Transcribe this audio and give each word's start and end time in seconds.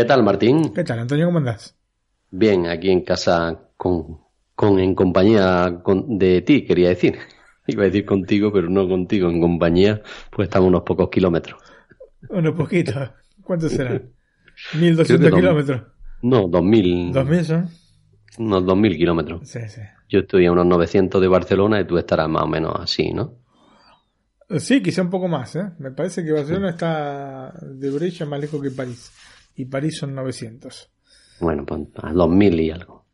¿Qué 0.00 0.06
tal, 0.06 0.22
Martín? 0.22 0.72
¿Qué 0.72 0.82
tal, 0.82 0.98
Antonio? 1.00 1.26
¿Cómo 1.26 1.36
andás? 1.38 1.76
Bien, 2.30 2.66
aquí 2.68 2.88
en 2.90 3.02
casa 3.04 3.68
con, 3.76 4.20
con 4.54 4.78
en 4.78 4.94
compañía 4.94 5.80
con- 5.82 6.16
de 6.18 6.40
ti, 6.40 6.64
quería 6.64 6.88
decir. 6.88 7.18
Iba 7.66 7.82
a 7.82 7.86
decir 7.86 8.06
contigo, 8.06 8.50
pero 8.50 8.70
no 8.70 8.88
contigo, 8.88 9.28
en 9.28 9.42
compañía, 9.42 10.00
pues 10.30 10.48
estamos 10.48 10.68
unos 10.68 10.82
pocos 10.84 11.10
kilómetros. 11.10 11.60
Unos 12.30 12.54
poquitos. 12.54 13.10
¿Cuántos 13.42 13.72
serán? 13.72 13.98
Creo 14.72 14.72
que 14.72 14.78
1200 14.78 15.30
dos- 15.30 15.40
kilómetros. 15.40 15.82
No, 16.22 16.48
2000, 16.48 17.12
¿2000 17.12 17.44
son? 17.44 17.68
unos 18.38 18.64
2000 18.64 18.96
kilómetros. 18.96 19.46
Sí, 19.48 19.60
sí. 19.68 19.82
Yo 20.08 20.20
estoy 20.20 20.46
a 20.46 20.52
unos 20.52 20.64
900 20.64 21.20
de 21.20 21.28
Barcelona 21.28 21.78
y 21.80 21.86
tú 21.86 21.98
estarás 21.98 22.28
más 22.28 22.44
o 22.44 22.46
menos 22.48 22.74
así, 22.80 23.12
¿no? 23.12 23.34
Sí, 24.58 24.82
quizá 24.82 25.02
un 25.02 25.10
poco 25.10 25.28
más, 25.28 25.54
¿eh? 25.54 25.70
Me 25.78 25.92
parece 25.92 26.24
que 26.24 26.32
Barcelona 26.32 26.70
está 26.70 27.52
de 27.62 27.90
Brescia 27.90 28.26
más 28.26 28.40
lejos 28.40 28.60
que 28.60 28.70
París. 28.70 29.12
Y 29.54 29.66
París 29.66 29.98
son 29.98 30.14
900. 30.14 30.90
Bueno, 31.40 31.64
pues 31.64 31.82
a 32.02 32.12
2000 32.12 32.60
y 32.60 32.70
algo. 32.70 33.04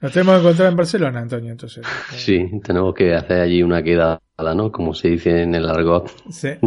Nos 0.00 0.12
tenemos 0.12 0.34
que 0.36 0.40
encontrar 0.40 0.70
en 0.70 0.76
Barcelona, 0.76 1.20
Antonio, 1.20 1.52
entonces. 1.52 1.86
Sí, 2.12 2.60
tenemos 2.64 2.94
que 2.94 3.14
hacer 3.14 3.40
allí 3.40 3.62
una 3.62 3.82
quedada, 3.82 4.20
¿no? 4.54 4.72
Como 4.72 4.94
se 4.94 5.08
dice 5.08 5.42
en 5.42 5.54
el 5.54 5.68
argot. 5.68 6.10
Sí. 6.30 6.50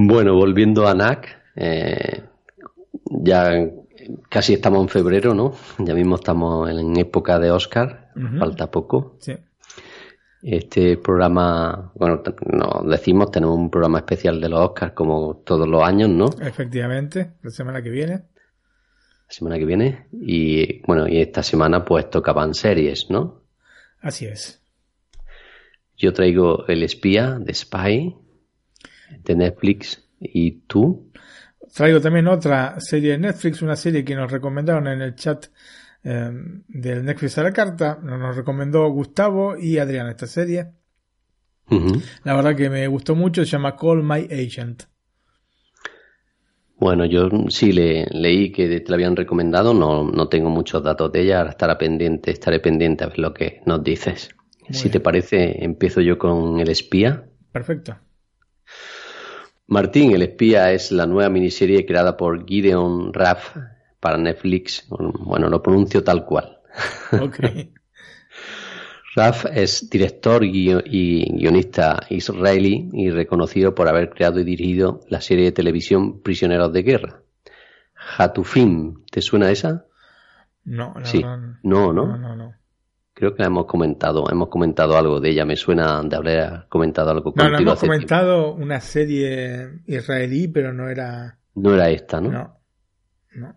Bueno, 0.00 0.34
volviendo 0.34 0.86
a 0.86 0.94
NAC, 0.94 1.26
eh, 1.56 2.22
ya 3.04 3.68
casi 4.28 4.54
estamos 4.54 4.82
en 4.82 4.88
febrero, 4.88 5.34
¿no? 5.34 5.54
Ya 5.78 5.92
mismo 5.92 6.14
estamos 6.14 6.70
en 6.70 6.96
época 6.96 7.40
de 7.40 7.50
Oscar, 7.50 8.12
falta 8.38 8.70
poco. 8.70 9.16
Sí. 9.18 9.34
Este 10.42 10.96
programa, 10.98 11.92
bueno, 11.94 12.22
nos 12.46 12.88
decimos, 12.88 13.30
tenemos 13.30 13.56
un 13.56 13.70
programa 13.70 13.98
especial 13.98 14.40
de 14.40 14.48
los 14.48 14.60
Oscars 14.60 14.92
como 14.92 15.42
todos 15.44 15.68
los 15.68 15.82
años, 15.82 16.08
¿no? 16.08 16.30
Efectivamente, 16.40 17.32
la 17.42 17.50
semana 17.50 17.82
que 17.82 17.90
viene. 17.90 18.12
La 18.14 19.34
semana 19.34 19.58
que 19.58 19.64
viene. 19.64 20.06
Y 20.12 20.80
bueno, 20.86 21.08
y 21.08 21.20
esta 21.20 21.42
semana 21.42 21.84
pues 21.84 22.08
tocaban 22.08 22.54
series, 22.54 23.10
¿no? 23.10 23.42
Así 24.00 24.26
es. 24.26 24.62
Yo 25.96 26.12
traigo 26.12 26.66
El 26.68 26.84
Espía 26.84 27.38
de 27.40 27.52
Spy 27.52 28.16
de 29.24 29.34
Netflix 29.34 30.08
y 30.20 30.60
tú. 30.62 31.10
Traigo 31.74 32.00
también 32.00 32.28
otra 32.28 32.80
serie 32.80 33.12
de 33.12 33.18
Netflix, 33.18 33.62
una 33.62 33.76
serie 33.76 34.04
que 34.04 34.14
nos 34.14 34.30
recomendaron 34.30 34.86
en 34.86 35.02
el 35.02 35.16
chat 35.16 35.46
eh, 36.04 36.30
del 36.68 37.04
Netflix 37.04 37.38
a 37.38 37.42
la 37.42 37.52
carta. 37.52 37.98
Nos 38.02 38.36
recomendó 38.36 38.88
Gustavo 38.90 39.56
y 39.56 39.78
Adrián 39.78 40.08
esta 40.08 40.26
serie. 40.26 40.72
La 42.24 42.34
verdad 42.34 42.56
que 42.56 42.70
me 42.70 42.86
gustó 42.86 43.14
mucho, 43.14 43.44
se 43.44 43.50
llama 43.50 43.76
Call 43.76 44.02
My 44.02 44.26
Agent. 44.30 44.84
Bueno, 46.78 47.04
yo 47.04 47.28
sí 47.48 47.72
le, 47.72 48.06
leí 48.10 48.52
que 48.52 48.80
te 48.80 48.88
la 48.88 48.94
habían 48.94 49.16
recomendado, 49.16 49.74
no, 49.74 50.04
no 50.04 50.28
tengo 50.28 50.48
muchos 50.48 50.82
datos 50.82 51.10
de 51.10 51.22
ella, 51.22 51.38
ahora 51.38 51.50
estará 51.50 51.76
pendiente, 51.76 52.30
estaré 52.30 52.60
pendiente 52.60 53.04
a 53.04 53.08
ver 53.08 53.18
lo 53.18 53.34
que 53.34 53.60
nos 53.66 53.82
dices. 53.82 54.30
Muy 54.62 54.74
si 54.74 54.84
bien. 54.84 54.92
te 54.92 55.00
parece, 55.00 55.64
empiezo 55.64 56.00
yo 56.00 56.18
con 56.18 56.60
El 56.60 56.68
Espía. 56.68 57.28
Perfecto. 57.50 57.98
Martín, 59.66 60.12
El 60.12 60.22
Espía 60.22 60.72
es 60.72 60.92
la 60.92 61.06
nueva 61.06 61.28
miniserie 61.28 61.84
creada 61.84 62.16
por 62.16 62.46
Gideon 62.46 63.12
Raff 63.12 63.56
para 64.00 64.18
Netflix. 64.18 64.86
Bueno, 64.88 65.48
lo 65.48 65.62
pronuncio 65.62 66.02
tal 66.04 66.24
cual. 66.24 66.58
Ok. 67.20 67.38
Raff 69.14 69.46
es 69.52 69.88
director 69.90 70.44
y 70.44 71.24
guionista 71.38 71.98
israelí 72.10 72.88
y 72.92 73.10
reconocido 73.10 73.74
por 73.74 73.88
haber 73.88 74.10
creado 74.10 74.38
y 74.38 74.44
dirigido 74.44 75.00
la 75.08 75.20
serie 75.20 75.46
de 75.46 75.52
televisión 75.52 76.20
Prisioneros 76.20 76.72
de 76.72 76.82
Guerra. 76.82 77.22
Hatufim, 78.16 79.04
¿te 79.10 79.20
suena 79.20 79.50
esa? 79.50 79.86
No, 80.64 80.94
no, 80.94 81.04
Sí. 81.04 81.20
no, 81.20 81.36
No, 81.62 81.92
¿no? 81.92 82.16
no, 82.16 82.36
no. 82.36 82.54
Creo 83.14 83.34
que 83.34 83.42
la 83.42 83.48
hemos 83.48 83.66
comentado, 83.66 84.30
hemos 84.30 84.48
comentado 84.48 84.96
algo 84.96 85.18
de 85.18 85.30
ella, 85.30 85.44
me 85.44 85.56
suena 85.56 86.00
de 86.04 86.14
haber 86.14 86.66
comentado 86.68 87.10
algo 87.10 87.32
No, 87.34 87.48
no 87.48 87.58
hemos 87.58 87.80
tiempo. 87.80 87.94
comentado 87.94 88.54
una 88.54 88.78
serie 88.80 89.80
israelí, 89.86 90.46
pero 90.46 90.72
no 90.72 90.88
era. 90.88 91.36
No 91.56 91.74
era 91.74 91.90
esta, 91.90 92.20
¿no? 92.20 92.30
No. 92.30 92.57
No. 93.38 93.54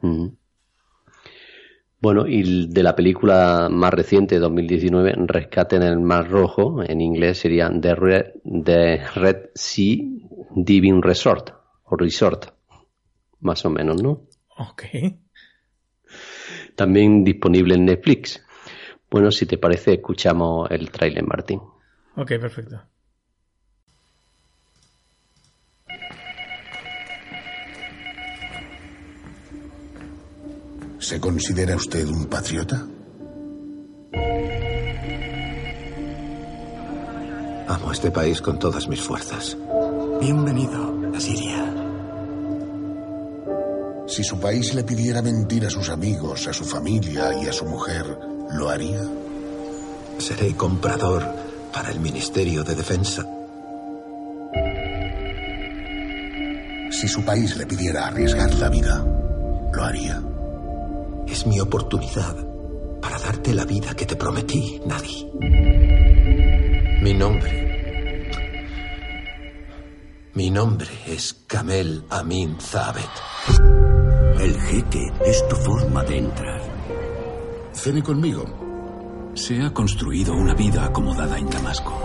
Bueno, 2.01 2.25
y 2.25 2.67
de 2.67 2.81
la 2.81 2.95
película 2.95 3.69
más 3.69 3.93
reciente, 3.93 4.39
2019, 4.39 5.13
Rescate 5.27 5.75
en 5.75 5.83
el 5.83 5.99
Mar 5.99 6.29
Rojo, 6.29 6.81
en 6.83 6.99
inglés 6.99 7.37
sería 7.37 7.69
The 7.69 7.93
Red, 7.93 8.25
The 8.43 9.05
Red 9.13 9.49
Sea 9.53 9.97
Diving 10.55 11.03
Resort, 11.03 11.51
o 11.83 11.95
Resort, 11.95 12.45
más 13.41 13.63
o 13.65 13.69
menos, 13.69 14.01
¿no? 14.01 14.23
Ok. 14.57 14.83
También 16.75 17.23
disponible 17.23 17.75
en 17.75 17.85
Netflix. 17.85 18.43
Bueno, 19.11 19.29
si 19.29 19.45
te 19.45 19.59
parece, 19.59 19.93
escuchamos 19.93 20.71
el 20.71 20.89
tráiler, 20.89 21.23
Martín. 21.23 21.59
Ok, 22.15 22.29
perfecto. 22.39 22.81
¿Se 31.01 31.19
considera 31.19 31.75
usted 31.75 32.07
un 32.07 32.27
patriota? 32.27 32.85
Amo 37.67 37.91
este 37.91 38.11
país 38.11 38.39
con 38.39 38.59
todas 38.59 38.87
mis 38.87 39.01
fuerzas. 39.01 39.57
Bienvenido 40.21 41.11
a 41.11 41.19
Siria. 41.19 41.73
Si 44.07 44.23
su 44.23 44.39
país 44.39 44.75
le 44.75 44.83
pidiera 44.83 45.23
mentir 45.23 45.65
a 45.65 45.71
sus 45.71 45.89
amigos, 45.89 46.47
a 46.47 46.53
su 46.53 46.65
familia 46.65 47.33
y 47.41 47.47
a 47.47 47.53
su 47.53 47.65
mujer, 47.65 48.05
¿lo 48.51 48.69
haría? 48.69 49.01
Seré 50.19 50.55
comprador 50.55 51.25
para 51.73 51.89
el 51.89 51.99
Ministerio 51.99 52.63
de 52.63 52.75
Defensa. 52.75 53.25
Si 56.91 57.07
su 57.07 57.25
país 57.25 57.57
le 57.57 57.65
pidiera 57.65 58.05
arriesgar 58.05 58.53
la 58.53 58.69
vida, 58.69 59.03
¿lo 59.73 59.83
haría? 59.83 60.21
Es 61.41 61.47
mi 61.47 61.59
oportunidad 61.59 62.35
para 63.01 63.17
darte 63.17 63.51
la 63.55 63.65
vida 63.65 63.95
que 63.95 64.05
te 64.05 64.15
prometí, 64.15 64.79
Nadi. 64.85 65.27
Mi 67.01 67.15
nombre. 67.15 68.69
Mi 70.35 70.51
nombre 70.51 70.87
es 71.07 71.33
Kamel 71.47 72.05
Amin 72.11 72.59
Zabet. 72.61 73.09
El 74.39 74.61
jeque 74.61 75.11
es 75.25 75.47
tu 75.47 75.55
forma 75.55 76.03
de 76.03 76.19
entrar. 76.19 76.61
Cene 77.73 78.03
conmigo. 78.03 78.45
Se 79.33 79.63
ha 79.63 79.73
construido 79.73 80.35
una 80.35 80.53
vida 80.53 80.85
acomodada 80.85 81.39
en 81.39 81.49
Damasco. 81.49 81.99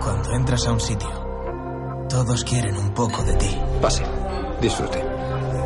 Cuando 0.00 0.30
entras 0.30 0.64
a 0.68 0.72
un 0.74 0.80
sitio, 0.80 1.10
todos 2.08 2.44
quieren 2.44 2.76
un 2.76 2.94
poco 2.94 3.24
de 3.24 3.34
ti. 3.34 3.58
Pase. 3.80 4.04
Disfrute. 4.60 5.11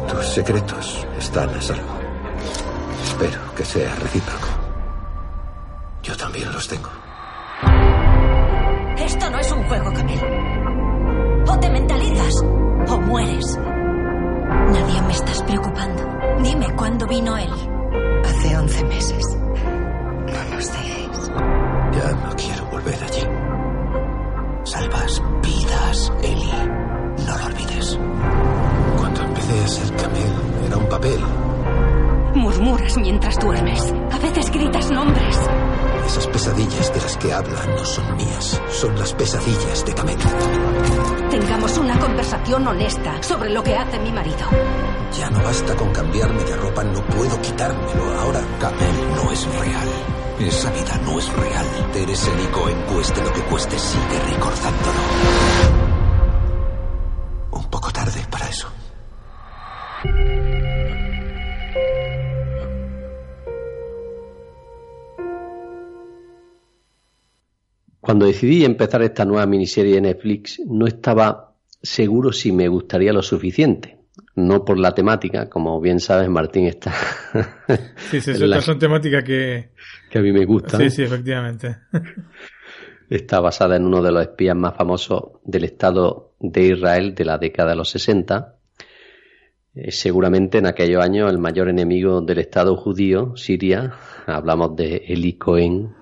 Tus 0.08 0.26
secretos 0.26 1.06
están 1.18 1.50
a 1.50 1.60
salvo. 1.60 1.98
Espero 3.04 3.40
que 3.54 3.64
sea 3.64 3.94
recíproco. 3.96 4.48
Yo 6.02 6.16
también 6.16 6.52
los 6.52 6.68
tengo. 6.68 7.05
Una 42.46 42.56
conversación 42.56 42.66
honesta 42.68 43.22
sobre 43.22 43.50
lo 43.50 43.62
que 43.62 43.74
hace 43.74 43.98
mi 43.98 44.12
marido. 44.12 44.46
Ya 45.18 45.30
no 45.30 45.42
basta 45.42 45.74
con 45.74 45.92
cambiarme 45.92 46.44
de 46.44 46.56
ropa, 46.56 46.84
no 46.84 47.04
puedo 47.06 47.40
quitármelo. 47.40 48.20
Ahora 48.20 48.40
Kamel 48.60 48.96
no 49.16 49.32
es 49.32 49.46
real. 49.58 49.88
Esa 50.38 50.70
vida 50.70 51.00
no 51.04 51.18
es 51.18 51.32
real. 51.32 51.66
Eres 51.94 52.28
el 52.28 52.50
Cohen, 52.50 52.76
cueste 52.92 53.22
lo 53.22 53.32
que 53.32 53.40
cueste, 53.42 53.78
sigue 53.78 54.18
recordándolo. 54.32 55.00
Un 57.52 57.64
poco 57.70 57.90
tarde 57.90 58.20
para 58.30 58.48
eso. 58.48 58.68
Cuando 68.00 68.26
decidí 68.26 68.64
empezar 68.64 69.02
esta 69.02 69.24
nueva 69.24 69.46
miniserie 69.46 69.96
de 69.96 70.00
Netflix, 70.00 70.60
no 70.64 70.86
estaba 70.86 71.55
seguro 71.82 72.32
si 72.32 72.52
me 72.52 72.68
gustaría 72.68 73.12
lo 73.12 73.22
suficiente. 73.22 73.98
No 74.34 74.64
por 74.64 74.78
la 74.78 74.94
temática, 74.94 75.48
como 75.48 75.80
bien 75.80 75.98
sabes, 76.00 76.28
Martín 76.28 76.66
está. 76.66 76.92
sí, 78.10 78.20
sí, 78.20 78.34
la... 78.34 78.60
son 78.60 78.78
temáticas 78.78 79.24
que. 79.24 79.70
que 80.10 80.18
a 80.18 80.22
mí 80.22 80.32
me 80.32 80.44
gustan. 80.44 80.80
Sí, 80.80 80.90
sí, 80.90 81.02
efectivamente. 81.02 81.76
está 83.10 83.40
basada 83.40 83.76
en 83.76 83.86
uno 83.86 84.02
de 84.02 84.12
los 84.12 84.22
espías 84.22 84.56
más 84.56 84.74
famosos 84.76 85.40
del 85.44 85.64
Estado 85.64 86.32
de 86.40 86.68
Israel 86.68 87.14
de 87.14 87.24
la 87.24 87.38
década 87.38 87.70
de 87.70 87.76
los 87.76 87.90
60. 87.90 88.56
Eh, 89.74 89.90
seguramente 89.90 90.58
en 90.58 90.66
aquellos 90.66 91.02
años 91.02 91.30
el 91.30 91.38
mayor 91.38 91.68
enemigo 91.68 92.20
del 92.20 92.38
Estado 92.38 92.76
judío, 92.76 93.36
Siria, 93.36 93.92
hablamos 94.26 94.74
de 94.76 94.96
Eli 95.06 95.34
Cohen, 95.34 95.94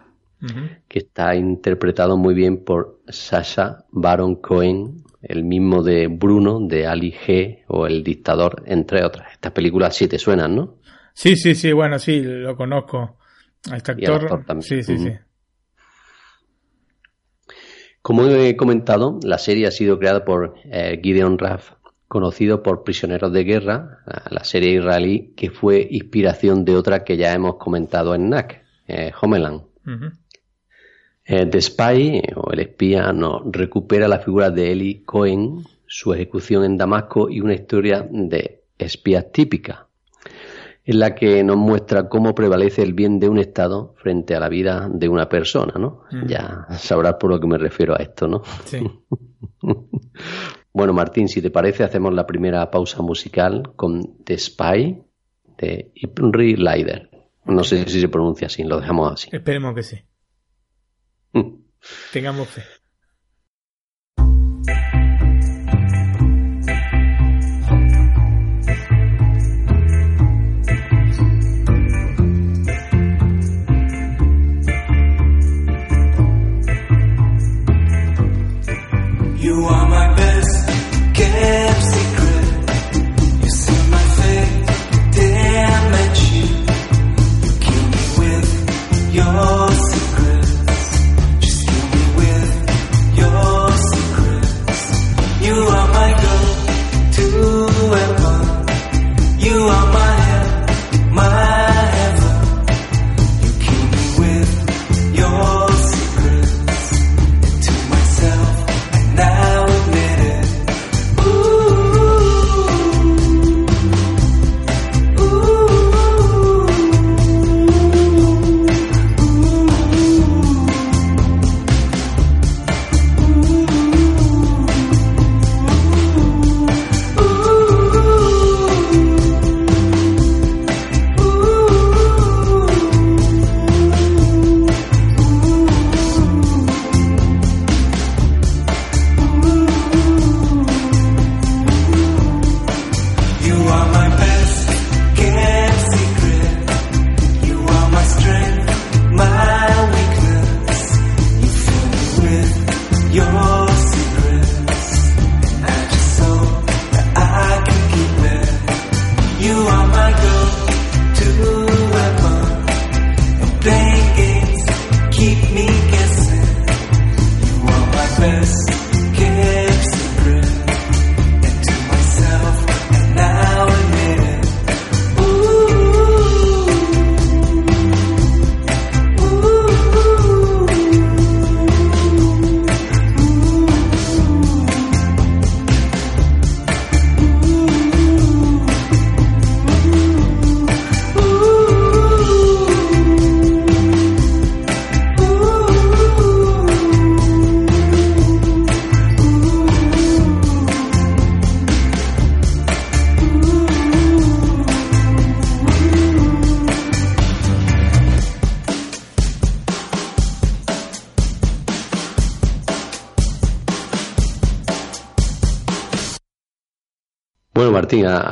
que 0.88 0.98
está 0.98 1.34
interpretado 1.34 2.18
muy 2.18 2.34
bien 2.34 2.64
por 2.64 3.00
Sasha 3.08 3.86
Baron 3.90 4.36
Cohen, 4.36 5.02
el 5.28 5.44
mismo 5.44 5.82
de 5.82 6.06
Bruno, 6.08 6.60
de 6.60 6.86
Ali 6.86 7.12
G 7.12 7.64
o 7.68 7.86
El 7.86 8.02
Dictador, 8.02 8.62
entre 8.66 9.04
otras. 9.04 9.32
Estas 9.32 9.52
películas 9.52 9.96
sí 9.96 10.08
te 10.08 10.18
suenan, 10.18 10.54
¿no? 10.54 10.76
Sí, 11.14 11.36
sí, 11.36 11.54
sí, 11.54 11.72
bueno, 11.72 11.98
sí, 11.98 12.22
lo 12.22 12.56
conozco. 12.56 13.18
A 13.70 13.76
este 13.76 13.92
actor. 13.92 14.44
Sí, 14.60 14.82
sí, 14.82 14.98
sí. 14.98 15.12
Como 18.02 18.26
he 18.26 18.54
comentado, 18.56 19.18
la 19.22 19.38
serie 19.38 19.66
ha 19.66 19.70
sido 19.70 19.98
creada 19.98 20.26
por 20.26 20.56
eh, 20.64 21.00
Gideon 21.02 21.38
Raff, 21.38 21.72
conocido 22.06 22.62
por 22.62 22.84
Prisioneros 22.84 23.32
de 23.32 23.44
Guerra, 23.44 24.00
la 24.28 24.44
serie 24.44 24.74
israelí 24.74 25.32
que 25.34 25.50
fue 25.50 25.88
inspiración 25.90 26.66
de 26.66 26.76
otra 26.76 27.02
que 27.02 27.16
ya 27.16 27.32
hemos 27.32 27.56
comentado 27.56 28.14
en 28.14 28.28
NAC, 28.28 28.62
eh, 28.88 29.10
Homeland. 29.18 29.62
Eh, 31.26 31.46
The 31.46 31.60
Spy, 31.60 32.22
o 32.36 32.52
el 32.52 32.60
espía, 32.60 33.12
nos 33.12 33.42
recupera 33.44 34.08
la 34.08 34.18
figura 34.18 34.50
de 34.50 34.72
Eli 34.72 35.02
Cohen, 35.04 35.64
su 35.86 36.12
ejecución 36.12 36.64
en 36.64 36.76
Damasco 36.76 37.30
y 37.30 37.40
una 37.40 37.54
historia 37.54 38.06
de 38.10 38.64
espías 38.78 39.32
típica, 39.32 39.88
en 40.84 40.98
la 40.98 41.14
que 41.14 41.42
nos 41.42 41.56
muestra 41.56 42.08
cómo 42.10 42.34
prevalece 42.34 42.82
el 42.82 42.92
bien 42.92 43.18
de 43.18 43.30
un 43.30 43.38
Estado 43.38 43.94
frente 43.96 44.34
a 44.34 44.40
la 44.40 44.50
vida 44.50 44.90
de 44.92 45.08
una 45.08 45.28
persona, 45.28 45.74
¿no? 45.78 46.02
Mm. 46.10 46.26
Ya 46.26 46.66
sabrás 46.72 47.14
por 47.14 47.30
lo 47.30 47.40
que 47.40 47.46
me 47.46 47.56
refiero 47.56 47.94
a 47.94 48.02
esto, 48.02 48.28
¿no? 48.28 48.42
Sí. 48.66 48.80
bueno, 50.74 50.92
Martín, 50.92 51.28
si 51.28 51.40
te 51.40 51.50
parece, 51.50 51.84
hacemos 51.84 52.12
la 52.12 52.26
primera 52.26 52.70
pausa 52.70 53.00
musical 53.00 53.72
con 53.76 54.22
The 54.24 54.36
Spy 54.36 55.02
de 55.56 55.90
Ipri 55.94 56.56
Leider. 56.56 57.08
No 57.46 57.64
sé 57.64 57.86
si 57.88 58.00
se 58.00 58.08
pronuncia 58.08 58.48
así, 58.48 58.62
lo 58.62 58.80
dejamos 58.80 59.12
así. 59.12 59.28
Esperemos 59.32 59.74
que 59.74 59.82
sí. 59.82 59.96
Tengamos 62.12 62.48
fe. 62.48 62.83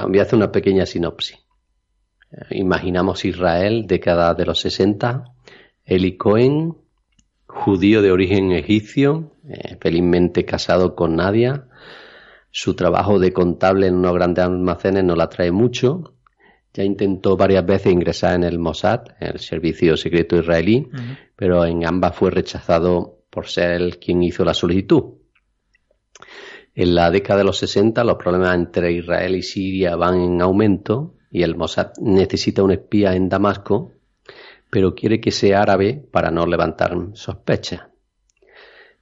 Voy 0.09 0.19
a 0.19 0.23
hacer 0.23 0.37
una 0.37 0.53
pequeña 0.53 0.87
sinopsis. 0.87 1.39
Imaginamos 2.51 3.25
Israel, 3.25 3.87
década 3.87 4.35
de 4.35 4.47
los 4.47 4.61
60, 4.61 5.25
Eli 5.85 6.17
Cohen, 6.17 6.77
judío 7.47 8.01
de 8.01 8.11
origen 8.11 8.53
egipcio, 8.53 9.33
eh, 9.49 9.77
felizmente 9.81 10.45
casado 10.45 10.95
con 10.95 11.17
Nadia. 11.17 11.69
Su 12.51 12.75
trabajo 12.75 13.19
de 13.19 13.33
contable 13.33 13.87
en 13.87 13.97
unos 13.97 14.15
grandes 14.15 14.45
almacenes 14.45 15.05
no 15.05 15.17
la 15.17 15.29
trae 15.29 15.53
mucho 15.53 16.15
Ya 16.75 16.85
intentó 16.85 17.37
varias 17.37 17.67
veces 17.67 17.93
ingresar 17.93 18.35
en 18.35 18.45
el 18.45 18.59
Mossad, 18.59 19.03
el 19.21 19.39
servicio 19.39 19.97
secreto 19.97 20.37
israelí, 20.37 20.89
pero 21.37 21.67
en 21.67 21.87
ambas 21.87 22.17
fue 22.17 22.31
rechazado 22.31 23.25
por 23.29 23.47
ser 23.49 23.73
él 23.73 23.99
quien 23.99 24.23
hizo 24.23 24.45
la 24.45 24.55
solicitud. 24.55 25.22
En 26.75 26.95
la 26.95 27.11
década 27.11 27.39
de 27.39 27.45
los 27.45 27.59
60 27.59 28.03
los 28.05 28.17
problemas 28.17 28.55
entre 28.55 28.93
Israel 28.93 29.37
y 29.37 29.43
Siria 29.43 29.97
van 29.97 30.21
en 30.21 30.41
aumento 30.41 31.15
y 31.31 31.43
el 31.43 31.57
Mossad 31.57 31.93
necesita 32.01 32.63
un 32.63 32.73
espía 32.73 33.15
en 33.15 33.29
Damasco, 33.29 33.93
pero 34.71 34.95
quiere 34.95 35.21
que 35.21 35.31
sea 35.31 35.63
árabe 35.63 36.03
para 36.11 36.31
no 36.31 36.47
levantar 36.47 36.97
sospechas. 37.15 37.83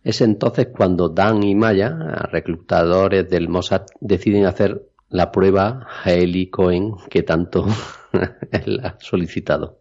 Es 0.03 0.21
entonces 0.21 0.69
cuando 0.69 1.11
Dan 1.11 1.43
y 1.43 1.55
Maya, 1.55 1.91
reclutadores 2.31 3.29
del 3.29 3.49
Mossad, 3.49 3.83
deciden 4.01 4.47
hacer 4.47 4.91
la 5.09 5.31
prueba 5.31 5.87
a 6.05 6.13
Eli 6.13 6.49
Cohen 6.49 6.95
que 7.11 7.23
tanto 7.23 7.67
él 8.53 8.81
ha 8.83 8.97
solicitado. 9.01 9.81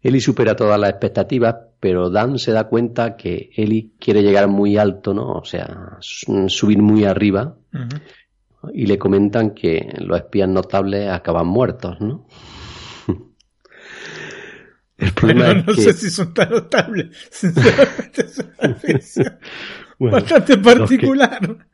Eli 0.00 0.20
supera 0.20 0.54
todas 0.54 0.78
las 0.78 0.90
expectativas, 0.90 1.56
pero 1.80 2.10
Dan 2.10 2.38
se 2.38 2.52
da 2.52 2.68
cuenta 2.68 3.16
que 3.16 3.50
Eli 3.54 3.92
quiere 3.98 4.22
llegar 4.22 4.48
muy 4.48 4.76
alto, 4.76 5.14
¿no? 5.14 5.32
O 5.32 5.44
sea, 5.44 5.98
subir 6.00 6.78
muy 6.78 7.04
arriba. 7.04 7.56
Y 8.72 8.86
le 8.86 8.98
comentan 8.98 9.50
que 9.54 9.94
los 9.98 10.18
espías 10.18 10.48
notables 10.48 11.08
acaban 11.08 11.46
muertos, 11.46 12.00
¿no? 12.00 12.26
El 14.98 15.12
problema 15.12 15.54
no 15.54 15.74
sé 15.74 15.92
si 15.92 16.10
son 16.10 16.34
tan 16.34 16.50
notables. 16.50 17.16
Sinceramente 17.30 18.26
es 18.26 19.16
una 19.98 20.10
bastante 20.10 20.58
particular. 20.58 21.67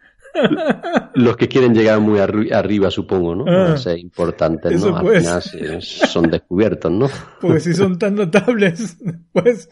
Los 1.15 1.37
que, 1.37 1.49
quieren 1.49 1.75
llegar 1.75 2.01
muy 2.01 2.19
arriba, 2.19 2.91
supongo, 2.91 3.35
¿no? 3.35 3.45
Ah, 3.47 3.77
ser 3.77 3.99
importantes, 3.99 4.81
¿no? 4.81 4.97
Al 4.97 5.21
final 5.21 5.83
son 5.83 6.31
descubiertos, 6.31 6.91
¿no? 6.91 7.09
Porque 7.41 7.61
si 7.61 7.75
son 7.75 7.99
tan 7.99 8.17
notables, 8.17 8.97
pues 9.33 9.69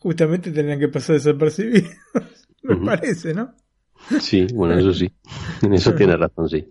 justamente 0.00 0.50
tendrían 0.50 0.78
que 0.78 0.88
pasar 0.88 1.16
desapercibidos. 1.16 1.90
Me 2.62 2.76
parece, 2.76 3.34
¿no? 3.34 3.54
Sí, 4.20 4.46
bueno, 4.52 4.78
eso 4.78 4.92
sí. 4.92 5.10
En 5.62 5.74
eso 5.74 5.94
tiene 5.94 6.16
razón, 6.16 6.48
sí. 6.48 6.66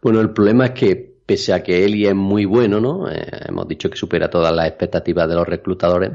Bueno, 0.00 0.20
el 0.20 0.30
problema 0.30 0.66
es 0.66 0.70
que 0.72 1.12
pese 1.24 1.52
a 1.52 1.62
que 1.62 1.84
Eli 1.84 2.06
es 2.06 2.14
muy 2.14 2.44
bueno, 2.44 2.80
¿no? 2.80 3.10
Eh, 3.10 3.26
hemos 3.48 3.66
dicho 3.68 3.88
que 3.88 3.96
supera 3.96 4.28
todas 4.28 4.54
las 4.54 4.66
expectativas 4.66 5.28
de 5.28 5.34
los 5.34 5.46
reclutadores, 5.46 6.10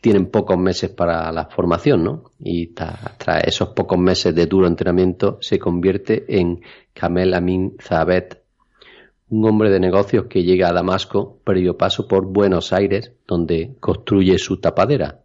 tienen 0.00 0.26
pocos 0.26 0.58
meses 0.58 0.90
para 0.90 1.30
la 1.32 1.46
formación, 1.46 2.04
¿no? 2.04 2.24
Y 2.38 2.68
tras 2.68 3.44
esos 3.46 3.70
pocos 3.70 3.98
meses 3.98 4.34
de 4.34 4.46
duro 4.46 4.66
entrenamiento 4.66 5.38
se 5.40 5.58
convierte 5.58 6.24
en 6.28 6.60
Kamel 6.92 7.34
Amin 7.34 7.76
Zabet, 7.80 8.42
un 9.30 9.48
hombre 9.48 9.70
de 9.70 9.80
negocios 9.80 10.26
que 10.26 10.42
llega 10.42 10.68
a 10.68 10.72
Damasco 10.72 11.38
previo 11.44 11.76
paso 11.76 12.06
por 12.06 12.26
Buenos 12.26 12.72
Aires, 12.72 13.12
donde 13.26 13.74
construye 13.80 14.38
su 14.38 14.60
tapadera. 14.60 15.20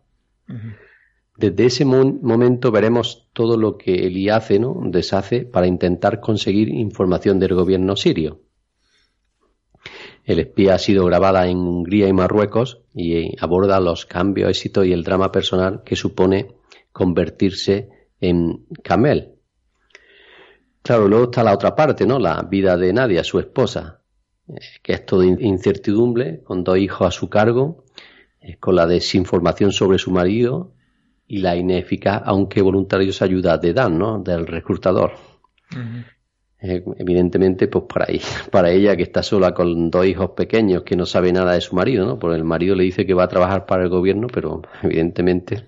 Desde 1.38 1.66
ese 1.66 1.86
momento 1.86 2.72
veremos 2.72 3.28
todo 3.34 3.56
lo 3.56 3.78
que 3.78 4.08
Eli 4.08 4.30
hace, 4.30 4.60
¿no? 4.60 4.76
Deshace 4.86 5.46
para 5.46 5.68
intentar 5.68 6.20
conseguir 6.20 6.70
información 6.70 7.40
del 7.40 7.54
gobierno 7.54 7.96
sirio. 7.96 8.42
El 10.30 10.38
espía 10.38 10.76
ha 10.76 10.78
sido 10.78 11.08
grabada 11.08 11.48
en 11.48 11.58
Hungría 11.58 12.08
y 12.08 12.14
Marruecos 12.14 12.84
y 12.94 13.36
aborda 13.44 13.80
los 13.80 14.06
cambios, 14.06 14.52
éxitos 14.52 14.86
y 14.86 14.94
el 14.94 15.04
drama 15.04 15.32
personal 15.32 15.82
que 15.84 15.96
supone 15.96 16.54
convertirse 16.92 17.90
en 18.22 18.68
Camel. 18.84 19.40
Claro, 20.84 21.08
luego 21.08 21.24
está 21.24 21.44
la 21.44 21.56
otra 21.56 21.76
parte, 21.76 22.06
¿no? 22.06 22.20
La 22.20 22.44
vida 22.44 22.78
de 22.78 22.94
Nadia, 22.94 23.24
su 23.24 23.40
esposa, 23.40 24.04
eh, 24.48 24.60
que 24.84 24.94
es 24.94 25.04
todo 25.04 25.24
incertidumbre, 25.24 26.44
con 26.44 26.64
dos 26.64 26.78
hijos 26.78 27.08
a 27.08 27.12
su 27.12 27.28
cargo, 27.28 27.86
eh, 28.40 28.58
con 28.58 28.76
la 28.76 28.86
desinformación 28.86 29.72
sobre 29.72 29.98
su 29.98 30.12
marido 30.12 30.76
y 31.26 31.40
la 31.40 31.56
ineficaz, 31.56 32.22
aunque 32.24 32.62
voluntariosa 32.62 33.26
ayuda 33.26 33.58
de 33.58 33.74
Dan, 33.74 33.98
¿no? 33.98 34.20
Del 34.20 34.46
reclutador. 34.46 35.14
Evidentemente, 36.62 37.68
pues 37.68 37.86
para, 37.86 38.08
para 38.52 38.72
ella 38.72 38.96
que 38.96 39.04
está 39.04 39.24
sola 39.24 39.54
con 39.54 39.90
dos 39.90 40.06
hijos 40.06 40.32
pequeños 40.32 40.84
que 40.84 40.96
no 40.96 41.06
sabe 41.06 41.32
nada 41.32 41.54
de 41.54 41.62
su 41.62 41.76
marido, 41.76 42.06
¿no? 42.06 42.20
Porque 42.20 42.38
el 42.38 42.44
marido 42.44 42.76
le 42.76 42.84
dice 42.84 43.06
que 43.06 43.14
va 43.14 43.24
a 43.24 43.30
trabajar 43.30 43.66
para 43.66 43.84
el 43.84 43.90
gobierno, 43.90 44.28
pero 44.32 44.62
evidentemente 44.84 45.66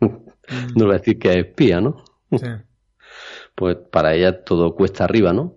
no 0.00 0.86
va 0.86 0.94
a 0.94 0.98
decir 0.98 1.18
que 1.18 1.30
es 1.30 1.36
espía, 1.36 1.80
¿no? 1.80 2.04
Pues 3.52 3.76
para 3.76 4.14
ella 4.14 4.42
todo 4.42 4.74
cuesta 4.74 5.04
arriba, 5.04 5.34
¿no? 5.34 5.56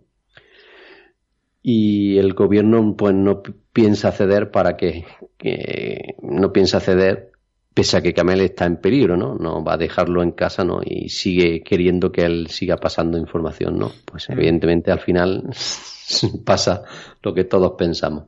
Y 1.61 2.17
el 2.17 2.33
gobierno 2.33 2.95
pues 2.97 3.13
no 3.13 3.41
piensa 3.71 4.11
ceder 4.11 4.51
para 4.51 4.75
que, 4.75 5.05
que 5.37 6.15
no 6.21 6.51
piensa 6.51 6.81
ceder 6.81 7.32
pese 7.73 7.97
a 7.97 8.01
que 8.01 8.13
Camel 8.13 8.41
está 8.41 8.65
en 8.65 8.77
peligro, 8.77 9.17
¿no? 9.17 9.35
No 9.35 9.63
va 9.63 9.73
a 9.73 9.77
dejarlo 9.77 10.21
en 10.21 10.31
casa, 10.31 10.63
¿no? 10.63 10.81
Y 10.83 11.09
sigue 11.09 11.63
queriendo 11.63 12.11
que 12.11 12.23
él 12.23 12.47
siga 12.47 12.77
pasando 12.77 13.17
información, 13.17 13.79
¿no? 13.79 13.91
Pues 14.05 14.29
evidentemente 14.29 14.91
al 14.91 14.99
final 14.99 15.49
pasa 16.45 16.83
lo 17.21 17.33
que 17.33 17.45
todos 17.45 17.73
pensamos. 17.77 18.25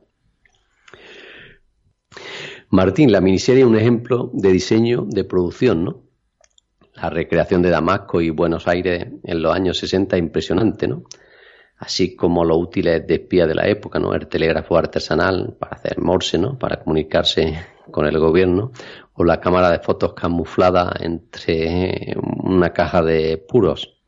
Martín, 2.70 3.12
la 3.12 3.20
miniserie 3.20 3.62
es 3.62 3.68
un 3.68 3.76
ejemplo 3.76 4.30
de 4.32 4.50
diseño 4.50 5.06
de 5.08 5.24
producción, 5.24 5.84
¿no? 5.84 6.02
La 6.94 7.10
recreación 7.10 7.62
de 7.62 7.70
Damasco 7.70 8.20
y 8.20 8.30
Buenos 8.30 8.66
Aires 8.66 9.06
en 9.22 9.42
los 9.42 9.54
años 9.54 9.78
60 9.78 10.16
es 10.16 10.22
impresionante, 10.22 10.88
¿no? 10.88 11.04
Así 11.78 12.16
como 12.16 12.42
los 12.42 12.56
útiles 12.56 13.06
de 13.06 13.14
espía 13.14 13.46
de 13.46 13.54
la 13.54 13.68
época, 13.68 13.98
¿no? 13.98 14.14
El 14.14 14.26
telégrafo 14.26 14.78
artesanal 14.78 15.54
para 15.58 15.76
hacer 15.76 16.00
morse, 16.00 16.38
¿no? 16.38 16.58
Para 16.58 16.82
comunicarse 16.82 17.54
con 17.90 18.06
el 18.06 18.18
gobierno 18.18 18.72
o 19.16 19.24
la 19.24 19.40
cámara 19.40 19.70
de 19.70 19.78
fotos 19.78 20.14
camuflada 20.14 20.94
entre 21.00 22.14
una 22.42 22.72
caja 22.72 23.02
de 23.02 23.38
puros. 23.38 23.98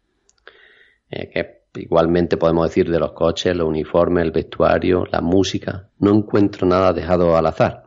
Eh, 1.10 1.30
que 1.30 1.80
igualmente 1.80 2.36
podemos 2.36 2.68
decir 2.68 2.90
de 2.90 2.98
los 2.98 3.12
coches, 3.12 3.56
los 3.56 3.68
uniformes, 3.68 4.24
el 4.24 4.32
vestuario, 4.32 5.04
la 5.10 5.20
música. 5.20 5.88
No 5.98 6.14
encuentro 6.14 6.66
nada 6.66 6.92
dejado 6.92 7.36
al 7.36 7.46
azar. 7.46 7.84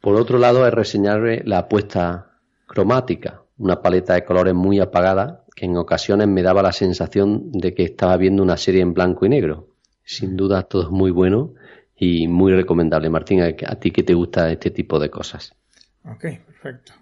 Por 0.00 0.14
otro 0.14 0.38
lado, 0.38 0.66
es 0.66 0.72
reseñable 0.72 1.42
la 1.44 1.58
apuesta 1.58 2.38
cromática, 2.66 3.42
una 3.58 3.82
paleta 3.82 4.14
de 4.14 4.24
colores 4.24 4.54
muy 4.54 4.78
apagada 4.78 5.44
que 5.56 5.66
en 5.66 5.76
ocasiones 5.76 6.28
me 6.28 6.42
daba 6.42 6.62
la 6.62 6.70
sensación 6.70 7.50
de 7.50 7.74
que 7.74 7.82
estaba 7.82 8.16
viendo 8.16 8.44
una 8.44 8.56
serie 8.56 8.80
en 8.80 8.94
blanco 8.94 9.26
y 9.26 9.28
negro. 9.28 9.70
Sin 10.04 10.36
duda 10.36 10.62
todo 10.62 10.82
es 10.82 10.90
muy 10.90 11.10
bueno 11.10 11.54
y 11.96 12.28
muy 12.28 12.52
recomendable. 12.52 13.10
Martín, 13.10 13.42
a 13.42 13.74
ti 13.74 13.90
que 13.90 14.04
te 14.04 14.14
gusta 14.14 14.52
este 14.52 14.70
tipo 14.70 15.00
de 15.00 15.10
cosas. 15.10 15.56
Ok, 16.04 16.24
perfecto. 16.46 16.92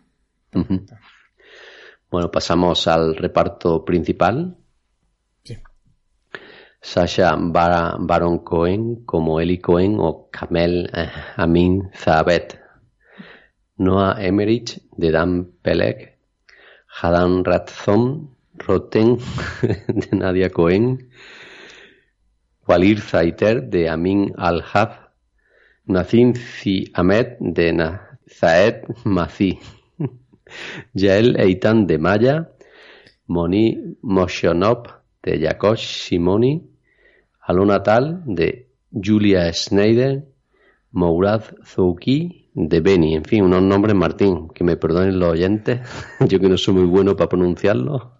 Bueno, 2.11 2.31
pasamos 2.31 2.87
al 2.87 3.17
reparto 3.17 3.85
principal. 3.85 4.57
Sí. 5.43 5.57
Sasha 6.81 7.37
Baron 7.37 8.39
Cohen 8.39 9.05
como 9.05 9.41
Eli 9.41 9.59
Cohen 9.59 9.97
o 9.99 10.29
Kamel 10.31 10.91
eh, 10.95 11.11
Amin 11.37 11.91
Zabet. 11.95 12.61
Noah 13.79 14.17
Emmerich 14.25 14.81
de 14.97 15.11
Dan 15.11 15.53
Pelek. 15.63 16.17
Hadan 16.87 17.45
Ratzon 17.45 18.35
Roten 18.55 19.19
de 19.89 20.17
Nadia 20.17 20.51
Cohen. 20.51 21.11
Walir 22.67 23.01
Zaiter 23.01 23.63
de 23.69 23.89
Amin 23.89 24.33
Al-Haf. 24.37 25.07
Nazim 25.87 26.35
Si 26.35 26.91
Ahmed 26.95 27.37
de 27.39 27.73
Zaed 28.39 28.85
Mazi, 29.05 29.59
Yael 30.95 31.37
Eitan 31.41 31.87
de 31.87 31.99
Maya, 31.99 32.49
Moni 33.27 33.97
Moshonop 34.03 34.89
de 35.23 35.39
Yakosh 35.39 36.09
Simoni, 36.09 36.63
Alona 37.41 37.83
Tal 37.83 38.23
de 38.27 38.69
Julia 38.93 39.53
Schneider, 39.53 40.25
Mourad 40.93 41.43
Zouki 41.65 42.51
de 42.55 42.81
Beni, 42.81 43.17
en 43.17 43.25
fin, 43.25 43.45
unos 43.45 43.63
nombres, 43.63 43.95
Martín, 43.95 44.49
que 44.49 44.65
me 44.65 44.77
perdonen 44.77 45.19
los 45.19 45.31
oyentes, 45.31 45.81
yo 46.29 46.41
que 46.41 46.49
no 46.49 46.57
soy 46.57 46.75
muy 46.75 46.87
bueno 46.87 47.17
para 47.17 47.29
pronunciarlo. 47.29 48.19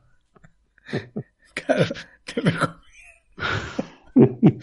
Claro, 1.55 1.85
te 2.25 2.41
recomiendo. 2.41 2.81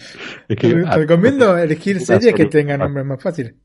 es 0.48 0.58
que, 0.58 0.74
te 0.74 0.96
recomiendo 0.96 1.58
elegir 1.58 2.00
series 2.00 2.34
que 2.34 2.46
tengan 2.46 2.80
nombres 2.80 3.06
más 3.06 3.22
fáciles. 3.22 3.56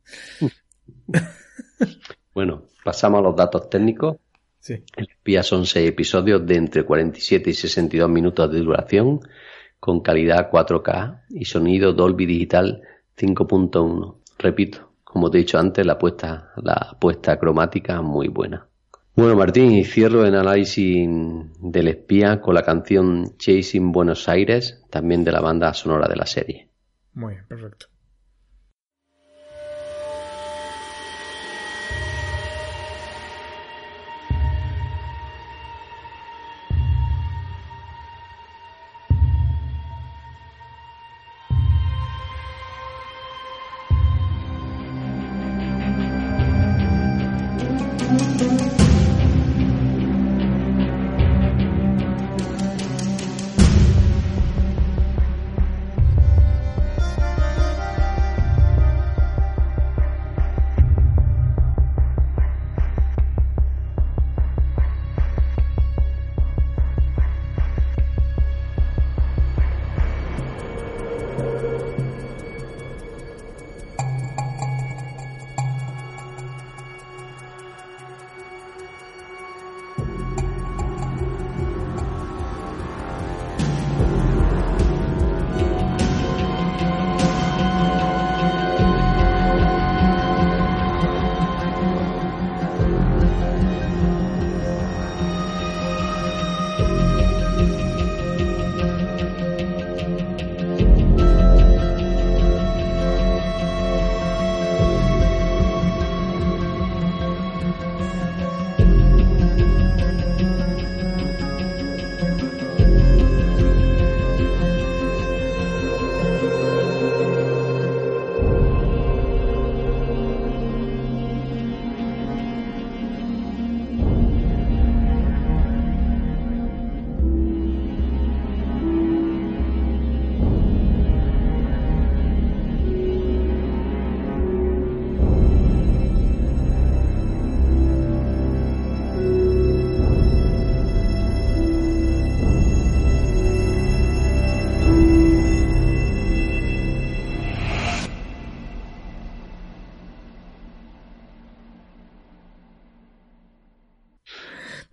Bueno, 2.35 2.62
pasamos 2.85 3.18
a 3.18 3.23
los 3.23 3.35
datos 3.35 3.68
técnicos. 3.68 4.18
Sí. 4.61 4.75
El 4.97 5.08
espía 5.08 5.42
son 5.42 5.66
seis 5.66 5.88
episodios 5.88 6.47
de 6.47 6.54
entre 6.54 6.85
47 6.85 7.50
y 7.50 7.52
62 7.52 8.08
minutos 8.08 8.52
de 8.52 8.61
duración, 8.61 9.20
con 9.80 10.02
calidad 10.02 10.49
4K 10.49 11.23
y 11.30 11.44
sonido 11.47 11.94
Dolby 11.94 12.26
Digital 12.26 12.82
5.1. 13.16 14.18
Repito, 14.38 14.92
como 15.02 15.30
te 15.30 15.38
he 15.38 15.40
dicho 15.40 15.58
antes, 15.58 15.85
la 15.85 15.94
apuesta, 15.94 16.52
la 16.62 16.75
apuesta 16.75 17.40
cromática 17.40 18.02
muy 18.02 18.28
buena. 18.28 18.68
Bueno, 19.16 19.35
Martín, 19.35 19.73
y 19.73 19.85
cierro 19.85 20.25
el 20.25 20.37
análisis 20.37 21.08
del 21.61 21.88
espía 21.88 22.40
con 22.40 22.54
la 22.54 22.62
canción 22.62 23.37
Chasing 23.37 23.90
Buenos 23.90 24.28
Aires, 24.28 24.85
también 24.90 25.25
de 25.25 25.32
la 25.32 25.40
banda 25.40 25.75
sonora 25.75 26.06
de 26.06 26.14
la 26.14 26.26
serie. 26.26 26.68
Muy 27.14 27.32
bien, 27.35 27.47
perfecto. 27.49 27.87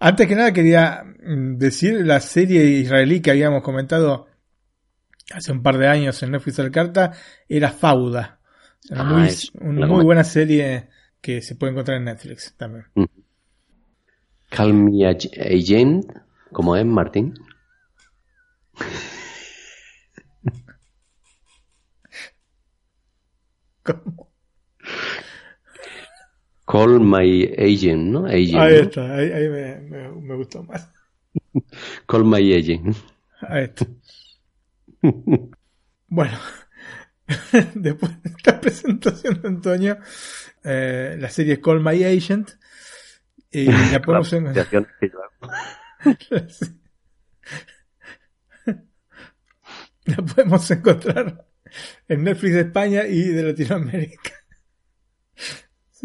Antes 0.05 0.27
que 0.27 0.35
nada 0.35 0.53
quería 0.53 1.03
mm, 1.03 1.57
decir 1.57 2.05
la 2.05 2.19
serie 2.19 2.63
israelí 2.63 3.21
que 3.21 3.31
habíamos 3.31 3.63
comentado 3.63 4.27
hace 5.33 5.51
un 5.51 5.63
par 5.63 5.79
de 5.79 5.87
años 5.87 6.21
en 6.21 6.29
Netflix 6.31 6.59
al 6.59 6.69
Carta 6.69 7.13
era 7.49 7.71
Fauda. 7.71 8.39
Una, 8.91 9.01
Ah, 9.01 9.03
muy, 9.05 9.29
una 9.61 9.87
buena- 9.87 10.23
serie 10.23 10.89
que 11.21 11.41
se 11.41 11.55
puede 11.55 11.71
encontrar 11.71 11.97
en 11.97 12.03
Netflix 12.03 12.53
también. 12.55 12.85
Call 14.49 14.75
Me 14.75 14.91
Ag- 15.09 15.31
Agent, 15.39 16.05
como 16.51 16.75
es 16.75 16.85
Martín. 16.85 17.33
¿Cómo? 23.83 24.24
Call 26.77 26.99
My 26.99 27.43
Agent, 27.57 28.03
¿no? 28.11 28.25
Agent, 28.25 28.55
Ahí 28.55 28.73
¿no? 28.75 28.81
está, 28.83 29.15
ahí, 29.15 29.31
ahí 29.31 29.49
me, 29.49 29.75
me- 29.81 30.09
me 30.11 30.35
gustó 30.35 30.63
más. 30.63 30.89
Call 32.07 32.25
My 32.25 32.53
Agent. 32.53 32.95
Ahí 33.41 33.63
está. 33.65 33.85
Bueno, 36.07 36.37
después 37.75 38.21
de 38.23 38.29
esta 38.29 38.61
presentación 38.61 39.41
de 39.41 39.47
Antonio, 39.47 39.97
eh, 40.63 41.17
la 41.19 41.29
serie 41.29 41.53
es 41.53 41.59
Call 41.59 41.81
My 41.81 42.03
Agent. 42.03 42.51
Y 43.51 43.65
la 43.65 44.01
podemos 44.01 44.31
La 44.31 44.37
en- 44.37 44.43
pronunciación 44.43 44.87
que 44.99 45.09
yo 45.09 45.17
hago. 45.23 45.53
la 50.05 50.17
podemos 50.17 50.69
encontrar 50.71 51.45
en 52.07 52.23
Netflix 52.23 52.53
de 52.53 52.61
España 52.61 53.07
y 53.07 53.21
de 53.23 53.43
Latinoamérica. 53.43 54.31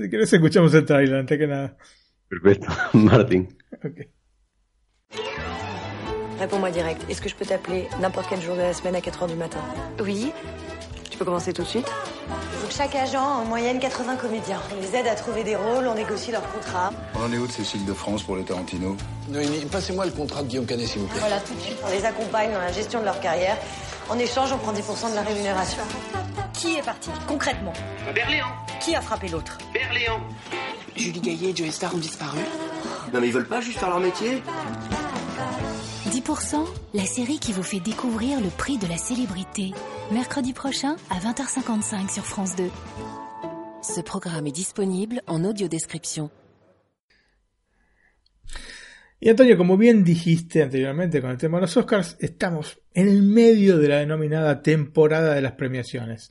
Si 0.02 0.08
querés 0.08 0.32
escuchamos 0.32 0.72
el 0.74 0.84
trailer 0.84 1.16
antes 1.20 1.38
que 1.38 1.46
nada. 1.46 1.76
Perfecto, 2.28 2.66
Martín. 2.94 3.48
Ok. 3.84 4.08
Réponds-moi 6.38 6.70
direct. 6.70 7.02
Est-ce 7.10 7.20
que 7.20 7.28
je 7.28 7.34
peux 7.34 7.44
t'appeler 7.44 7.86
n'importe 8.00 8.26
quel 8.30 8.40
jour 8.40 8.54
de 8.56 8.62
la 8.62 8.72
semaine 8.72 8.94
à 8.96 9.00
4 9.00 9.22
heures 9.22 9.28
du 9.28 9.34
matin? 9.34 9.60
Oui. 10.02 10.32
Tu 11.10 11.18
peux 11.18 11.24
commencer 11.26 11.52
tout 11.52 11.62
de 11.62 11.66
suite 11.66 11.86
Donc 12.62 12.70
chaque 12.70 12.94
agent 12.94 13.20
a 13.20 13.42
en 13.42 13.44
moyenne 13.44 13.78
80 13.78 14.16
comédiens. 14.16 14.60
On 14.74 14.80
les 14.80 14.96
aide 14.96 15.06
à 15.06 15.14
trouver 15.16 15.44
des 15.44 15.54
rôles, 15.56 15.86
on 15.86 15.94
négocie 15.94 16.30
leurs 16.32 16.50
contrats. 16.50 16.92
On 17.16 17.24
en 17.24 17.32
est 17.32 17.36
où 17.36 17.46
de 17.46 17.52
Cécile 17.52 17.84
de 17.84 17.92
France 17.92 18.22
pour 18.22 18.36
les 18.36 18.44
Tarantino? 18.44 18.96
Noémie, 19.28 19.66
passez-moi 19.70 20.06
le 20.06 20.12
contrat 20.12 20.42
de 20.42 20.48
Guillaume 20.48 20.64
Canet, 20.66 20.86
s'il 20.86 21.02
vous 21.02 21.08
plaît. 21.08 21.20
Voilà, 21.20 21.40
tout 21.40 21.52
de 21.54 21.60
suite. 21.60 21.76
On 21.86 21.90
les 21.90 22.04
accompagne 22.06 22.52
dans 22.52 22.58
la 22.60 22.72
gestion 22.72 23.00
de 23.00 23.04
leur 23.04 23.20
carrière. 23.20 23.56
En 24.08 24.18
échange, 24.18 24.50
on 24.52 24.58
prend 24.58 24.72
10% 24.72 25.10
de 25.10 25.14
la 25.16 25.22
rémunération. 25.22 25.82
Qui 26.61 26.75
est 26.75 26.83
parti, 26.83 27.09
concrètement 27.27 27.73
Berléand. 28.14 28.53
Qui 28.81 28.94
a 28.94 29.01
frappé 29.01 29.29
l'autre 29.29 29.57
Berléand. 29.73 30.20
Julie 30.94 31.20
Gaillet 31.20 31.51
et 31.53 31.57
Joey 31.57 31.70
Star 31.70 31.94
ont 31.94 31.99
disparu. 31.99 32.38
Non 33.14 33.20
mais 33.23 33.29
ils 33.29 33.33
veulent 33.33 33.49
pas 33.49 33.62
juste 33.62 33.79
faire 33.79 33.88
leur 33.88 34.01
métier 34.01 34.42
10%, 36.11 36.66
la 36.92 37.07
série 37.07 37.38
qui 37.38 37.55
vous 37.55 37.62
fait 37.62 37.81
découvrir 37.81 38.42
le 38.42 38.51
prix 38.51 38.77
de 38.77 38.87
la 38.87 38.99
célébrité. 38.99 39.73
Mercredi 40.11 40.53
prochain 40.53 40.96
à 41.09 41.18
20h55 41.18 42.12
sur 42.12 42.27
France 42.27 42.55
2. 42.57 42.70
Ce 43.81 44.03
programme 44.03 44.46
est 44.46 44.53
disponible 44.53 45.23
en 45.27 45.44
audio 45.44 45.66
description. 45.66 46.29
Y 49.22 49.28
Antonio, 49.28 49.59
como 49.59 49.76
bien 49.76 50.02
dijiste 50.02 50.62
anteriormente 50.62 51.20
con 51.20 51.30
el 51.30 51.37
tema 51.37 51.59
de 51.59 51.62
los 51.62 51.76
Oscars, 51.76 52.16
estamos 52.20 52.80
en 52.94 53.06
el 53.06 53.22
medio 53.22 53.76
de 53.76 53.88
la 53.88 53.98
denominada 53.98 54.62
temporada 54.62 55.35
de 55.35 55.42
las 55.42 55.52
premiaciones. 55.52 56.30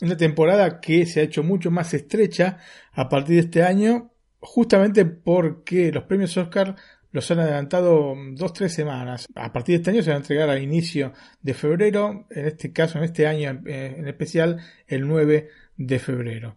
Una 0.00 0.16
temporada 0.16 0.80
que 0.80 1.04
se 1.04 1.20
ha 1.20 1.24
hecho 1.24 1.42
mucho 1.42 1.70
más 1.70 1.92
estrecha 1.92 2.56
a 2.92 3.10
partir 3.10 3.34
de 3.34 3.42
este 3.42 3.62
año, 3.62 4.14
justamente 4.38 5.04
porque 5.04 5.92
los 5.92 6.04
premios 6.04 6.34
Oscar 6.38 6.76
los 7.12 7.30
han 7.30 7.40
adelantado 7.40 8.14
dos, 8.32 8.54
tres 8.54 8.72
semanas. 8.72 9.28
A 9.34 9.52
partir 9.52 9.74
de 9.74 9.76
este 9.76 9.90
año 9.90 10.02
se 10.02 10.08
van 10.08 10.16
a 10.16 10.20
entregar 10.20 10.48
al 10.48 10.62
inicio 10.62 11.12
de 11.42 11.52
febrero, 11.52 12.26
en 12.30 12.46
este 12.46 12.72
caso, 12.72 12.96
en 12.96 13.04
este 13.04 13.26
año 13.26 13.60
eh, 13.66 13.96
en 13.98 14.08
especial, 14.08 14.62
el 14.86 15.06
9 15.06 15.50
de 15.76 15.98
febrero. 15.98 16.56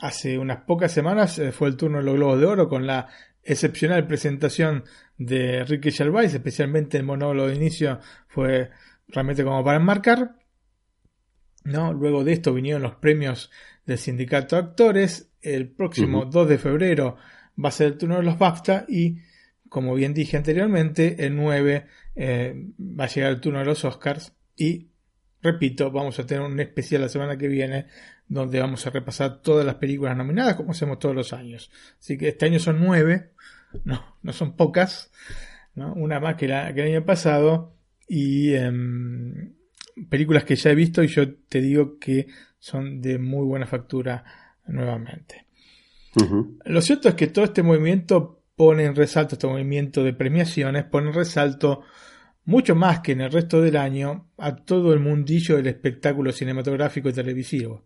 Hace 0.00 0.38
unas 0.38 0.64
pocas 0.64 0.92
semanas 0.92 1.38
eh, 1.38 1.50
fue 1.50 1.68
el 1.68 1.76
turno 1.78 1.96
de 1.98 2.04
los 2.04 2.14
Globos 2.14 2.40
de 2.40 2.46
Oro 2.46 2.68
con 2.68 2.86
la 2.86 3.08
excepcional 3.48 4.06
presentación 4.06 4.84
de 5.16 5.64
Ricky 5.64 5.90
Gervais, 5.90 6.32
especialmente 6.34 6.98
el 6.98 7.04
monólogo 7.04 7.48
de 7.48 7.56
inicio 7.56 7.98
fue 8.28 8.70
realmente 9.08 9.42
como 9.42 9.64
para 9.64 9.78
enmarcar. 9.78 10.36
¿no? 11.64 11.92
Luego 11.92 12.24
de 12.24 12.34
esto 12.34 12.52
vinieron 12.52 12.82
los 12.82 12.96
premios 12.96 13.50
del 13.86 13.98
sindicato 13.98 14.56
de 14.56 14.62
actores. 14.62 15.30
El 15.40 15.68
próximo 15.68 16.20
Ujú. 16.20 16.30
2 16.30 16.48
de 16.48 16.58
febrero 16.58 17.16
va 17.62 17.70
a 17.70 17.72
ser 17.72 17.88
el 17.88 17.98
turno 17.98 18.16
de 18.16 18.22
los 18.22 18.38
BAFTA 18.38 18.84
y, 18.88 19.18
como 19.68 19.94
bien 19.94 20.14
dije 20.14 20.36
anteriormente, 20.36 21.24
el 21.24 21.34
9 21.34 21.86
eh, 22.16 22.66
va 22.78 23.04
a 23.04 23.08
llegar 23.08 23.30
el 23.30 23.40
turno 23.40 23.60
de 23.60 23.64
los 23.64 23.84
Oscars 23.84 24.32
y, 24.56 24.88
repito, 25.42 25.90
vamos 25.90 26.18
a 26.18 26.26
tener 26.26 26.42
un 26.42 26.58
especial 26.60 27.02
la 27.02 27.08
semana 27.08 27.36
que 27.36 27.48
viene 27.48 27.86
donde 28.28 28.60
vamos 28.60 28.86
a 28.86 28.90
repasar 28.90 29.40
todas 29.40 29.64
las 29.64 29.76
películas 29.76 30.16
nominadas 30.16 30.54
como 30.54 30.72
hacemos 30.72 30.98
todos 30.98 31.14
los 31.14 31.32
años. 31.32 31.70
Así 31.98 32.18
que 32.18 32.28
este 32.28 32.46
año 32.46 32.58
son 32.58 32.80
nueve, 32.80 33.30
no, 33.84 34.16
no 34.22 34.32
son 34.32 34.56
pocas, 34.56 35.10
¿no? 35.74 35.94
una 35.94 36.20
más 36.20 36.36
que, 36.36 36.48
la, 36.48 36.72
que 36.74 36.82
el 36.82 36.94
año 36.94 37.04
pasado 37.04 37.74
y 38.06 38.54
em, 38.54 39.54
películas 40.08 40.44
que 40.44 40.56
ya 40.56 40.70
he 40.70 40.74
visto 40.74 41.02
y 41.02 41.08
yo 41.08 41.34
te 41.34 41.60
digo 41.60 41.98
que 41.98 42.26
son 42.58 43.00
de 43.00 43.18
muy 43.18 43.44
buena 43.46 43.66
factura 43.66 44.24
nuevamente. 44.66 45.46
Lo 46.64 46.80
cierto 46.80 47.08
es 47.08 47.14
que 47.14 47.28
todo 47.28 47.44
este 47.44 47.62
movimiento 47.62 48.42
pone 48.56 48.84
en 48.84 48.96
resalto, 48.96 49.36
este 49.36 49.46
movimiento 49.46 50.02
de 50.02 50.12
premiaciones, 50.12 50.84
pone 50.84 51.08
en 51.08 51.14
resalto 51.14 51.84
mucho 52.48 52.74
más 52.74 53.00
que 53.00 53.12
en 53.12 53.20
el 53.20 53.30
resto 53.30 53.60
del 53.60 53.76
año 53.76 54.30
a 54.38 54.56
todo 54.56 54.94
el 54.94 55.00
mundillo 55.00 55.56
del 55.56 55.66
espectáculo 55.66 56.32
cinematográfico 56.32 57.10
y 57.10 57.12
televisivo. 57.12 57.84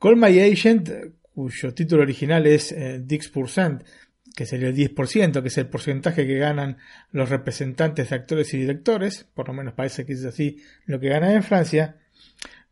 Call 0.00 0.16
My 0.16 0.36
Agent, 0.40 0.90
cuyo 1.32 1.72
título 1.72 2.02
original 2.02 2.44
es 2.48 2.72
eh, 2.72 3.00
Dix 3.04 3.28
Percent, 3.28 3.84
que 4.34 4.46
sería 4.46 4.66
el 4.66 4.74
10%, 4.74 5.42
que 5.42 5.46
es 5.46 5.58
el 5.58 5.68
porcentaje 5.68 6.26
que 6.26 6.38
ganan 6.38 6.78
los 7.12 7.28
representantes 7.28 8.10
de 8.10 8.16
actores 8.16 8.52
y 8.52 8.58
directores, 8.58 9.28
por 9.32 9.46
lo 9.46 9.54
menos 9.54 9.74
parece 9.74 10.04
que 10.04 10.14
es 10.14 10.24
así 10.24 10.60
lo 10.84 10.98
que 10.98 11.08
ganan 11.08 11.30
en 11.30 11.44
Francia, 11.44 11.98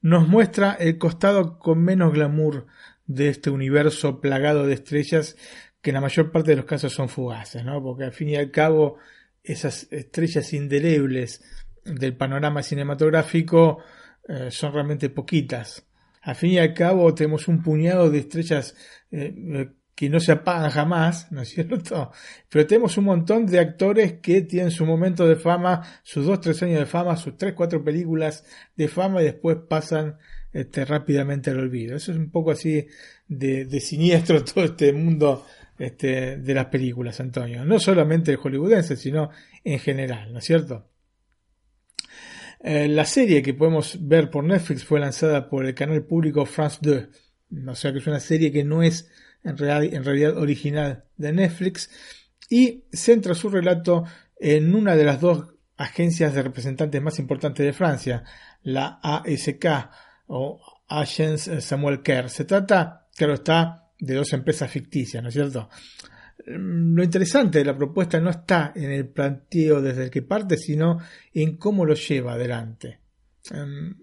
nos 0.03 0.27
muestra 0.27 0.73
el 0.73 0.99
costado 0.99 1.61
con 1.61 1.85
menos 1.85 2.13
glamour 2.13 2.67
de 3.07 3.29
este 3.29 3.51
universo 3.51 4.21
plagado 4.21 4.67
de 4.67 4.75
estrellas 4.75 5.37
que 5.81 5.91
en 5.91 5.95
la 5.95 6.01
mayor 6.01 6.33
parte 6.33 6.51
de 6.51 6.57
los 6.57 6.65
casos 6.65 6.93
son 6.93 7.09
fugaces, 7.09 7.65
¿no? 7.65 7.81
Porque 7.81 8.03
al 8.03 8.13
fin 8.13 8.31
y 8.31 8.37
al 8.37 8.51
cabo 8.51 8.99
esas 9.45 9.87
estrellas 9.93 10.53
indelebles 10.55 11.43
del 11.85 12.17
panorama 12.17 12.63
cinematográfico 12.63 13.79
eh, 14.27 14.51
son 14.51 14.73
realmente 14.73 15.11
poquitas. 15.11 15.87
Al 16.23 16.35
fin 16.35 16.53
y 16.53 16.59
al 16.59 16.73
cabo 16.73 17.15
tenemos 17.15 17.47
un 17.49 17.63
puñado 17.63 18.11
de 18.11 18.21
estrellas 18.21 18.75
eh, 19.13 19.35
eh, 19.37 19.71
que 19.95 20.09
no 20.09 20.19
se 20.19 20.33
apagan 20.33 20.71
jamás, 20.71 21.31
¿no 21.31 21.43
es 21.43 21.51
cierto? 21.51 22.11
Pero 22.49 22.67
tenemos 22.67 22.97
un 22.97 23.05
montón 23.05 23.45
de 23.47 23.61
actores 23.61 24.15
que 24.15 24.41
tienen 24.41 24.71
su 24.71 24.87
momento 24.87 25.29
de 25.29 25.37
fama, 25.37 25.83
sus 26.03 26.25
dos, 26.25 26.41
tres 26.41 26.63
años 26.63 26.79
de 26.79 26.87
fama, 26.87 27.17
sus 27.17 27.37
tres, 27.37 27.53
cuatro 27.53 27.85
películas 27.85 28.45
de 28.75 28.89
fama 28.89 29.21
y 29.21 29.27
después 29.27 29.59
pasan 29.69 30.17
este, 30.55 30.87
rápidamente 30.87 31.51
al 31.51 31.61
olvido. 31.61 31.95
Eso 31.95 32.13
es 32.13 32.19
un 32.19 32.31
poco 32.31 32.53
así 32.53 32.87
de, 33.29 33.67
de 33.67 33.81
siniestro 33.81 34.43
todo 34.55 34.65
este 34.65 34.93
mundo 34.95 35.45
este, 35.79 36.37
de 36.37 36.55
las 36.55 36.67
películas, 36.67 37.21
Antonio. 37.21 37.65
No 37.65 37.79
solamente 37.79 38.37
hollywoodense, 38.37 38.97
sino 38.97 39.31
en 39.63 39.79
general, 39.79 40.33
¿no 40.33 40.39
es 40.39 40.45
cierto? 40.45 40.89
Eh, 42.61 42.89
la 42.89 43.05
serie 43.05 43.43
que 43.43 43.55
podemos 43.55 43.99
ver 44.01 44.31
por 44.31 44.45
Netflix 44.45 44.85
fue 44.85 45.01
lanzada 45.01 45.49
por 45.49 45.67
el 45.67 45.75
canal 45.75 46.03
público 46.05 46.47
France 46.47 46.79
2. 46.81 47.69
O 47.69 47.75
sea 47.75 47.93
que 47.93 47.99
es 47.99 48.07
una 48.07 48.21
serie 48.21 48.51
que 48.51 48.65
no 48.65 48.83
es 48.83 49.09
en, 49.45 49.59
realidad 49.59 50.39
original 50.39 51.05
de 51.17 51.33
Netflix, 51.33 51.91
y 52.49 52.85
centra 52.93 53.35
su 53.35 53.51
relato 53.51 54.05
en 54.39 54.75
una 54.75 54.97
de 54.97 55.05
las 55.05 55.21
dos 55.21 55.49
agencias 55.77 56.35
de 56.35 56.43
representantes 56.43 57.03
más 57.03 57.19
importantes 57.19 57.65
de 57.65 57.73
Francia, 57.73 58.25
la 58.63 58.99
ASK 59.03 59.67
o 60.27 60.61
Agence 60.89 61.61
Samuel 61.61 62.03
Kerr. 62.03 62.31
Se 62.31 62.45
trata, 62.45 63.09
claro 63.17 63.35
está, 63.35 63.84
de 63.99 64.15
dos 64.15 64.33
empresas 64.33 64.71
ficticias, 64.71 65.23
¿no 65.23 65.29
es 65.29 65.35
cierto? 65.35 65.69
Lo 66.47 67.03
interesante 67.03 67.59
de 67.59 67.65
la 67.65 67.77
propuesta 67.77 68.21
no 68.21 68.31
está 68.31 68.73
en 68.75 68.91
el 68.91 69.09
planteo 69.09 69.81
desde 69.81 70.05
el 70.05 70.11
que 70.11 70.23
parte, 70.23 70.57
sino 70.57 70.99
en 71.33 71.57
cómo 71.57 71.87
lo 71.87 71.95
lleva 71.95 72.35
adelante. 72.35 72.99
Em, 73.51 73.97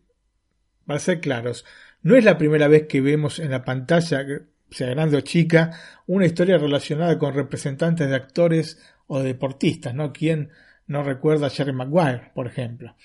para 0.85 0.99
ser 0.99 1.19
claros, 1.19 1.65
no 2.03 2.15
es 2.15 2.23
la 2.23 2.37
primera 2.37 2.67
vez 2.67 2.87
que 2.87 3.01
vemos 3.01 3.39
en 3.39 3.51
la 3.51 3.63
pantalla 3.63 4.25
sea 4.71 4.89
grande 4.89 5.17
o 5.17 5.21
chica, 5.21 5.71
una 6.07 6.25
historia 6.25 6.57
relacionada 6.57 7.19
con 7.19 7.33
representantes 7.33 8.09
de 8.09 8.15
actores 8.15 8.79
o 9.07 9.21
deportistas, 9.21 9.93
¿no? 9.93 10.13
¿Quién 10.13 10.49
no 10.87 11.03
recuerda 11.03 11.47
a 11.47 11.49
Jerry 11.49 11.73
Maguire, 11.73 12.31
por 12.33 12.47
ejemplo? 12.47 12.95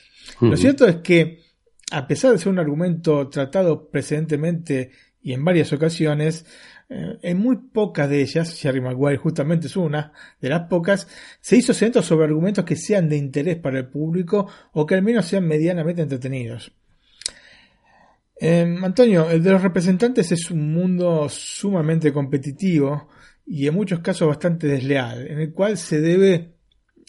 Lo 0.41 0.57
cierto 0.57 0.87
es 0.87 0.97
que, 0.97 1.43
a 1.91 2.07
pesar 2.07 2.33
de 2.33 2.39
ser 2.39 2.49
un 2.49 2.59
argumento 2.59 3.29
tratado 3.29 3.91
precedentemente 3.91 4.93
y 5.21 5.33
en 5.33 5.45
varias 5.45 5.73
ocasiones, 5.73 6.47
eh, 6.89 7.19
en 7.23 7.39
muy 7.39 7.57
pocas 7.57 8.09
de 8.09 8.21
ellas, 8.21 8.59
Jerry 8.61 8.81
Maguire 8.81 9.17
justamente 9.17 9.67
es 9.67 9.77
una 9.77 10.13
de 10.41 10.49
las 10.49 10.69
pocas, 10.69 11.09
se 11.41 11.57
hizo 11.57 11.75
centro 11.75 12.03
sobre 12.03 12.27
argumentos 12.27 12.65
que 12.65 12.77
sean 12.77 13.09
de 13.09 13.17
interés 13.17 13.57
para 13.57 13.79
el 13.79 13.89
público 13.89 14.49
o 14.73 14.87
que 14.87 14.95
al 14.95 15.03
menos 15.03 15.27
sean 15.27 15.47
medianamente 15.47 16.03
entretenidos. 16.03 16.73
Em, 18.39 18.85
Antonio, 18.85 19.31
el 19.31 19.43
de 19.43 19.51
los 19.51 19.63
representantes 19.63 20.31
es 20.31 20.51
un 20.51 20.73
mundo 20.73 21.29
sumamente 21.29 22.13
competitivo 22.13 23.09
y 23.47 23.67
en 23.67 23.75
muchos 23.75 24.01
casos 24.01 24.29
bastante 24.29 24.67
desleal, 24.67 25.27
en 25.27 25.41
el 25.41 25.53
cual 25.53 25.79
se 25.79 26.01
debe 26.01 26.53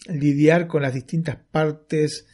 lidiar 0.08 0.66
con 0.66 0.82
las 0.82 0.94
distintas 0.94 1.36
partes, 1.36 2.26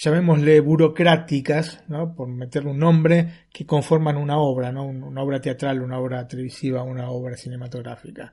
llamémosle 0.00 0.60
burocráticas, 0.60 1.84
¿no? 1.88 2.14
por 2.14 2.26
meterle 2.26 2.70
un 2.70 2.78
nombre, 2.78 3.46
que 3.52 3.66
conforman 3.66 4.16
una 4.16 4.38
obra, 4.38 4.72
¿no? 4.72 4.86
una 4.86 5.22
obra 5.22 5.40
teatral, 5.40 5.82
una 5.82 5.98
obra 5.98 6.26
televisiva, 6.26 6.82
una 6.82 7.10
obra 7.10 7.36
cinematográfica. 7.36 8.32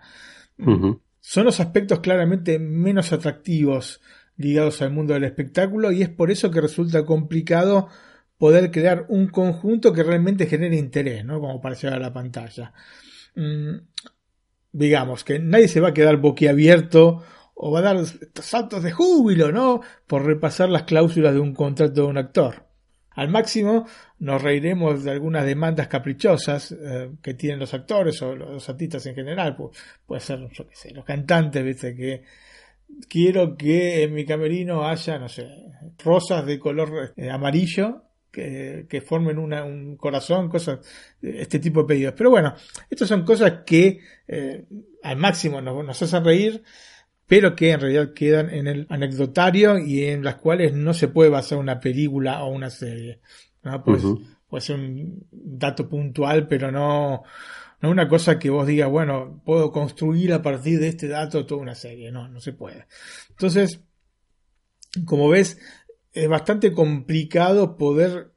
Son 1.19 1.43
los 1.43 1.59
aspectos 1.59 1.99
claramente 1.99 2.57
menos 2.57 3.11
atractivos 3.11 4.01
ligados 4.37 4.81
al 4.81 4.91
mundo 4.91 5.13
del 5.13 5.25
espectáculo 5.25 5.91
y 5.91 6.03
es 6.03 6.09
por 6.09 6.31
eso 6.31 6.49
que 6.49 6.61
resulta 6.61 7.05
complicado 7.05 7.89
poder 8.37 8.71
crear 8.71 9.05
un 9.09 9.27
conjunto 9.27 9.91
que 9.91 10.03
realmente 10.03 10.45
genere 10.45 10.77
interés, 10.77 11.25
¿no? 11.25 11.41
Como 11.41 11.59
para 11.59 11.75
llegar 11.75 11.97
a 11.97 11.99
la 11.99 12.13
pantalla. 12.13 12.71
Mm, 13.35 13.77
digamos 14.71 15.23
que 15.23 15.39
nadie 15.39 15.67
se 15.67 15.81
va 15.81 15.89
a 15.89 15.93
quedar 15.93 16.17
boquiabierto 16.17 17.23
o 17.59 17.71
va 17.71 17.79
a 17.79 17.81
dar 17.81 17.97
saltos 18.35 18.83
de 18.83 18.91
júbilo, 18.91 19.51
¿no? 19.51 19.81
Por 20.05 20.25
repasar 20.25 20.69
las 20.69 20.83
cláusulas 20.83 21.33
de 21.33 21.39
un 21.39 21.53
contrato 21.53 22.01
de 22.01 22.07
un 22.07 22.17
actor. 22.17 22.67
Al 23.11 23.29
máximo 23.29 23.87
nos 24.19 24.41
reiremos 24.41 25.03
de 25.03 25.11
algunas 25.11 25.43
demandas 25.43 25.87
caprichosas 25.87 26.71
eh, 26.71 27.09
que 27.21 27.33
tienen 27.33 27.59
los 27.59 27.73
actores 27.73 28.21
o 28.21 28.35
los 28.35 28.69
artistas 28.69 29.05
en 29.07 29.15
general. 29.15 29.55
Pues, 29.55 29.75
puede 30.05 30.21
ser, 30.21 30.39
yo 30.51 30.67
qué 30.67 30.75
sé, 30.75 30.91
los 30.91 31.03
cantantes, 31.03 31.63
¿viste? 31.63 31.95
Que 31.95 32.23
quiero 33.09 33.57
que 33.57 34.03
en 34.03 34.13
mi 34.13 34.23
camerino 34.23 34.87
haya, 34.87 35.17
no 35.17 35.27
sé, 35.27 35.47
rosas 36.03 36.45
de 36.45 36.59
color 36.59 37.13
eh, 37.17 37.29
amarillo 37.31 38.03
que, 38.31 39.03
formen 39.05 39.39
un 39.39 39.97
corazón, 39.97 40.49
cosas, 40.49 40.79
este 41.21 41.59
tipo 41.59 41.81
de 41.81 41.87
pedidos. 41.87 42.13
Pero 42.15 42.29
bueno, 42.29 42.53
estas 42.89 43.07
son 43.07 43.25
cosas 43.25 43.63
que 43.65 43.99
eh, 44.27 44.65
al 45.03 45.17
máximo 45.17 45.61
nos, 45.61 46.01
hacen 46.01 46.23
reír, 46.23 46.63
pero 47.27 47.55
que 47.55 47.71
en 47.71 47.81
realidad 47.81 48.13
quedan 48.13 48.49
en 48.49 48.67
el 48.67 48.87
anecdotario 48.89 49.77
y 49.77 50.05
en 50.05 50.23
las 50.23 50.35
cuales 50.35 50.73
no 50.73 50.93
se 50.93 51.09
puede 51.09 51.29
basar 51.29 51.57
una 51.57 51.79
película 51.79 52.43
o 52.43 52.49
una 52.49 52.69
serie. 52.69 53.19
Pues, 53.83 54.03
Puede 54.47 54.61
ser 54.61 54.77
un 54.77 55.27
dato 55.29 55.89
puntual, 55.89 56.47
pero 56.47 56.71
no, 56.71 57.23
no 57.81 57.89
una 57.89 58.07
cosa 58.07 58.39
que 58.39 58.49
vos 58.49 58.65
digas, 58.65 58.89
bueno, 58.89 59.41
puedo 59.45 59.73
construir 59.73 60.31
a 60.31 60.41
partir 60.41 60.79
de 60.79 60.87
este 60.87 61.09
dato 61.09 61.45
toda 61.45 61.61
una 61.61 61.75
serie. 61.75 62.11
No, 62.11 62.29
no 62.29 62.39
se 62.39 62.53
puede. 62.53 62.87
Entonces, 63.29 63.81
como 65.05 65.27
ves, 65.27 65.59
es 66.13 66.29
bastante 66.29 66.71
complicado 66.71 67.77
poder, 67.77 68.31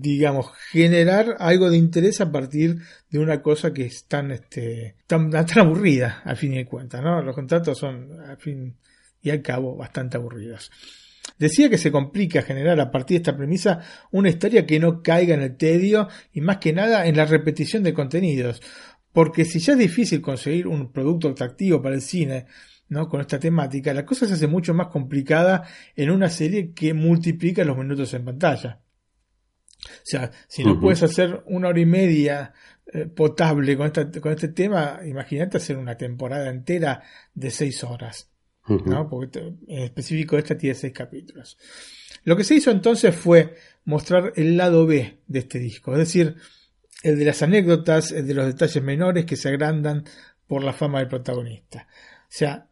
digamos, 0.00 0.50
generar 0.70 1.36
algo 1.38 1.68
de 1.68 1.76
interés 1.76 2.20
a 2.20 2.32
partir 2.32 2.78
de 3.10 3.18
una 3.18 3.42
cosa 3.42 3.72
que 3.72 3.84
es 3.84 4.06
tan, 4.06 4.30
este, 4.30 4.96
tan, 5.06 5.30
aburrida, 5.58 6.22
al 6.24 6.36
fin 6.36 6.54
y 6.54 6.64
cuentas, 6.64 7.02
¿no? 7.02 7.22
Los 7.22 7.34
contratos 7.34 7.78
son, 7.78 8.20
al 8.20 8.38
fin 8.38 8.76
y 9.22 9.30
al 9.30 9.42
cabo, 9.42 9.76
bastante 9.76 10.16
aburridos. 10.16 10.70
Decía 11.38 11.68
que 11.68 11.78
se 11.78 11.92
complica 11.92 12.42
generar 12.42 12.80
a 12.80 12.90
partir 12.90 13.16
de 13.16 13.22
esta 13.22 13.36
premisa 13.36 13.80
una 14.10 14.30
historia 14.30 14.66
que 14.66 14.80
no 14.80 15.02
caiga 15.02 15.34
en 15.34 15.42
el 15.42 15.56
tedio 15.56 16.08
y 16.32 16.40
más 16.40 16.58
que 16.58 16.72
nada 16.72 17.06
en 17.06 17.16
la 17.16 17.26
repetición 17.26 17.82
de 17.82 17.94
contenidos. 17.94 18.62
Porque 19.12 19.44
si 19.44 19.58
ya 19.58 19.72
es 19.72 19.78
difícil 19.78 20.20
conseguir 20.20 20.66
un 20.66 20.92
producto 20.92 21.28
atractivo 21.28 21.82
para 21.82 21.94
el 21.94 22.02
cine 22.02 22.46
¿no? 22.88 23.08
con 23.08 23.20
esta 23.20 23.38
temática, 23.38 23.92
la 23.92 24.06
cosa 24.06 24.26
se 24.26 24.34
hace 24.34 24.46
mucho 24.46 24.72
más 24.74 24.88
complicada 24.88 25.64
en 25.96 26.10
una 26.10 26.28
serie 26.28 26.72
que 26.72 26.94
multiplica 26.94 27.64
los 27.64 27.76
minutos 27.76 28.12
en 28.14 28.24
pantalla. 28.24 28.80
O 29.86 30.04
sea, 30.04 30.30
si 30.46 30.64
no 30.64 30.80
puedes 30.80 31.02
hacer 31.02 31.42
una 31.46 31.68
hora 31.68 31.80
y 31.80 31.86
media 31.86 32.52
eh, 32.92 33.06
potable 33.06 33.76
con, 33.76 33.90
con 33.90 34.32
este 34.32 34.48
tema, 34.48 35.00
imagínate 35.04 35.56
hacer 35.56 35.76
una 35.76 35.96
temporada 35.96 36.50
entera 36.50 37.02
de 37.34 37.50
seis 37.50 37.82
horas. 37.84 38.30
¿no? 38.68 39.08
Porque 39.08 39.38
en 39.66 39.82
específico 39.82 40.38
esta 40.38 40.56
tiene 40.56 40.74
seis 40.74 40.92
capítulos. 40.92 41.58
Lo 42.24 42.36
que 42.36 42.44
se 42.44 42.54
hizo 42.54 42.70
entonces 42.70 43.14
fue 43.14 43.56
mostrar 43.84 44.32
el 44.36 44.56
lado 44.56 44.86
B 44.86 45.18
de 45.26 45.38
este 45.38 45.58
disco, 45.58 45.92
es 45.92 45.98
decir, 45.98 46.36
el 47.02 47.18
de 47.18 47.24
las 47.24 47.42
anécdotas, 47.42 48.12
el 48.12 48.26
de 48.26 48.34
los 48.34 48.46
detalles 48.46 48.82
menores 48.82 49.24
que 49.24 49.36
se 49.36 49.48
agrandan 49.48 50.04
por 50.46 50.62
la 50.62 50.72
fama 50.72 50.98
del 50.98 51.08
protagonista. 51.08 51.88
O 51.88 52.26
sea, 52.28 52.68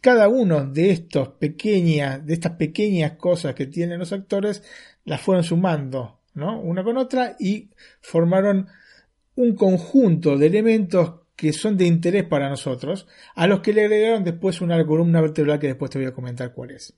cada 0.00 0.28
uno 0.28 0.66
de 0.66 0.90
estos 0.90 1.28
pequeñas, 1.30 2.24
de 2.24 2.34
estas 2.34 2.52
pequeñas 2.52 3.12
cosas 3.12 3.54
que 3.54 3.66
tienen 3.66 3.98
los 3.98 4.12
actores, 4.12 4.62
las 5.04 5.20
fueron 5.20 5.44
sumando, 5.44 6.20
¿no? 6.34 6.60
Una 6.60 6.82
con 6.84 6.96
otra 6.96 7.36
y 7.38 7.70
formaron 8.00 8.68
un 9.34 9.54
conjunto 9.54 10.36
de 10.36 10.46
elementos 10.46 11.14
que 11.36 11.52
son 11.52 11.76
de 11.76 11.86
interés 11.86 12.24
para 12.24 12.48
nosotros, 12.48 13.06
a 13.34 13.46
los 13.46 13.60
que 13.60 13.72
le 13.72 13.82
agregaron 13.82 14.22
después 14.22 14.60
una 14.60 14.84
columna 14.86 15.20
vertebral 15.20 15.58
que 15.58 15.68
después 15.68 15.90
te 15.90 15.98
voy 15.98 16.06
a 16.06 16.14
comentar 16.14 16.52
cuál 16.52 16.72
es. 16.72 16.94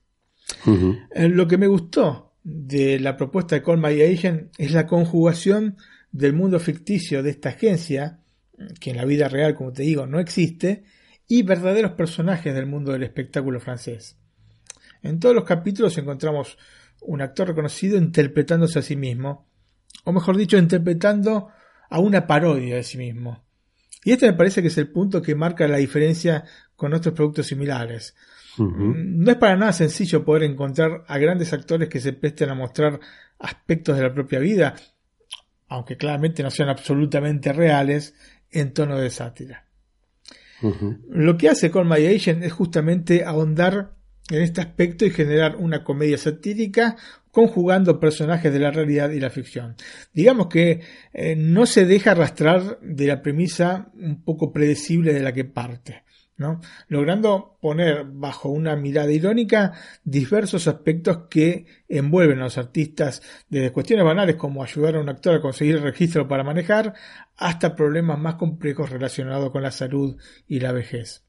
Eh, 1.15 1.29
lo 1.29 1.47
que 1.47 1.57
me 1.57 1.67
gustó 1.67 2.33
de 2.43 2.99
la 2.99 3.17
propuesta 3.17 3.55
de 3.55 3.63
Call 3.63 3.79
My 3.79 3.99
Agent 4.01 4.51
es 4.57 4.71
la 4.71 4.85
conjugación 4.85 5.77
del 6.11 6.33
mundo 6.33 6.59
ficticio 6.59 7.23
de 7.23 7.31
esta 7.31 7.49
agencia, 7.49 8.19
que 8.79 8.91
en 8.91 8.97
la 8.97 9.05
vida 9.05 9.27
real, 9.27 9.55
como 9.55 9.73
te 9.73 9.83
digo, 9.83 10.05
no 10.05 10.19
existe, 10.19 10.83
y 11.27 11.41
verdaderos 11.41 11.93
personajes 11.93 12.53
del 12.53 12.67
mundo 12.67 12.91
del 12.91 13.03
espectáculo 13.03 13.59
francés. 13.59 14.17
En 15.01 15.19
todos 15.19 15.35
los 15.35 15.43
capítulos 15.43 15.97
encontramos 15.97 16.57
un 17.05 17.21
actor 17.21 17.47
reconocido 17.47 17.97
interpretándose 17.97 18.79
a 18.79 18.81
sí 18.81 18.95
mismo, 18.95 19.47
o 20.03 20.11
mejor 20.11 20.37
dicho, 20.37 20.57
interpretando 20.57 21.49
a 21.89 21.99
una 21.99 22.27
parodia 22.27 22.75
de 22.75 22.83
sí 22.83 22.97
mismo. 22.97 23.43
Y 24.03 24.11
este 24.11 24.27
me 24.27 24.37
parece 24.37 24.61
que 24.61 24.67
es 24.67 24.77
el 24.77 24.89
punto 24.89 25.21
que 25.21 25.35
marca 25.35 25.67
la 25.67 25.77
diferencia 25.77 26.43
con 26.75 26.93
otros 26.93 27.13
productos 27.15 27.47
similares. 27.47 28.15
No 28.57 29.31
es 29.31 29.37
para 29.37 29.57
nada 29.57 29.73
sencillo 29.73 30.23
poder 30.23 30.43
encontrar 30.43 31.03
a 31.07 31.17
grandes 31.17 31.51
actores 31.51 31.89
que 31.89 31.99
se 31.99 32.13
presten 32.13 32.49
a 32.49 32.55
mostrar 32.55 32.99
aspectos 33.39 33.97
de 33.97 34.03
la 34.03 34.13
propia 34.13 34.39
vida, 34.39 34.75
aunque 35.67 35.97
claramente 35.97 36.43
no 36.43 36.51
sean 36.51 36.69
absolutamente 36.69 37.51
reales, 37.51 38.13
en 38.51 38.73
tono 38.73 38.97
de 38.97 39.09
sátira. 39.09 39.65
Lo 41.09 41.37
que 41.37 41.49
hace 41.49 41.69
con 41.69 41.87
My 41.89 42.05
Agent 42.05 42.43
es 42.43 42.53
justamente 42.53 43.25
ahondar 43.25 43.94
en 44.29 44.41
este 44.41 44.61
aspecto 44.61 45.05
y 45.05 45.11
generar 45.11 45.55
una 45.57 45.83
comedia 45.83 46.17
satírica 46.17 46.95
conjugando 47.31 47.99
personajes 47.99 48.51
de 48.51 48.59
la 48.59 48.71
realidad 48.71 49.11
y 49.11 49.19
la 49.19 49.29
ficción. 49.29 49.75
Digamos 50.13 50.47
que 50.47 50.81
eh, 51.13 51.35
no 51.35 51.65
se 51.65 51.85
deja 51.85 52.11
arrastrar 52.11 52.79
de 52.81 53.07
la 53.07 53.21
premisa 53.21 53.91
un 53.95 54.23
poco 54.23 54.53
predecible 54.53 55.13
de 55.13 55.21
la 55.21 55.33
que 55.33 55.45
parte. 55.45 56.05
¿no? 56.37 56.59
logrando 56.89 57.57
poner 57.61 58.03
bajo 58.05 58.49
una 58.49 58.75
mirada 58.75 59.11
irónica 59.11 59.71
diversos 60.03 60.67
aspectos 60.67 61.27
que 61.29 61.65
envuelven 61.87 62.39
a 62.39 62.45
los 62.45 62.57
artistas, 62.57 63.21
desde 63.49 63.71
cuestiones 63.71 64.05
banales 64.05 64.35
como 64.35 64.61
ayudar 64.61 64.95
a 64.95 64.99
un 64.99 65.09
actor 65.09 65.35
a 65.35 65.41
conseguir 65.41 65.75
el 65.75 65.83
registro 65.83 66.27
para 66.27 66.43
manejar, 66.43 66.93
hasta 67.37 67.75
problemas 67.75 68.19
más 68.19 68.35
complejos 68.35 68.89
relacionados 68.89 69.51
con 69.51 69.63
la 69.63 69.71
salud 69.71 70.17
y 70.47 70.59
la 70.59 70.71
vejez. 70.71 71.24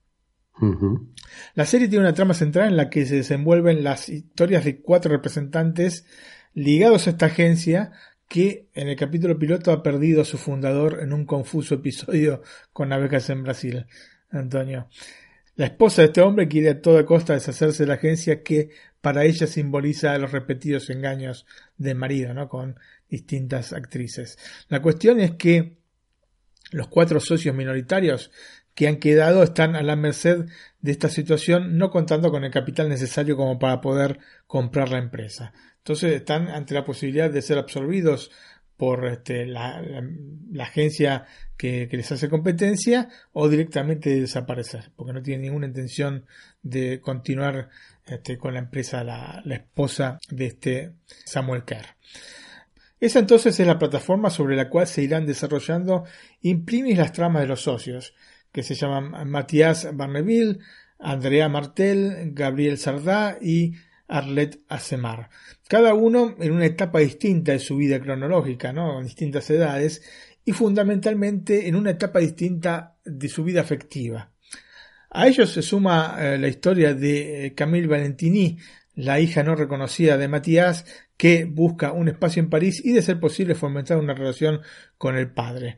La 1.55 1.66
serie 1.66 1.88
tiene 1.88 2.05
una 2.05 2.14
trama 2.14 2.35
central 2.35 2.69
en 2.69 2.77
la 2.77 2.88
que 2.88 3.05
se 3.07 3.16
desenvuelven 3.16 3.85
las 3.85 4.09
historias 4.09 4.64
de 4.64 4.81
cuatro 4.81 5.12
representantes 5.12 6.07
ligados 6.55 7.07
a 7.07 7.11
esta 7.11 7.27
agencia 7.27 7.92
que 8.29 8.69
en 8.75 8.88
el 8.88 8.97
capítulo 8.97 9.38
piloto 9.38 9.71
ha 9.71 9.83
perdido 9.83 10.23
a 10.23 10.25
su 10.25 10.38
fundador 10.38 11.01
en 11.03 11.12
un 11.12 11.27
confuso 11.27 11.75
episodio 11.75 12.42
con 12.73 12.92
abejas 12.92 13.31
en 13.31 13.42
Brasil. 13.42 13.87
Antonio. 14.31 14.88
La 15.57 15.66
esposa 15.66 16.03
de 16.03 16.07
este 16.09 16.21
hombre 16.21 16.49
quiere 16.49 16.71
a 16.71 16.81
toda 16.81 17.07
costa 17.07 17.33
deshacerse 17.33 17.85
de 17.85 17.87
la 17.87 17.95
agencia 17.95 18.42
que 18.42 18.71
para 19.01 19.25
ella 19.25 19.47
simboliza 19.47 20.19
los 20.19 20.33
repetidos 20.33 20.90
engaños 20.90 21.47
del 21.79 21.97
marido, 21.97 22.35
¿no? 22.35 22.49
Con 22.49 22.79
distintas 23.09 23.73
actrices. 23.73 24.38
La 24.69 24.83
cuestión 24.83 25.21
es 25.21 25.33
que 25.33 25.79
los 26.73 26.88
cuatro 26.88 27.21
socios 27.21 27.55
minoritarios 27.55 28.31
que 28.77 28.87
han 28.87 28.99
quedado 28.99 29.43
están 29.43 29.75
a 29.75 29.83
la 29.83 29.97
merced 29.97 30.45
de 30.81 30.93
esta 30.93 31.09
situación, 31.09 31.79
no 31.79 31.91
contando 31.91 32.31
con 32.31 32.45
el 32.45 32.53
capital 32.53 32.89
necesario 32.89 33.37
como 33.37 33.59
para 33.59 33.81
poder 33.81 34.21
comprar 34.47 34.91
la 34.91 34.99
empresa. 34.99 35.53
Entonces 35.79 36.12
están 36.12 36.49
ante 36.49 36.75
la 36.75 36.85
posibilidad 36.85 37.31
de 37.31 37.43
ser 37.43 37.59
absorbidos 37.59 38.31
por 38.77 39.07
este, 39.07 39.47
la, 39.47 39.83
agencia 40.61 41.25
que, 41.57 41.89
les 41.91 42.12
hace 42.12 42.29
competencia 42.29 43.09
o 43.33 43.49
directamente 43.49 44.11
de 44.11 44.21
desaparecer, 44.21 44.91
porque 44.95 45.15
no 45.15 45.23
tiene 45.23 45.45
ninguna 45.45 45.67
intención 45.67 46.27
de 46.62 47.01
continuar 47.01 47.71
este, 48.05 48.37
con 48.37 48.53
la 48.53 48.61
empresa 48.61 49.03
la, 49.03 49.43
esposa 49.49 50.19
de 50.29 50.47
este 50.47 50.93
Samuel 51.25 51.65
Kerr. 51.65 51.87
Esa 53.01 53.21
entonces 53.21 53.59
es 53.59 53.67
la 53.67 53.79
plataforma 53.79 54.29
sobre 54.29 54.57
la 54.57 54.69
cual 54.69 54.87
se 54.87 55.03
irán 55.03 55.25
desarrollando 55.25 56.05
imprimis 56.43 56.99
las 56.99 57.12
tramas 57.12 57.43
de 57.43 57.49
los 57.49 57.62
socios, 57.62 58.15
que 58.57 58.62
se 58.62 58.75
llaman 58.75 59.29
Matías 59.29 59.95
Barneville, 59.95 60.61
Andrea 60.99 61.47
Martel, 61.47 62.33
Gabriel 62.33 62.79
Sardá 62.79 63.37
y 63.38 63.75
Arlet 64.09 64.61
Asemar. 64.66 65.29
Cada 65.69 65.92
uno 65.92 66.35
en 66.40 66.53
una 66.53 66.64
etapa 66.64 67.01
distinta 67.01 67.53
de 67.53 67.59
su 67.59 67.77
vida 67.77 68.01
cronológica, 68.01 68.73
¿no? 68.73 68.99
En 68.99 69.05
distintas 69.05 69.51
edades, 69.51 70.01
y 70.42 70.53
fundamentalmente 70.53 71.69
en 71.69 71.77
una 71.77 71.90
etapa 71.90 72.21
distinta 72.21 72.97
de 73.05 73.29
su 73.29 73.45
vida 73.45 73.61
afectiva. 73.61 74.31
A 75.11 75.29
ellos 75.29 75.53
se 75.53 75.61
suma 75.61 76.16
eh, 76.19 76.38
la 76.38 76.49
historia 76.49 76.95
de 76.95 77.49
eh, 77.49 77.55
Camille 77.55 77.88
Valentini, 77.88 78.57
la 78.95 79.21
hija 79.21 79.42
no 79.42 79.55
reconocida 79.55 80.16
de 80.16 80.29
Matías, 80.29 80.87
que 81.19 81.45
busca 81.45 81.92
un 81.92 82.09
espacio 82.09 82.40
en 82.40 82.49
París 82.49 82.81
y 82.83 82.92
de 82.92 83.03
ser 83.03 83.21
posible 83.21 83.55
fomentar 83.55 83.99
una 83.99 84.14
relación 84.14 84.62
con 84.97 85.14
el 85.19 85.31
padre. 85.31 85.77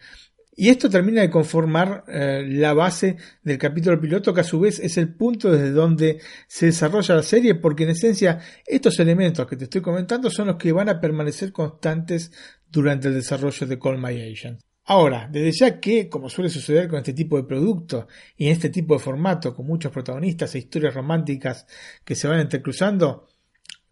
Y 0.60 0.70
esto 0.70 0.90
termina 0.90 1.20
de 1.20 1.30
conformar 1.30 2.02
eh, 2.08 2.44
la 2.44 2.74
base 2.74 3.16
del 3.44 3.58
capítulo 3.58 4.00
piloto, 4.00 4.34
que 4.34 4.40
a 4.40 4.44
su 4.44 4.58
vez 4.58 4.80
es 4.80 4.98
el 4.98 5.14
punto 5.14 5.52
desde 5.52 5.70
donde 5.70 6.18
se 6.48 6.66
desarrolla 6.66 7.14
la 7.14 7.22
serie, 7.22 7.54
porque 7.54 7.84
en 7.84 7.90
esencia 7.90 8.40
estos 8.66 8.98
elementos 8.98 9.46
que 9.46 9.54
te 9.54 9.64
estoy 9.64 9.82
comentando 9.82 10.28
son 10.30 10.48
los 10.48 10.56
que 10.56 10.72
van 10.72 10.88
a 10.88 11.00
permanecer 11.00 11.52
constantes 11.52 12.32
durante 12.68 13.06
el 13.06 13.14
desarrollo 13.14 13.68
de 13.68 13.78
Call 13.78 13.98
My 13.98 14.20
Agent. 14.20 14.60
Ahora, 14.86 15.28
desde 15.30 15.52
ya 15.52 15.78
que, 15.78 16.08
como 16.08 16.28
suele 16.28 16.50
suceder 16.50 16.88
con 16.88 16.98
este 16.98 17.12
tipo 17.12 17.36
de 17.36 17.44
producto 17.44 18.08
y 18.36 18.46
en 18.46 18.52
este 18.52 18.68
tipo 18.68 18.94
de 18.94 19.00
formato, 19.00 19.54
con 19.54 19.64
muchos 19.64 19.92
protagonistas 19.92 20.56
e 20.56 20.58
historias 20.58 20.92
románticas 20.92 21.68
que 22.04 22.16
se 22.16 22.26
van 22.26 22.40
entrecruzando, 22.40 23.28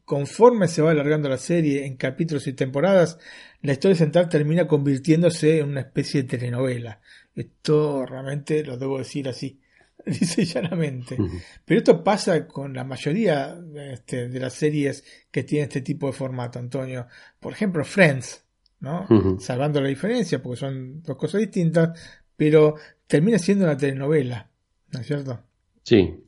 conforme 0.06 0.68
se 0.68 0.80
va 0.80 0.92
alargando 0.92 1.28
la 1.28 1.36
serie 1.36 1.84
en 1.84 1.96
capítulos 1.96 2.46
y 2.46 2.52
temporadas, 2.52 3.18
la 3.60 3.72
historia 3.72 3.96
central 3.96 4.28
termina 4.28 4.66
convirtiéndose 4.66 5.58
en 5.58 5.70
una 5.70 5.80
especie 5.80 6.22
de 6.22 6.28
telenovela. 6.28 7.00
Esto 7.34 8.06
realmente 8.06 8.62
lo 8.62 8.78
debo 8.78 8.98
decir 8.98 9.28
así, 9.28 9.60
dice 10.06 10.44
llanamente. 10.44 11.18
Pero 11.64 11.78
esto 11.78 12.04
pasa 12.04 12.46
con 12.46 12.72
la 12.72 12.84
mayoría 12.84 13.58
este, 13.92 14.28
de 14.28 14.40
las 14.40 14.54
series 14.54 15.04
que 15.32 15.42
tienen 15.42 15.64
este 15.64 15.80
tipo 15.80 16.06
de 16.06 16.12
formato, 16.12 16.60
Antonio. 16.60 17.08
Por 17.40 17.52
ejemplo, 17.52 17.84
Friends, 17.84 18.44
¿no? 18.78 19.08
Salvando 19.40 19.80
la 19.80 19.88
diferencia, 19.88 20.40
porque 20.40 20.60
son 20.60 21.02
dos 21.02 21.16
cosas 21.16 21.40
distintas, 21.40 21.98
pero 22.36 22.76
termina 23.08 23.40
siendo 23.40 23.64
una 23.64 23.76
telenovela, 23.76 24.48
¿no 24.92 25.00
es 25.00 25.06
cierto? 25.06 25.42
Sí. 25.82 26.22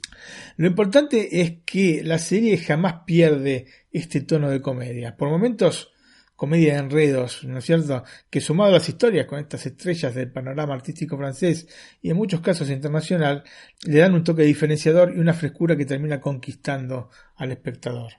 Lo 0.57 0.67
importante 0.67 1.41
es 1.41 1.59
que 1.65 2.03
la 2.05 2.19
serie 2.19 2.59
jamás 2.59 3.03
pierde 3.07 3.67
este 3.91 4.21
tono 4.23 4.51
de 4.51 4.61
comedia. 4.61 5.17
Por 5.17 5.31
momentos, 5.31 5.93
comedia 6.39 6.75
de 6.75 6.79
enredos, 6.79 7.43
¿no 7.43 7.59
es 7.59 7.65
cierto? 7.65 8.05
Que 8.31 8.41
sumado 8.41 8.71
a 8.71 8.75
las 8.75 8.89
historias 8.89 9.27
con 9.27 9.41
estas 9.41 9.67
estrellas 9.67 10.15
del 10.15 10.31
panorama 10.31 10.75
artístico 10.75 11.17
francés 11.17 11.67
y 12.01 12.11
en 12.11 12.17
muchos 12.17 12.41
casos 12.41 12.71
internacional, 12.71 13.43
le 13.85 13.99
dan 13.99 14.15
un 14.15 14.23
toque 14.23 14.45
diferenciador 14.45 15.13
y 15.17 15.19
una 15.19 15.35
frescura 15.35 15.77
que 15.77 15.85
termina 15.85 16.21
conquistando 16.21 17.11
al 17.35 17.51
espectador. 17.51 18.13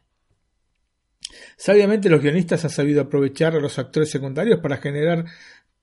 Sabiamente 1.56 2.10
los 2.10 2.22
guionistas 2.22 2.66
han 2.66 2.72
sabido 2.72 3.02
aprovechar 3.02 3.56
a 3.56 3.60
los 3.62 3.80
actores 3.80 4.10
secundarios 4.10 4.60
para 4.60 4.78
generar 4.78 5.26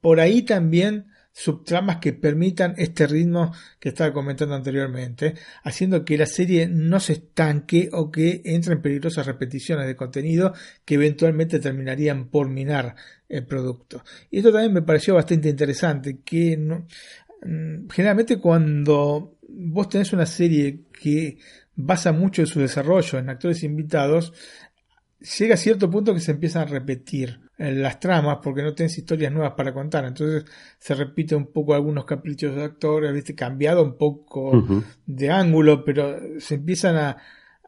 por 0.02 0.20
ahí 0.20 0.42
también 0.42 1.06
subtramas 1.36 1.98
que 1.98 2.14
permitan 2.14 2.72
este 2.78 3.06
ritmo 3.06 3.52
que 3.78 3.90
estaba 3.90 4.10
comentando 4.10 4.54
anteriormente, 4.54 5.34
haciendo 5.64 6.02
que 6.02 6.16
la 6.16 6.24
serie 6.24 6.66
no 6.66 6.98
se 6.98 7.12
estanque 7.12 7.90
o 7.92 8.10
que 8.10 8.40
entre 8.46 8.72
en 8.72 8.80
peligrosas 8.80 9.26
repeticiones 9.26 9.86
de 9.86 9.94
contenido 9.94 10.54
que 10.82 10.94
eventualmente 10.94 11.58
terminarían 11.58 12.30
por 12.30 12.48
minar 12.48 12.96
el 13.28 13.44
producto. 13.44 14.02
Y 14.30 14.38
esto 14.38 14.50
también 14.50 14.72
me 14.72 14.80
pareció 14.80 15.14
bastante 15.14 15.50
interesante, 15.50 16.20
que 16.24 16.56
mm, 16.56 17.90
generalmente 17.90 18.38
cuando 18.38 19.36
vos 19.46 19.90
tenés 19.90 20.14
una 20.14 20.24
serie 20.24 20.84
que 20.90 21.36
basa 21.74 22.12
mucho 22.12 22.40
de 22.40 22.48
su 22.48 22.60
desarrollo 22.60 23.18
en 23.18 23.28
actores 23.28 23.62
invitados, 23.62 24.32
llega 25.38 25.52
a 25.52 25.58
cierto 25.58 25.90
punto 25.90 26.14
que 26.14 26.20
se 26.20 26.30
empiezan 26.30 26.62
a 26.62 26.70
repetir 26.70 27.45
las 27.58 27.98
tramas 28.00 28.38
porque 28.42 28.62
no 28.62 28.74
tienes 28.74 28.96
historias 28.98 29.32
nuevas 29.32 29.54
para 29.54 29.72
contar. 29.72 30.04
Entonces 30.04 30.44
se 30.78 30.94
repite 30.94 31.34
un 31.34 31.52
poco 31.52 31.74
algunos 31.74 32.04
caprichos 32.04 32.54
de 32.54 32.64
actores, 32.64 33.12
¿viste? 33.12 33.34
cambiado 33.34 33.82
un 33.82 33.96
poco 33.96 34.52
de 35.06 35.30
ángulo, 35.30 35.84
pero 35.84 36.16
se 36.38 36.56
empiezan 36.56 36.96
a, 36.96 37.16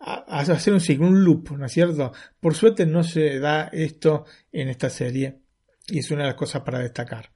a, 0.00 0.40
hacer 0.40 0.72
un 0.72 0.80
ciclo, 0.80 1.06
un 1.06 1.24
loop, 1.24 1.52
¿no 1.52 1.66
es 1.66 1.72
cierto? 1.72 2.12
Por 2.40 2.54
suerte 2.54 2.86
no 2.86 3.02
se 3.02 3.38
da 3.38 3.68
esto 3.72 4.24
en 4.52 4.68
esta 4.68 4.90
serie 4.90 5.40
y 5.88 6.00
es 6.00 6.10
una 6.10 6.22
de 6.22 6.28
las 6.28 6.36
cosas 6.36 6.62
para 6.62 6.80
destacar. 6.80 7.30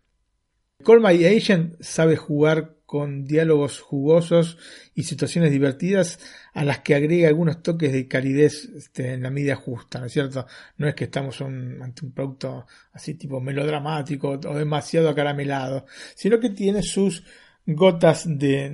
Call 0.84 1.00
My 1.00 1.24
Agent 1.24 1.80
sabe 1.80 2.16
jugar 2.16 2.76
con 2.92 3.24
diálogos 3.24 3.80
jugosos 3.80 4.58
y 4.94 5.04
situaciones 5.04 5.50
divertidas 5.50 6.18
a 6.52 6.62
las 6.62 6.80
que 6.80 6.94
agrega 6.94 7.26
algunos 7.26 7.62
toques 7.62 7.90
de 7.90 8.06
calidez 8.06 8.68
este, 8.76 9.14
en 9.14 9.22
la 9.22 9.30
medida 9.30 9.56
justa, 9.56 9.98
¿no 9.98 10.04
es 10.04 10.12
cierto? 10.12 10.46
No 10.76 10.86
es 10.86 10.94
que 10.94 11.04
estamos 11.04 11.40
ante 11.40 12.04
un 12.04 12.12
producto 12.12 12.66
así 12.92 13.14
tipo 13.14 13.40
melodramático 13.40 14.38
o 14.46 14.58
demasiado 14.58 15.08
acaramelado, 15.08 15.86
sino 16.14 16.38
que 16.38 16.50
tiene 16.50 16.82
sus 16.82 17.24
gotas 17.64 18.24
de, 18.26 18.70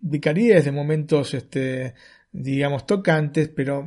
de 0.00 0.18
calidez, 0.18 0.64
de 0.64 0.72
momentos, 0.72 1.34
este, 1.34 1.92
digamos, 2.32 2.86
tocantes, 2.86 3.50
pero 3.50 3.86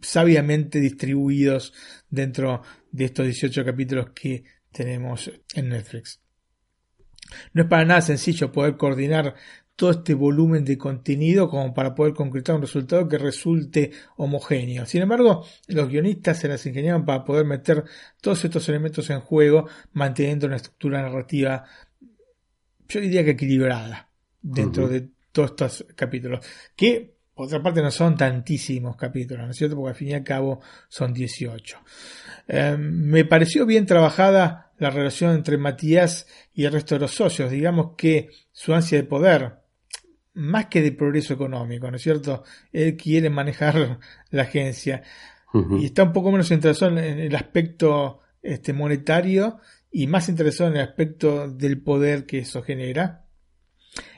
sabiamente 0.00 0.80
distribuidos 0.80 1.74
dentro 2.08 2.62
de 2.90 3.04
estos 3.04 3.26
18 3.26 3.62
capítulos 3.62 4.12
que 4.14 4.42
tenemos 4.72 5.30
en 5.54 5.68
Netflix. 5.68 6.22
No 7.52 7.62
es 7.62 7.68
para 7.68 7.84
nada 7.84 8.00
sencillo 8.00 8.52
poder 8.52 8.76
coordinar 8.76 9.34
todo 9.80 9.92
este 9.92 10.12
volumen 10.12 10.62
de 10.62 10.76
contenido 10.76 11.48
como 11.48 11.72
para 11.72 11.94
poder 11.94 12.12
concretar 12.12 12.54
un 12.54 12.60
resultado 12.60 13.08
que 13.08 13.16
resulte 13.16 13.92
homogéneo. 14.16 14.84
Sin 14.84 15.00
embargo, 15.00 15.46
los 15.68 15.88
guionistas 15.88 16.38
se 16.38 16.48
las 16.48 16.66
ingeniaron 16.66 17.06
para 17.06 17.24
poder 17.24 17.46
meter 17.46 17.84
todos 18.20 18.44
estos 18.44 18.68
elementos 18.68 19.08
en 19.08 19.20
juego, 19.20 19.66
manteniendo 19.92 20.46
una 20.46 20.56
estructura 20.56 21.00
narrativa, 21.00 21.64
yo 22.88 23.00
diría 23.00 23.24
que 23.24 23.30
equilibrada, 23.30 24.10
dentro 24.42 24.86
de 24.86 25.08
todos 25.32 25.52
estos 25.52 25.86
capítulos. 25.94 26.44
Que, 26.76 27.14
por 27.40 27.46
otra 27.46 27.62
parte, 27.62 27.80
no 27.80 27.90
son 27.90 28.18
tantísimos 28.18 28.96
capítulos, 28.96 29.46
¿no 29.46 29.52
es 29.52 29.56
cierto? 29.56 29.74
Porque 29.74 29.88
al 29.88 29.94
fin 29.94 30.08
y 30.08 30.12
al 30.12 30.22
cabo 30.22 30.60
son 30.90 31.14
18. 31.14 31.78
Eh, 32.48 32.76
me 32.78 33.24
pareció 33.24 33.64
bien 33.64 33.86
trabajada 33.86 34.72
la 34.76 34.90
relación 34.90 35.34
entre 35.34 35.56
Matías 35.56 36.26
y 36.52 36.66
el 36.66 36.72
resto 36.74 36.96
de 36.96 37.00
los 37.00 37.12
socios. 37.12 37.50
Digamos 37.50 37.92
que 37.96 38.28
su 38.52 38.74
ansia 38.74 38.98
de 38.98 39.04
poder, 39.04 39.54
más 40.34 40.66
que 40.66 40.82
de 40.82 40.92
progreso 40.92 41.32
económico, 41.32 41.90
¿no 41.90 41.96
es 41.96 42.02
cierto? 42.02 42.44
Él 42.74 42.94
quiere 42.98 43.30
manejar 43.30 43.98
la 44.30 44.42
agencia 44.42 45.02
y 45.78 45.86
está 45.86 46.02
un 46.02 46.12
poco 46.12 46.30
menos 46.32 46.50
interesado 46.50 46.98
en 46.98 47.20
el 47.20 47.34
aspecto 47.34 48.20
este, 48.42 48.74
monetario 48.74 49.60
y 49.90 50.08
más 50.08 50.28
interesado 50.28 50.68
en 50.68 50.76
el 50.76 50.82
aspecto 50.82 51.48
del 51.48 51.80
poder 51.80 52.26
que 52.26 52.40
eso 52.40 52.60
genera. 52.60 53.24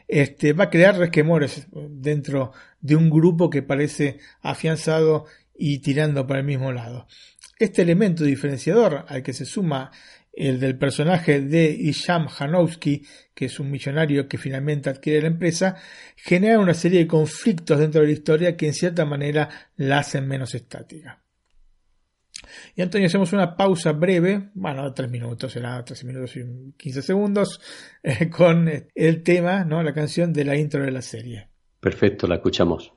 Este, 0.09 0.53
va 0.53 0.65
a 0.65 0.71
crear 0.71 0.97
resquemores 0.97 1.67
dentro 1.73 2.53
de 2.81 2.97
un 2.97 3.09
grupo 3.09 3.49
que 3.49 3.63
parece 3.63 4.19
afianzado 4.43 5.27
y 5.57 5.79
tirando 5.79 6.27
para 6.27 6.41
el 6.41 6.47
mismo 6.47 6.73
lado. 6.73 7.07
Este 7.59 7.83
elemento 7.83 8.25
diferenciador 8.25 9.05
al 9.09 9.23
que 9.23 9.33
se 9.33 9.45
suma 9.45 9.91
el 10.33 10.59
del 10.59 10.77
personaje 10.77 11.41
de 11.41 11.71
Isham 11.71 12.27
Hanowski, 12.39 13.07
que 13.35 13.47
es 13.47 13.61
un 13.61 13.71
millonario 13.71 14.29
que 14.29 14.39
finalmente 14.39 14.91
adquiere 14.91 15.23
la 15.23 15.29
empresa, 15.29 15.77
genera 16.17 16.59
una 16.59 16.75
serie 16.75 17.01
de 17.01 17.07
conflictos 17.07 17.79
dentro 17.79 18.01
de 18.01 18.07
la 18.07 18.13
historia 18.13 18.57
que 18.57 18.67
en 18.67 18.75
cierta 18.75 19.05
manera 19.05 19.49
la 19.77 19.99
hacen 19.99 20.27
menos 20.27 20.55
estática. 20.55 21.22
Y 22.75 22.83
Antonio, 22.83 23.07
hacemos 23.07 23.33
una 23.33 23.57
pausa 23.57 23.93
breve, 23.93 24.51
bueno, 24.55 24.93
tres 24.93 25.11
minutos, 25.11 25.53
será 25.53 25.85
tres 25.85 26.05
minutos 26.05 26.37
y 26.37 26.73
quince 26.77 27.03
segundos, 27.03 27.61
eh, 28.03 28.29
con 28.31 28.71
el 28.95 29.23
tema, 29.23 29.65
¿no? 29.65 29.83
la 29.83 29.93
canción 29.93 30.33
de 30.33 30.45
la 30.45 30.57
intro 30.57 30.85
de 30.85 30.91
la 30.91 31.03
serie. 31.03 31.49
Perfecto, 31.81 32.27
la 32.27 32.37
escuchamos. 32.37 32.93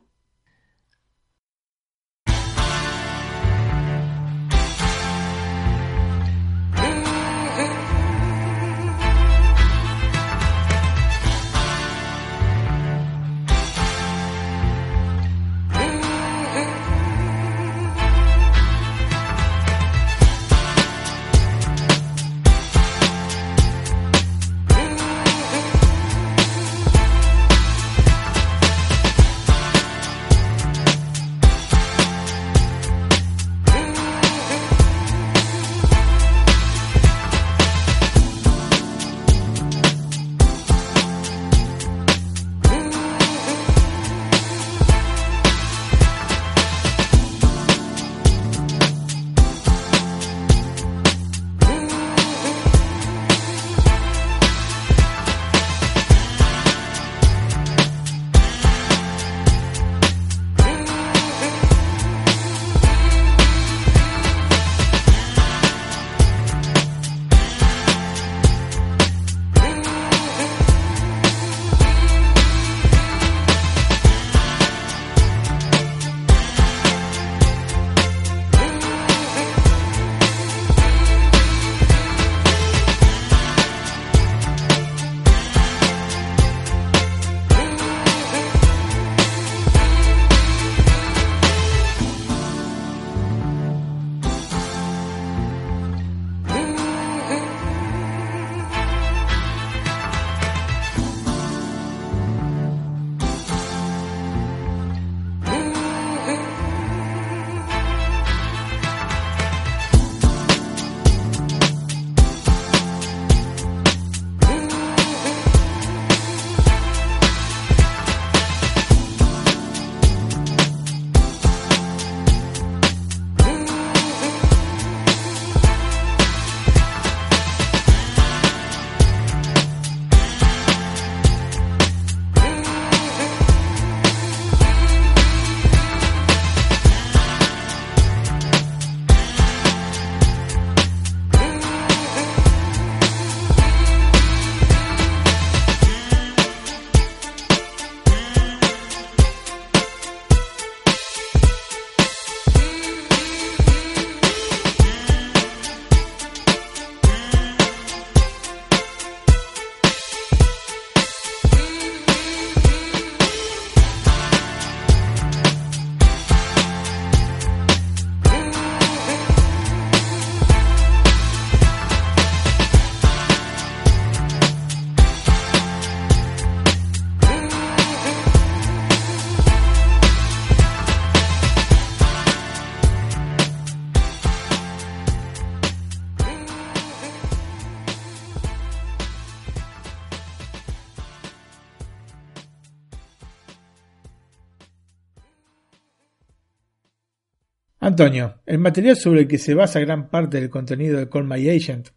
Antonio, 197.96 198.42
el 198.46 198.58
material 198.58 198.98
sobre 198.98 199.22
el 199.22 199.28
que 199.30 199.38
se 199.38 199.54
basa 199.54 199.80
gran 199.80 200.10
parte 200.10 200.42
del 200.42 200.50
contenido 200.50 201.00
de 201.00 201.08
Call 201.08 201.24
My 201.24 201.50
Agent 201.50 201.92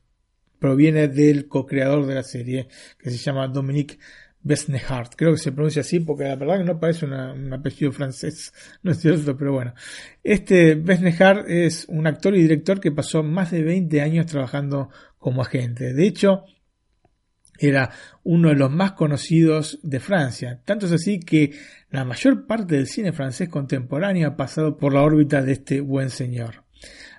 proviene 0.61 1.09
del 1.09 1.49
co-creador 1.49 2.07
de 2.07 2.15
la 2.15 2.23
serie, 2.23 2.69
que 2.97 3.11
se 3.11 3.17
llama 3.17 3.49
Dominique 3.49 3.99
Besnehart. 4.41 5.15
Creo 5.17 5.33
que 5.33 5.39
se 5.39 5.51
pronuncia 5.51 5.81
así 5.81 5.99
porque 5.99 6.23
la 6.23 6.37
verdad 6.37 6.59
que 6.59 6.65
no 6.65 6.79
parece 6.79 7.05
un 7.05 7.53
apellido 7.53 7.91
francés, 7.91 8.53
no 8.85 8.93
es 8.93 9.01
cierto, 9.01 9.37
pero 9.37 9.53
bueno. 9.53 9.75
Este 10.23 10.77
Besnehart 10.77 11.51
es 11.51 11.87
un 11.89 12.07
actor 12.07 12.37
y 12.37 12.43
director 12.43 12.79
que 12.79 12.93
pasó 12.93 13.25
más 13.25 13.51
de 13.51 13.65
20 13.65 14.01
años 14.01 14.27
trabajando 14.27 14.91
como 15.19 15.43
agente. 15.43 15.95
De 15.95 16.07
hecho, 16.07 16.45
era 17.59 17.91
uno 18.23 18.49
de 18.49 18.55
los 18.55 18.71
más 18.71 18.93
conocidos 18.93 19.79
de 19.83 20.01
Francia. 20.01 20.61
Tanto 20.65 20.87
es 20.87 20.93
así 20.93 21.21
que 21.21 21.53
la 21.91 22.05
mayor 22.05 22.47
parte 22.47 22.77
del 22.77 22.87
cine 22.87 23.13
francés 23.13 23.49
contemporáneo 23.49 24.29
ha 24.29 24.37
pasado 24.37 24.77
por 24.77 24.95
la 24.95 25.03
órbita 25.03 25.43
de 25.43 25.53
este 25.53 25.81
buen 25.81 26.11
señor. 26.11 26.65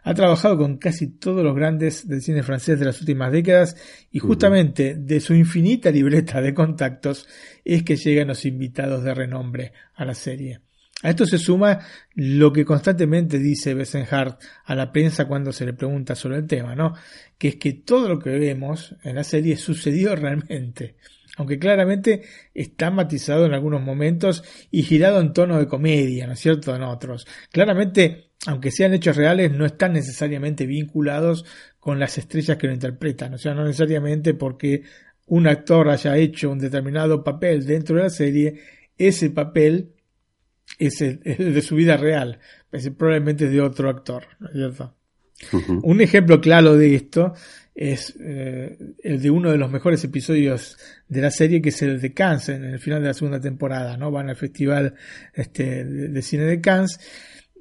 Ha 0.04 0.14
trabajado 0.14 0.58
con 0.58 0.78
casi 0.78 1.08
todos 1.08 1.44
los 1.44 1.56
grandes 1.56 2.08
del 2.08 2.22
cine 2.22 2.44
francés 2.44 2.80
de 2.80 2.86
las 2.86 3.00
últimas 3.02 3.32
décadas 3.32 3.76
y 4.12 4.20
justamente 4.20 4.96
de 4.96 5.20
su 5.20 5.34
infinita 5.34 5.92
libreta 5.92 6.42
de 6.42 6.54
contactos 6.54 7.28
es 7.66 7.84
que 7.84 7.98
llegan 7.98 8.30
los 8.30 8.46
invitados 8.46 9.04
de 9.04 9.14
renombre 9.14 9.74
a 9.96 10.06
la 10.06 10.14
serie. 10.14 10.62
A 11.02 11.10
esto 11.12 11.26
se 11.26 11.38
suma 11.38 11.80
lo 12.16 12.52
que 12.52 12.66
constantemente 12.66 13.40
dice 13.40 13.74
Bessenhardt 13.74 14.42
a 14.66 14.76
la 14.76 14.92
prensa 14.92 15.26
cuando 15.26 15.54
se 15.54 15.66
le 15.66 15.74
pregunta 15.74 16.14
sobre 16.14 16.38
el 16.38 16.48
tema, 16.48 16.76
¿no? 16.76 16.94
Que 17.38 17.50
es 17.50 17.56
que 17.56 17.74
todo 17.74 18.10
lo 18.10 18.20
que 18.20 18.32
vemos 18.32 18.96
en 19.04 19.16
la 19.16 19.24
serie 19.24 19.56
sucedió 19.58 20.16
realmente, 20.16 20.96
aunque 21.38 21.58
claramente 21.58 22.24
está 22.54 22.92
matizado 22.92 23.46
en 23.46 23.54
algunos 23.54 23.82
momentos 23.82 24.44
y 24.72 24.84
girado 24.84 25.22
en 25.22 25.32
tono 25.32 25.58
de 25.58 25.68
comedia, 25.68 26.28
¿no 26.28 26.34
es 26.34 26.40
cierto?, 26.40 26.76
en 26.76 26.84
otros. 26.84 27.26
Claramente 27.52 28.30
aunque 28.48 28.72
sean 28.72 28.94
hechos 28.94 29.18
reales, 29.18 29.52
no 29.52 29.66
están 29.66 29.94
necesariamente 29.94 30.66
vinculados 30.66 31.46
con 31.80 32.00
las 32.00 32.18
estrellas 32.18 32.58
que 32.58 32.68
lo 32.68 32.74
interpretan. 32.74 33.34
O 33.34 33.38
sea, 33.38 33.54
no 33.54 33.66
necesariamente 33.66 34.34
porque 34.34 34.84
un 35.28 35.48
actor 35.48 35.90
haya 35.90 36.18
hecho 36.18 36.50
un 36.50 36.60
determinado 36.60 37.24
papel 37.24 37.66
dentro 37.66 37.98
de 37.98 38.04
la 38.04 38.10
serie, 38.10 38.62
ese 38.98 39.30
papel 39.30 39.94
es 40.80 41.02
el, 41.02 41.20
de 41.24 41.62
su 41.62 41.76
vida 41.76 41.98
real, 41.98 42.40
es 42.72 42.90
probablemente 42.90 43.50
de 43.50 43.62
otro 43.62 43.90
actor, 43.90 44.24
¿no 44.40 44.48
es 44.48 44.54
cierto? 44.54 44.96
Un 45.84 46.02
ejemplo 46.02 46.42
claro 46.42 46.76
de 46.76 46.96
esto 46.96 47.34
es 47.74 48.14
eh, 48.20 48.78
el 49.02 49.22
de 49.22 49.30
uno 49.30 49.52
de 49.52 49.58
los 49.58 49.72
mejores 49.72 50.04
episodios 50.04 50.78
de 51.08 51.22
la 51.22 51.32
serie, 51.32 51.62
que 51.62 51.70
es 51.70 51.82
el 51.82 52.02
de 52.02 52.14
Cannes, 52.14 52.50
en 52.50 52.66
el 52.66 52.80
final 52.80 53.02
de 53.02 53.08
la 53.08 53.14
segunda 53.14 53.40
temporada, 53.40 53.96
¿no? 53.96 54.12
Van 54.12 54.30
al 54.30 54.36
festival 54.36 54.96
este, 55.34 55.86
de 55.86 56.22
cine 56.22 56.44
de 56.44 56.60
Cannes 56.60 57.00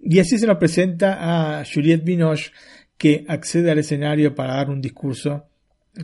y 0.02 0.18
así 0.18 0.38
se 0.38 0.46
nos 0.46 0.58
presenta 0.58 1.58
a 1.58 1.64
Juliette 1.64 2.04
Binoche, 2.04 2.52
que 2.96 3.24
accede 3.28 3.70
al 3.70 3.78
escenario 3.78 4.34
para 4.34 4.54
dar 4.54 4.70
un 4.70 4.80
discurso 4.80 5.46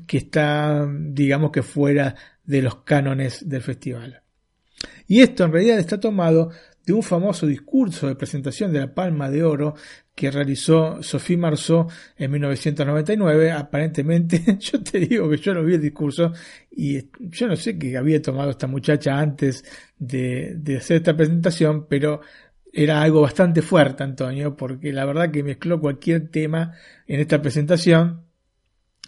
que 0.06 0.18
está, 0.18 0.86
digamos 0.88 1.50
que 1.50 1.62
fuera 1.62 2.14
de 2.44 2.62
los 2.62 2.82
cánones 2.82 3.48
del 3.48 3.62
festival. 3.62 4.22
Y 5.06 5.20
esto 5.20 5.44
en 5.44 5.52
realidad 5.52 5.78
está 5.78 5.98
tomado 5.98 6.50
de 6.86 6.92
un 6.92 7.02
famoso 7.02 7.46
discurso 7.46 8.06
de 8.06 8.14
presentación 8.14 8.72
de 8.72 8.80
la 8.80 8.94
Palma 8.94 9.30
de 9.30 9.42
Oro 9.42 9.74
que 10.14 10.30
realizó 10.30 11.02
Sophie 11.02 11.36
Marceau 11.36 11.88
en 12.16 12.30
1999. 12.30 13.52
Aparentemente, 13.52 14.42
yo 14.60 14.82
te 14.82 15.00
digo 15.00 15.28
que 15.30 15.38
yo 15.38 15.54
no 15.54 15.64
vi 15.64 15.74
el 15.74 15.80
discurso 15.80 16.32
y 16.70 17.08
yo 17.18 17.48
no 17.48 17.56
sé 17.56 17.78
qué 17.78 17.96
había 17.96 18.20
tomado 18.20 18.50
esta 18.50 18.66
muchacha 18.66 19.18
antes 19.18 19.64
de, 19.98 20.60
hacer 20.76 20.98
esta 20.98 21.16
presentación, 21.16 21.86
pero 21.88 22.20
era 22.72 23.00
algo 23.00 23.22
bastante 23.22 23.62
fuerte, 23.62 24.02
Antonio, 24.02 24.56
porque 24.56 24.92
la 24.92 25.04
verdad 25.04 25.30
que 25.30 25.42
mezcló 25.42 25.80
cualquier 25.80 26.28
tema 26.28 26.72
en 27.06 27.20
esta 27.20 27.40
presentación, 27.40 28.24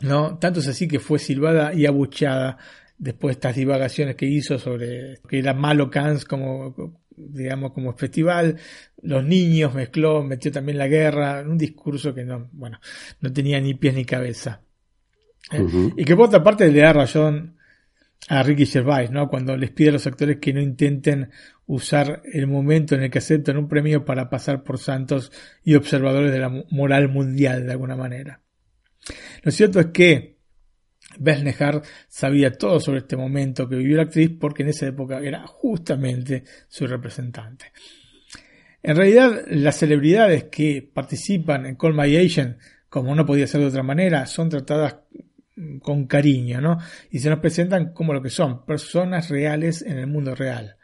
¿no? 0.03 0.39
Tanto 0.39 0.61
es 0.61 0.68
así 0.68 0.89
que 0.89 1.01
fue 1.01 1.18
silbada 1.18 1.74
y 1.74 1.87
abucheada 1.87 2.59
después 2.99 3.35
de 3.35 3.39
estas 3.39 3.57
divagaciones 3.57 4.16
que 4.16 4.27
hizo 4.27 4.59
sobre 4.59 5.18
que 5.29 5.39
era 5.39 5.53
malo 5.53 5.91
Cannes 5.91 6.24
como 6.24 6.74
digamos 7.17 7.73
como 7.73 7.97
festival, 7.97 8.57
los 9.03 9.25
niños 9.25 9.75
mezcló, 9.75 10.23
metió 10.23 10.53
también 10.53 10.79
la 10.79 10.89
guerra, 10.89 11.43
un 11.43 11.59
discurso 11.59 12.14
que 12.14 12.25
no, 12.25 12.49
bueno, 12.53 12.81
no 13.21 13.33
tenía 13.33 13.61
ni 13.61 13.75
pies 13.75 13.95
ni 13.95 14.05
cabeza. 14.05 14.62
Eh, 15.53 15.64
y 15.97 16.05
que 16.05 16.17
por 16.17 16.27
otra 16.27 16.43
parte 16.43 16.71
le 16.71 16.81
da 16.81 16.93
razón 16.93 17.57
a 18.29 18.43
Ricky 18.43 18.67
Gervais, 18.67 19.11
¿no? 19.11 19.29
Cuando 19.29 19.57
les 19.57 19.71
pide 19.71 19.91
a 19.91 19.93
los 19.93 20.07
actores 20.07 20.39
que 20.39 20.53
no 20.53 20.61
intenten 20.61 21.31
usar 21.67 22.23
el 22.33 22.47
momento 22.47 22.95
en 22.95 23.03
el 23.03 23.11
que 23.11 23.19
aceptan 23.19 23.57
un 23.57 23.69
premio 23.69 24.05
para 24.05 24.29
pasar 24.29 24.62
por 24.62 24.79
santos 24.79 25.33
y 25.62 25.75
observadores 25.75 26.33
de 26.33 26.39
la 26.39 26.64
moral 26.71 27.09
mundial 27.09 27.67
de 27.67 27.73
alguna 27.73 27.97
manera. 27.97 28.41
Lo 29.43 29.53
cierto 29.53 29.79
es 29.79 29.87
que 29.87 30.36
Besnehar 31.19 31.83
sabía 32.09 32.53
todo 32.53 32.81
sobre 32.81 33.01
este 33.01 33.17
momento 33.17 33.69
que 33.69 33.77
vivió 33.77 33.97
la 33.97 34.05
actriz 34.05 34.31
porque 34.39 34.62
en 34.62 34.71
esa 34.71 34.87
época 34.87 35.19
era 35.21 35.47
justamente 35.47 36.45
su 36.69 36.87
representante. 36.87 37.73
En 38.83 38.97
realidad, 38.97 39.43
las 39.49 39.77
celebridades 39.77 40.45
que 40.45 40.89
participan 40.93 41.67
en 41.67 41.77
Call 41.77 41.95
My 41.95 42.17
Agent, 42.17 42.59
como 42.89 43.14
no 43.14 43.27
podía 43.27 43.47
ser 43.47 43.61
de 43.61 43.67
otra 43.67 43.83
manera, 43.83 44.27
son 44.27 44.49
tratadas 44.49 44.97
con 45.81 46.07
cariño, 46.07 46.61
¿no? 46.61 46.79
Y 47.11 47.19
se 47.19 47.31
nos 47.31 47.41
presentan 47.41 47.93
como 47.93 48.12
lo 48.12 48.23
que 48.23 48.31
son, 48.31 48.64
personas 48.64 49.31
reales 49.31 49.83
en 49.83 49.99
el 49.99 50.07
mundo 50.07 50.35
real. 50.35 50.77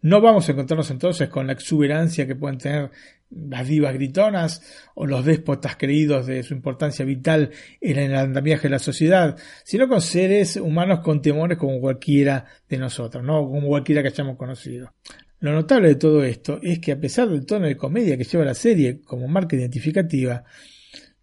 No 0.00 0.20
vamos 0.20 0.48
a 0.48 0.52
encontrarnos 0.52 0.90
entonces 0.90 1.28
con 1.28 1.46
la 1.46 1.54
exuberancia 1.54 2.26
que 2.26 2.36
pueden 2.36 2.58
tener 2.58 2.90
las 3.30 3.68
divas 3.68 3.94
gritonas 3.94 4.62
o 4.94 5.06
los 5.06 5.24
déspotas 5.24 5.76
creídos 5.76 6.26
de 6.26 6.42
su 6.42 6.54
importancia 6.54 7.04
vital 7.04 7.50
en 7.80 7.98
el 7.98 8.14
andamiaje 8.14 8.64
de 8.64 8.70
la 8.70 8.78
sociedad, 8.78 9.36
sino 9.64 9.88
con 9.88 10.00
seres 10.00 10.56
humanos 10.56 11.00
con 11.00 11.20
temores 11.20 11.58
como 11.58 11.80
cualquiera 11.80 12.46
de 12.68 12.78
nosotros, 12.78 13.22
¿no? 13.22 13.46
como 13.48 13.68
cualquiera 13.68 14.02
que 14.02 14.08
hayamos 14.08 14.36
conocido. 14.36 14.94
Lo 15.40 15.52
notable 15.52 15.88
de 15.88 15.94
todo 15.94 16.24
esto 16.24 16.58
es 16.62 16.80
que 16.80 16.92
a 16.92 17.00
pesar 17.00 17.28
del 17.28 17.46
tono 17.46 17.66
de 17.66 17.76
comedia 17.76 18.16
que 18.16 18.24
lleva 18.24 18.44
la 18.44 18.54
serie 18.54 19.02
como 19.02 19.28
marca 19.28 19.54
identificativa, 19.54 20.44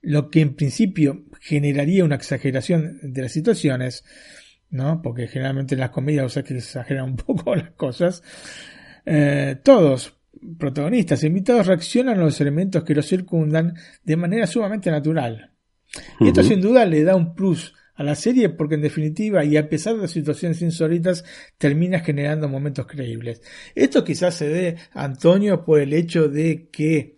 lo 0.01 0.29
que 0.29 0.41
en 0.41 0.55
principio 0.55 1.25
generaría 1.41 2.05
una 2.05 2.15
exageración 2.15 2.99
de 3.01 3.23
las 3.23 3.31
situaciones, 3.31 4.05
¿no? 4.69 5.01
Porque 5.01 5.27
generalmente 5.27 5.75
en 5.75 5.81
las 5.81 5.89
comedias, 5.89 6.25
o 6.25 6.29
sea, 6.29 6.43
que 6.43 6.55
exageran 6.55 7.05
un 7.05 7.15
poco 7.17 7.55
las 7.55 7.71
cosas. 7.71 8.23
Eh, 9.05 9.57
todos, 9.63 10.15
protagonistas 10.57 11.23
e 11.23 11.27
invitados, 11.27 11.67
reaccionan 11.67 12.19
a 12.19 12.23
los 12.23 12.39
elementos 12.41 12.83
que 12.83 12.95
los 12.95 13.07
circundan 13.07 13.75
de 14.03 14.17
manera 14.17 14.47
sumamente 14.47 14.91
natural. 14.91 15.51
Y 16.19 16.27
esto 16.27 16.43
sin 16.43 16.61
duda 16.61 16.85
le 16.85 17.03
da 17.03 17.15
un 17.15 17.33
plus 17.35 17.73
a 17.95 18.03
la 18.03 18.15
serie 18.15 18.49
porque 18.49 18.75
en 18.75 18.81
definitiva 18.81 19.43
y 19.43 19.57
a 19.57 19.69
pesar 19.69 19.95
de 19.95 20.01
las 20.01 20.11
situaciones 20.11 20.61
insólitas 20.61 21.23
termina 21.57 22.01
generando 22.01 22.49
momentos 22.49 22.85
creíbles. 22.85 23.41
Esto 23.73 24.03
quizás 24.03 24.35
se 24.35 24.49
dé, 24.49 24.75
Antonio, 24.93 25.63
por 25.63 25.79
el 25.79 25.93
hecho 25.93 26.27
de 26.27 26.69
que 26.69 27.15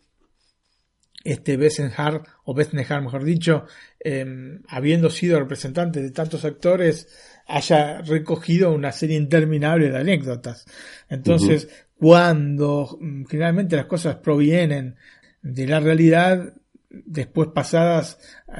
este 1.23 1.57
Bessenhard, 1.57 2.23
o 2.45 2.53
Bessenhard 2.53 3.03
mejor 3.03 3.23
dicho, 3.23 3.65
em, 3.99 4.61
habiendo 4.67 5.09
sido 5.09 5.39
representante 5.39 6.01
de 6.01 6.11
tantos 6.11 6.45
actores, 6.45 7.09
haya 7.47 8.01
recogido 8.01 8.71
una 8.71 8.91
serie 8.91 9.17
interminable 9.17 9.89
de 9.89 9.97
anécdotas. 9.97 10.65
Entonces, 11.09 11.67
cuando 11.97 12.97
mm, 12.99 13.25
generalmente 13.25 13.75
las 13.75 13.85
cosas 13.85 14.17
provienen 14.17 14.95
de 15.41 15.67
la 15.67 15.79
realidad, 15.79 16.53
después 16.89 17.49
pasadas, 17.53 18.19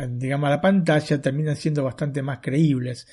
digamos, 0.10 0.48
a 0.48 0.52
la 0.52 0.62
pantalla, 0.62 1.22
terminan 1.22 1.56
siendo 1.56 1.84
bastante 1.84 2.22
más 2.22 2.40
creíbles. 2.42 3.08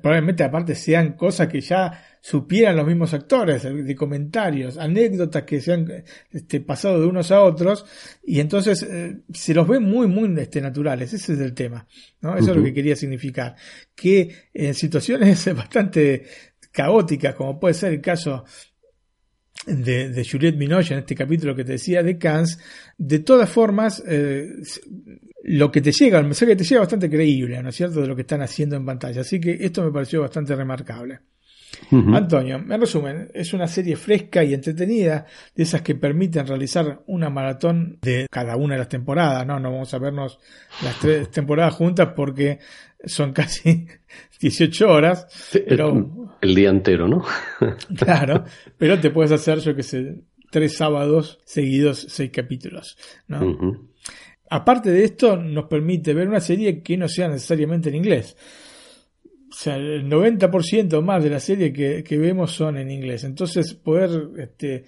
Probablemente 0.00 0.44
aparte 0.44 0.76
sean 0.76 1.14
cosas 1.14 1.48
que 1.48 1.60
ya 1.60 2.04
supieran 2.20 2.76
los 2.76 2.86
mismos 2.86 3.12
actores, 3.14 3.64
de 3.64 3.96
comentarios, 3.96 4.78
anécdotas 4.78 5.42
que 5.42 5.60
se 5.60 5.72
han 5.72 6.04
este, 6.30 6.60
pasado 6.60 7.00
de 7.00 7.06
unos 7.06 7.32
a 7.32 7.42
otros, 7.42 7.84
y 8.22 8.38
entonces 8.38 8.84
eh, 8.84 9.22
se 9.32 9.54
los 9.54 9.66
ve 9.66 9.80
muy, 9.80 10.06
muy 10.06 10.32
este, 10.40 10.60
naturales, 10.60 11.12
ese 11.12 11.32
es 11.32 11.40
el 11.40 11.52
tema, 11.52 11.84
¿no? 12.20 12.36
Eso 12.36 12.52
es 12.52 12.56
lo 12.56 12.62
que 12.62 12.72
quería 12.72 12.94
significar, 12.94 13.56
que 13.92 14.32
en 14.54 14.72
situaciones 14.74 15.52
bastante 15.56 16.26
caóticas, 16.70 17.34
como 17.34 17.58
puede 17.58 17.74
ser 17.74 17.92
el 17.94 18.00
caso 18.00 18.44
de, 19.66 20.08
de 20.08 20.24
Juliette 20.24 20.58
Binoche 20.58 20.94
en 20.94 21.00
este 21.00 21.14
capítulo 21.14 21.54
que 21.54 21.64
te 21.64 21.72
decía 21.72 22.02
de 22.02 22.18
Cannes, 22.18 22.58
de 22.98 23.20
todas 23.20 23.48
formas, 23.48 24.02
eh, 24.06 24.48
lo 25.44 25.70
que 25.70 25.80
te 25.80 25.92
llega, 25.92 26.18
el 26.18 26.24
mensaje 26.24 26.52
que 26.52 26.56
te 26.56 26.64
llega 26.64 26.80
es 26.80 26.86
bastante 26.86 27.10
creíble, 27.10 27.62
¿no 27.62 27.68
es 27.68 27.76
cierto?, 27.76 28.00
de 28.00 28.06
lo 28.06 28.14
que 28.16 28.22
están 28.22 28.42
haciendo 28.42 28.76
en 28.76 28.84
pantalla. 28.84 29.20
Así 29.20 29.40
que 29.40 29.56
esto 29.60 29.84
me 29.84 29.92
pareció 29.92 30.20
bastante 30.20 30.54
remarcable. 30.54 31.20
Antonio, 31.90 32.56
en 32.56 32.80
resumen, 32.80 33.30
es 33.34 33.52
una 33.52 33.66
serie 33.66 33.96
fresca 33.96 34.44
y 34.44 34.54
entretenida, 34.54 35.26
de 35.54 35.62
esas 35.62 35.82
que 35.82 35.94
permiten 35.94 36.46
realizar 36.46 37.02
una 37.06 37.28
maratón 37.28 37.98
de 38.00 38.26
cada 38.30 38.56
una 38.56 38.74
de 38.74 38.78
las 38.78 38.88
temporadas, 38.88 39.46
¿no? 39.46 39.58
No 39.58 39.72
vamos 39.72 39.92
a 39.92 39.98
vernos 39.98 40.38
las 40.82 40.98
tres 41.00 41.30
temporadas 41.30 41.74
juntas 41.74 42.10
porque 42.14 42.60
son 43.04 43.32
casi 43.32 43.86
18 44.40 44.88
horas, 44.88 45.26
pero... 45.68 46.30
El 46.40 46.54
día 46.54 46.70
entero, 46.70 47.08
¿no? 47.08 47.24
claro, 47.96 48.44
pero 48.76 48.98
te 49.00 49.10
puedes 49.10 49.32
hacer, 49.32 49.60
yo 49.60 49.76
que 49.76 49.82
sé, 49.82 50.16
tres 50.50 50.76
sábados 50.76 51.38
seguidos, 51.44 52.06
seis 52.08 52.30
capítulos, 52.32 52.96
¿no? 53.28 53.88
Aparte 54.50 54.90
de 54.90 55.04
esto, 55.04 55.36
nos 55.36 55.66
permite 55.66 56.12
ver 56.12 56.28
una 56.28 56.40
serie 56.40 56.82
que 56.82 56.96
no 56.96 57.08
sea 57.08 57.28
necesariamente 57.28 57.88
en 57.88 57.94
inglés 57.94 58.36
o 59.52 59.54
sea, 59.54 59.76
el 59.76 60.08
90% 60.08 61.02
más 61.02 61.22
de 61.22 61.28
la 61.28 61.38
serie 61.38 61.72
que, 61.72 62.02
que, 62.02 62.16
vemos 62.16 62.52
son 62.52 62.78
en 62.78 62.90
inglés. 62.90 63.24
Entonces, 63.24 63.74
poder, 63.74 64.30
este, 64.38 64.84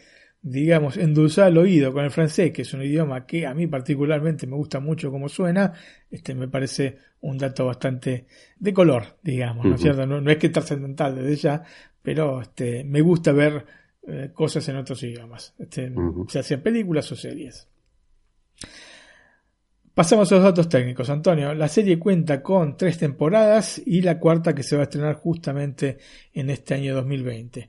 digamos, 0.47 0.99
endulzar 0.99 1.49
el 1.49 1.57
oído 1.57 1.91
con 1.91 2.05
el 2.05 2.11
francés, 2.11 2.53
que 2.53 2.63
es 2.63 2.75
un 2.75 2.83
idioma 2.83 3.25
que 3.25 3.47
a 3.47 3.55
mí 3.55 3.67
particularmente 3.67 4.47
me 4.47 4.57
gusta 4.57 4.79
mucho 4.79 5.11
como 5.11 5.27
suena, 5.31 5.73
este, 6.11 6.35
me 6.35 6.49
parece 6.49 6.99
un 7.23 7.39
dato 7.39 7.65
bastante 7.65 8.27
de 8.59 8.75
color, 8.75 9.17
digamos, 9.23 9.65
¿no 9.65 9.75
es 9.75 9.81
cierto? 9.81 10.07
No, 10.07 10.31
es 10.31 10.37
que 10.37 10.51
trascendental 10.51 11.17
desde 11.17 11.37
ya, 11.37 11.63
pero 12.03 12.43
este, 12.43 12.85
me 12.85 13.01
gusta 13.01 13.33
ver 13.33 13.65
eh, 14.07 14.33
cosas 14.35 14.69
en 14.69 14.77
otros 14.77 15.03
idiomas, 15.03 15.55
este, 15.59 15.91
sea 16.29 16.63
películas 16.63 17.11
o 17.11 17.17
series. 17.17 17.67
Pasamos 19.95 20.31
a 20.31 20.35
los 20.35 20.45
datos 20.45 20.69
técnicos, 20.69 21.09
Antonio. 21.09 21.55
La 21.55 21.69
serie 21.69 22.01
cuenta 22.01 22.43
con 22.43 22.77
tres 22.77 22.99
temporadas 22.99 23.81
y 23.87 24.03
la 24.03 24.19
cuarta 24.19 24.53
que 24.53 24.65
se 24.65 24.75
va 24.75 24.83
a 24.83 24.85
estrenar 24.85 25.15
justamente 25.15 25.99
en 26.33 26.51
este 26.51 26.75
año 26.75 26.97
2020. 26.97 27.69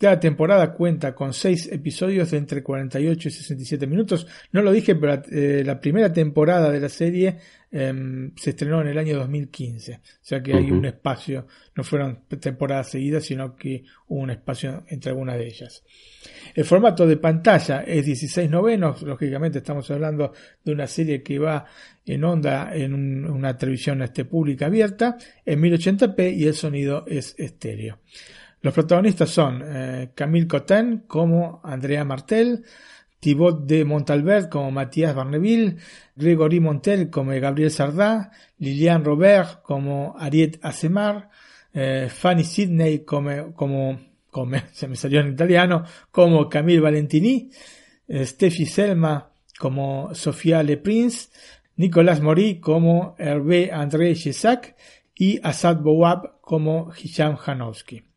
Cada 0.00 0.20
temporada 0.20 0.74
cuenta 0.74 1.12
con 1.12 1.32
seis 1.32 1.68
episodios 1.72 2.30
de 2.30 2.38
entre 2.38 2.62
48 2.62 3.28
y 3.28 3.32
67 3.32 3.84
minutos. 3.88 4.28
No 4.52 4.62
lo 4.62 4.70
dije, 4.70 4.94
pero 4.94 5.20
eh, 5.32 5.64
la 5.66 5.80
primera 5.80 6.12
temporada 6.12 6.70
de 6.70 6.78
la 6.78 6.88
serie 6.88 7.36
em, 7.72 8.30
se 8.36 8.50
estrenó 8.50 8.80
en 8.80 8.86
el 8.86 8.98
año 8.98 9.16
2015. 9.18 9.94
O 9.94 10.00
sea 10.20 10.40
que 10.40 10.54
hay 10.54 10.70
un 10.70 10.84
espacio, 10.84 11.48
no 11.74 11.82
fueron 11.82 12.20
temporadas 12.40 12.90
seguidas, 12.90 13.24
sino 13.24 13.56
que 13.56 13.82
hubo 14.06 14.20
un 14.20 14.30
espacio 14.30 14.84
entre 14.86 15.10
algunas 15.10 15.36
de 15.36 15.46
ellas. 15.48 15.82
El 16.54 16.64
formato 16.64 17.04
de 17.04 17.16
pantalla 17.16 17.82
es 17.82 18.06
16 18.06 18.48
novenos, 18.48 19.02
lógicamente 19.02 19.58
estamos 19.58 19.90
hablando 19.90 20.32
de 20.64 20.72
una 20.72 20.86
serie 20.86 21.24
que 21.24 21.40
va 21.40 21.66
en 22.06 22.22
onda 22.22 22.72
en 22.72 23.28
una 23.28 23.58
televisión 23.58 24.00
este, 24.02 24.24
pública 24.24 24.66
abierta, 24.66 25.18
en 25.44 25.60
1080p 25.60 26.36
y 26.36 26.44
el 26.46 26.54
sonido 26.54 27.04
es 27.08 27.34
estéreo. 27.36 27.98
Los 28.60 28.74
protagonistas 28.74 29.30
son 29.30 29.62
eh, 29.64 30.10
Camille 30.14 30.48
Cotin 30.48 31.04
como 31.06 31.60
Andrea 31.62 32.04
Martel, 32.04 32.64
Thibaut 33.20 33.64
de 33.64 33.84
Montalbert 33.84 34.48
como 34.48 34.70
Matías 34.70 35.14
Barneville, 35.14 35.76
Gregory 36.14 36.60
Montel 36.60 37.10
como 37.10 37.32
Gabriel 37.32 37.70
Sardá, 37.70 38.30
Liliane 38.58 39.04
Robert 39.04 39.62
como 39.62 40.16
Ariette 40.18 40.60
Asemar, 40.62 41.30
eh, 41.72 42.08
Fanny 42.10 42.44
Sidney 42.44 43.00
como, 43.00 43.52
como 43.54 44.00
come, 44.30 44.64
se 44.72 44.88
me 44.88 44.96
salió 44.96 45.20
en 45.20 45.32
italiano, 45.32 45.84
como 46.10 46.48
Camille 46.48 46.80
Valentini, 46.80 47.50
eh, 48.06 48.24
Steffi 48.24 48.66
Selma 48.66 49.30
como 49.58 50.14
Sofia 50.14 50.62
Le 50.62 50.76
Prince, 50.76 51.30
Nicolas 51.76 52.20
Mori 52.20 52.60
como 52.60 53.14
Hervé 53.18 53.70
André 53.72 54.14
Jesac 54.14 54.76
y 55.14 55.40
Asad 55.42 55.78
Bouab 55.78 56.40
como 56.40 56.92
Hisham 56.96 57.36
Hanowski. 57.44 58.07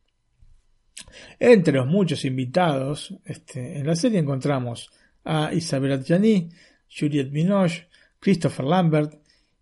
Entre 1.39 1.73
los 1.73 1.87
muchos 1.87 2.25
invitados 2.25 3.15
este, 3.25 3.79
en 3.79 3.87
la 3.87 3.95
serie 3.95 4.19
encontramos 4.19 4.89
a 5.23 5.53
Isabelle 5.53 5.95
Adjani, 5.95 6.49
Juliette 6.89 7.31
Binoche, 7.31 7.87
Christopher 8.19 8.65
Lambert, 8.65 9.13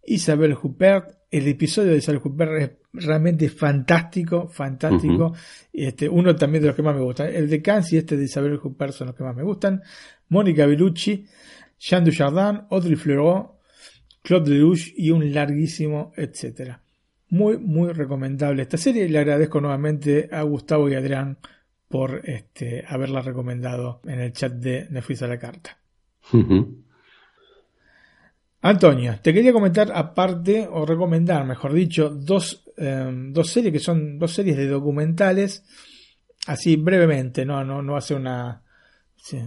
Isabelle 0.06 0.58
Huppert. 0.62 1.18
El 1.32 1.48
episodio 1.48 1.92
de 1.92 1.98
Isabelle 1.98 2.24
Huppert 2.24 2.52
es 2.62 2.72
realmente 2.94 3.50
fantástico, 3.50 4.48
fantástico. 4.48 5.34
este, 5.72 6.10
uno 6.10 6.36
también 6.36 6.64
de 6.64 6.68
los 6.68 6.76
que 6.76 6.82
más 6.82 6.96
me 6.96 7.02
gusta. 7.02 7.30
El 7.30 7.50
de 7.50 7.62
Cans 7.62 7.94
y 7.94 7.98
este 7.98 8.18
de 8.18 8.26
Isabel 8.26 8.60
Huppert 8.62 8.94
son 8.94 9.08
los 9.08 9.16
que 9.16 9.24
más 9.24 9.36
me 9.36 9.44
gustan. 9.44 9.82
Mónica 10.30 10.66
Bellucci, 10.66 11.26
Jean 11.80 12.04
Dujardin, 12.04 12.64
Audrey 12.70 12.96
Fleurot, 12.96 13.60
Claude 14.22 14.50
Lelouch 14.50 14.94
y 14.96 15.12
un 15.12 15.32
larguísimo 15.34 16.12
etcétera. 16.16 16.82
Muy, 17.30 17.58
muy 17.58 17.92
recomendable 17.94 18.64
esta 18.64 18.78
serie 18.78 19.06
y 19.06 19.10
le 19.10 19.20
agradezco 19.20 19.62
nuevamente 19.62 20.30
a 20.32 20.42
Gustavo 20.42 20.90
y 20.90 20.96
Adrián 20.96 21.38
por 21.88 22.22
este, 22.24 22.86
haberla 22.88 23.22
recomendado 23.22 24.02
en 24.06 24.20
el 24.20 24.32
chat 24.34 24.54
de 24.54 24.88
Netflix 24.90 25.24
a 25.24 25.28
la 25.28 25.40
carta. 25.40 25.78
Antonio, 28.62 29.20
te 29.22 29.34
quería 29.34 29.54
comentar 29.54 29.92
aparte, 29.94 30.68
o 30.70 30.86
recomendar, 30.86 31.46
mejor 31.46 31.74
dicho, 31.74 32.10
dos, 32.10 32.64
em, 32.78 33.32
dos 33.32 33.50
series 33.50 33.74
que 33.74 33.80
son 33.80 34.20
dos 34.20 34.34
series 34.34 34.58
de 34.58 34.68
documentales, 34.68 35.64
así 36.46 36.76
brevemente, 36.76 37.46
no, 37.46 37.64
no, 37.64 37.82
no 37.82 37.96
hace 37.96 38.16
una, 38.16 38.62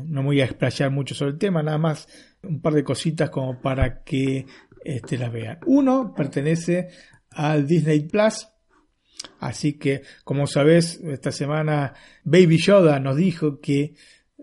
no 0.07 0.23
voy 0.23 0.41
a 0.41 0.45
explayar 0.45 0.91
mucho 0.91 1.15
sobre 1.15 1.33
el 1.33 1.39
tema, 1.39 1.63
nada 1.63 1.79
más 1.79 2.09
un 2.43 2.61
par 2.61 2.73
de 2.73 2.85
cositas 2.85 3.31
como 3.31 3.61
para 3.61 4.03
que 4.03 4.47
este, 4.85 5.19
las 5.19 5.33
vean. 5.33 5.59
Uno 5.67 6.15
pertenece 6.15 6.89
al 7.35 7.67
Disney 7.67 8.01
Plus, 8.09 8.49
así 9.41 9.75
que 9.79 10.03
como 10.25 10.47
sabes, 10.47 11.01
esta 11.05 11.33
semana 11.33 11.95
Baby 12.25 12.59
Yoda 12.59 12.99
nos 13.01 13.17
dijo 13.17 13.61
que 13.61 13.95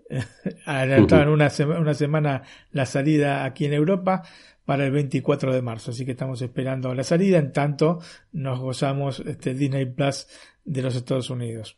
adelantaban 0.66 1.28
una, 1.28 1.50
una 1.78 1.94
semana 1.94 2.42
la 2.72 2.86
salida 2.86 3.44
aquí 3.44 3.66
en 3.66 3.74
Europa 3.74 4.22
para 4.64 4.86
el 4.86 4.92
24 4.92 5.52
de 5.52 5.62
marzo. 5.62 5.90
Así 5.90 6.04
que 6.04 6.12
estamos 6.12 6.40
esperando 6.42 6.94
la 6.94 7.02
salida. 7.02 7.38
En 7.38 7.52
tanto, 7.52 7.98
nos 8.30 8.60
gozamos 8.60 9.20
este 9.20 9.54
Disney 9.54 9.86
Plus 9.86 10.28
de 10.64 10.82
los 10.82 10.94
Estados 10.94 11.28
Unidos. 11.30 11.76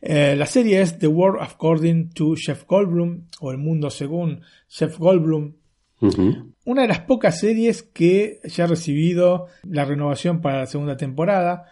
Eh, 0.00 0.34
la 0.36 0.46
serie 0.46 0.80
es 0.80 0.98
The 0.98 1.06
World 1.06 1.42
According 1.42 2.10
to 2.10 2.34
Chef 2.36 2.64
Goldblum 2.66 3.28
o 3.40 3.50
El 3.50 3.58
Mundo 3.58 3.90
según 3.90 4.42
Chef 4.68 4.98
Goldblum. 4.98 5.54
Una 6.64 6.82
de 6.82 6.88
las 6.88 7.00
pocas 7.00 7.40
series 7.40 7.82
que 7.82 8.40
ya 8.44 8.64
ha 8.64 8.68
recibido 8.68 9.48
la 9.68 9.84
renovación 9.84 10.40
para 10.40 10.60
la 10.60 10.66
segunda 10.66 10.96
temporada. 10.96 11.66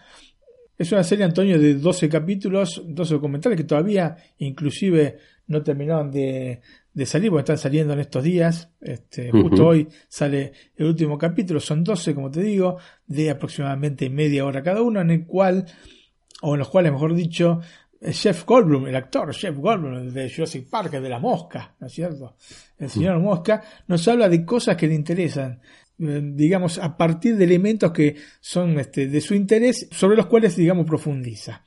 Es 0.76 0.90
una 0.90 1.04
serie, 1.04 1.24
Antonio, 1.24 1.58
de 1.58 1.74
12 1.74 2.08
capítulos, 2.08 2.82
12 2.86 3.14
documentales 3.14 3.56
que 3.56 3.64
todavía 3.64 4.16
inclusive 4.38 5.18
no 5.46 5.62
terminaron 5.62 6.10
de, 6.10 6.60
de 6.92 7.06
salir, 7.06 7.30
porque 7.30 7.40
están 7.40 7.58
saliendo 7.58 7.92
en 7.92 8.00
estos 8.00 8.24
días. 8.24 8.70
Este, 8.80 9.30
Justo 9.30 9.66
hoy 9.66 9.88
sale 10.08 10.52
el 10.76 10.86
último 10.86 11.18
capítulo, 11.18 11.60
son 11.60 11.84
12, 11.84 12.14
como 12.14 12.30
te 12.30 12.40
digo, 12.40 12.78
de 13.06 13.30
aproximadamente 13.30 14.10
media 14.10 14.44
hora 14.44 14.62
cada 14.62 14.82
uno, 14.82 15.00
en 15.00 15.10
el 15.10 15.26
cual, 15.26 15.66
o 16.42 16.54
en 16.54 16.58
los 16.60 16.68
cuales, 16.68 16.92
mejor 16.92 17.14
dicho, 17.14 17.60
Jeff 18.00 18.44
Goldblum, 18.46 18.86
el 18.86 18.96
actor 18.96 19.34
Jeff 19.34 19.56
Goldblum, 19.56 19.94
el 19.94 20.12
de 20.12 20.30
Jurassic 20.30 20.68
Park, 20.68 20.94
el 20.94 21.02
de 21.02 21.08
la 21.08 21.18
mosca, 21.18 21.74
¿no 21.78 21.86
es 21.86 21.92
cierto? 21.92 22.36
El 22.78 22.88
señor 22.88 23.18
Mosca 23.18 23.62
nos 23.88 24.06
habla 24.08 24.28
de 24.28 24.44
cosas 24.44 24.76
que 24.76 24.86
le 24.86 24.94
interesan, 24.94 25.60
eh, 25.98 26.20
digamos, 26.22 26.78
a 26.78 26.96
partir 26.96 27.36
de 27.36 27.44
elementos 27.44 27.92
que 27.92 28.16
son 28.40 28.78
este, 28.78 29.06
de 29.06 29.20
su 29.20 29.34
interés, 29.34 29.86
sobre 29.90 30.16
los 30.16 30.26
cuales, 30.26 30.56
digamos, 30.56 30.86
profundiza 30.86 31.62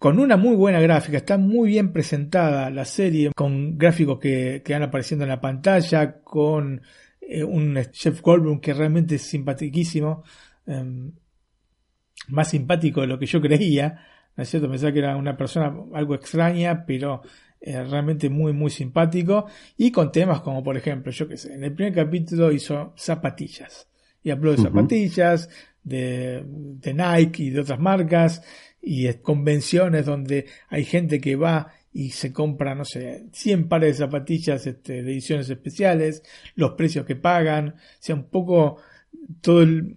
con 0.00 0.18
una 0.18 0.38
muy 0.38 0.56
buena 0.56 0.80
gráfica, 0.80 1.18
está 1.18 1.36
muy 1.36 1.68
bien 1.68 1.92
presentada 1.92 2.70
la 2.70 2.86
serie, 2.86 3.32
con 3.36 3.76
gráficos 3.76 4.18
que, 4.18 4.62
que 4.64 4.72
van 4.72 4.84
apareciendo 4.84 5.26
en 5.26 5.28
la 5.28 5.42
pantalla, 5.42 6.22
con 6.22 6.80
eh, 7.20 7.44
un 7.44 7.76
Jeff 7.92 8.22
Goldblum 8.22 8.60
que 8.60 8.72
realmente 8.72 9.16
es 9.16 9.22
simpaticísimo, 9.22 10.24
em, 10.64 11.12
más 12.28 12.48
simpático 12.48 13.02
de 13.02 13.08
lo 13.08 13.18
que 13.18 13.26
yo 13.26 13.42
creía, 13.42 14.06
¿no 14.36 14.42
es 14.42 14.48
cierto? 14.48 14.68
Pensaba 14.70 14.92
que 14.92 14.98
era 14.98 15.16
una 15.16 15.36
persona 15.36 15.74
algo 15.94 16.14
extraña, 16.14 16.84
pero 16.86 17.22
eh, 17.60 17.82
realmente 17.84 18.30
muy, 18.30 18.52
muy 18.52 18.70
simpático, 18.70 19.46
y 19.76 19.90
con 19.90 20.10
temas 20.12 20.40
como, 20.40 20.62
por 20.62 20.76
ejemplo, 20.76 21.12
yo 21.12 21.28
qué 21.28 21.36
sé, 21.36 21.54
en 21.54 21.64
el 21.64 21.74
primer 21.74 21.94
capítulo 21.94 22.50
hizo 22.52 22.92
zapatillas, 22.96 23.88
y 24.22 24.30
habló 24.30 24.52
de 24.52 24.58
zapatillas, 24.58 25.48
de, 25.82 26.42
de 26.44 26.94
Nike 26.94 27.44
y 27.44 27.50
de 27.50 27.60
otras 27.60 27.78
marcas, 27.78 28.42
y 28.82 29.12
convenciones 29.14 30.06
donde 30.06 30.46
hay 30.68 30.84
gente 30.84 31.20
que 31.20 31.36
va 31.36 31.72
y 31.92 32.10
se 32.10 32.32
compra, 32.32 32.74
no 32.74 32.84
sé, 32.84 33.26
100 33.32 33.68
pares 33.68 33.98
de 33.98 34.04
zapatillas 34.04 34.66
este, 34.66 35.02
de 35.02 35.12
ediciones 35.12 35.50
especiales, 35.50 36.22
los 36.54 36.72
precios 36.72 37.04
que 37.04 37.16
pagan, 37.16 37.70
o 37.70 37.74
sea, 37.98 38.14
un 38.14 38.24
poco 38.24 38.78
todo 39.40 39.62
el... 39.62 39.96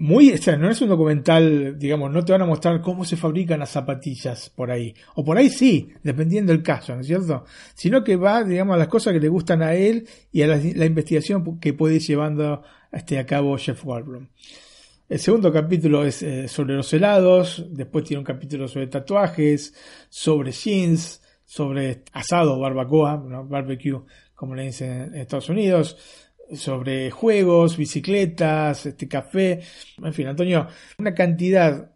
Muy, 0.00 0.30
o 0.30 0.56
no 0.56 0.70
es 0.70 0.80
un 0.80 0.90
documental, 0.90 1.76
digamos, 1.76 2.12
no 2.12 2.24
te 2.24 2.30
van 2.30 2.42
a 2.42 2.46
mostrar 2.46 2.80
cómo 2.80 3.04
se 3.04 3.16
fabrican 3.16 3.58
las 3.58 3.70
zapatillas 3.70 4.48
por 4.48 4.70
ahí. 4.70 4.94
O 5.16 5.24
por 5.24 5.36
ahí 5.36 5.50
sí, 5.50 5.90
dependiendo 6.04 6.52
del 6.52 6.62
caso, 6.62 6.94
¿no 6.94 7.00
es 7.00 7.08
cierto? 7.08 7.44
Sino 7.74 8.04
que 8.04 8.14
va, 8.14 8.44
digamos, 8.44 8.76
a 8.76 8.78
las 8.78 8.86
cosas 8.86 9.12
que 9.12 9.18
le 9.18 9.28
gustan 9.28 9.60
a 9.60 9.74
él 9.74 10.06
y 10.30 10.42
a 10.42 10.46
la, 10.46 10.56
investigación 10.86 11.58
que 11.58 11.74
puede 11.74 11.96
ir 11.96 12.02
llevando 12.02 12.62
este, 12.92 13.18
a 13.18 13.26
cabo 13.26 13.58
Jeff 13.58 13.82
Goldblum. 13.82 14.28
El 15.08 15.18
segundo 15.18 15.52
capítulo 15.52 16.04
es 16.04 16.22
eh, 16.22 16.46
sobre 16.46 16.74
los 16.74 16.92
helados, 16.92 17.66
después 17.68 18.04
tiene 18.04 18.20
un 18.20 18.24
capítulo 18.24 18.68
sobre 18.68 18.86
tatuajes, 18.86 19.74
sobre 20.08 20.52
jeans, 20.52 21.22
sobre 21.44 22.04
asado 22.12 22.60
barbacoa, 22.60 23.16
barbecue, 23.16 24.02
como 24.34 24.54
le 24.54 24.66
dicen 24.66 25.12
en 25.12 25.14
Estados 25.16 25.48
Unidos, 25.48 25.96
sobre 26.52 27.10
juegos, 27.10 27.76
bicicletas, 27.76 28.86
este 28.86 29.08
café, 29.08 29.60
en 30.02 30.12
fin, 30.12 30.28
Antonio, 30.28 30.66
una 30.98 31.14
cantidad 31.14 31.90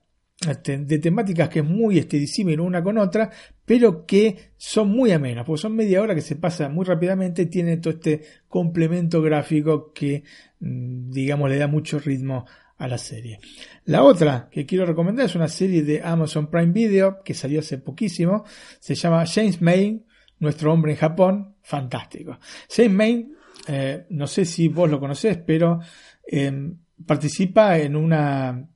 este, 0.48 0.78
de 0.78 0.98
temáticas 0.98 1.48
que 1.48 1.60
es 1.60 1.64
muy 1.64 1.98
este, 1.98 2.18
disímil 2.18 2.60
una 2.60 2.82
con 2.82 2.98
otra, 2.98 3.30
pero 3.64 4.04
que 4.04 4.52
son 4.56 4.90
muy 4.90 5.12
amenas, 5.12 5.44
porque 5.44 5.62
son 5.62 5.76
media 5.76 6.02
hora 6.02 6.14
que 6.14 6.20
se 6.20 6.36
pasa 6.36 6.68
muy 6.68 6.84
rápidamente 6.84 7.46
tiene 7.46 7.76
todo 7.76 7.94
este 7.94 8.22
complemento 8.48 9.22
gráfico 9.22 9.92
que, 9.92 10.24
mm, 10.60 11.10
digamos, 11.10 11.48
le 11.48 11.58
da 11.58 11.68
mucho 11.68 11.98
ritmo 11.98 12.44
a 12.78 12.88
la 12.88 12.98
serie. 12.98 13.38
La 13.84 14.02
otra 14.02 14.48
que 14.50 14.66
quiero 14.66 14.84
recomendar 14.84 15.26
es 15.26 15.36
una 15.36 15.48
serie 15.48 15.84
de 15.84 16.02
Amazon 16.02 16.50
Prime 16.50 16.72
Video 16.72 17.22
que 17.24 17.34
salió 17.34 17.60
hace 17.60 17.78
poquísimo. 17.78 18.44
Se 18.80 18.96
llama 18.96 19.24
James 19.24 19.62
May, 19.62 20.04
nuestro 20.40 20.72
hombre 20.72 20.92
en 20.92 20.98
Japón. 20.98 21.54
Fantástico. 21.62 22.40
James 22.68 22.92
May, 22.92 23.28
eh, 23.66 24.06
no 24.10 24.26
sé 24.26 24.44
si 24.44 24.68
vos 24.68 24.90
lo 24.90 24.98
conocés, 24.98 25.38
pero 25.38 25.80
em, 26.26 26.76
participa 27.06 27.78
en 27.78 27.96
una, 27.96 28.68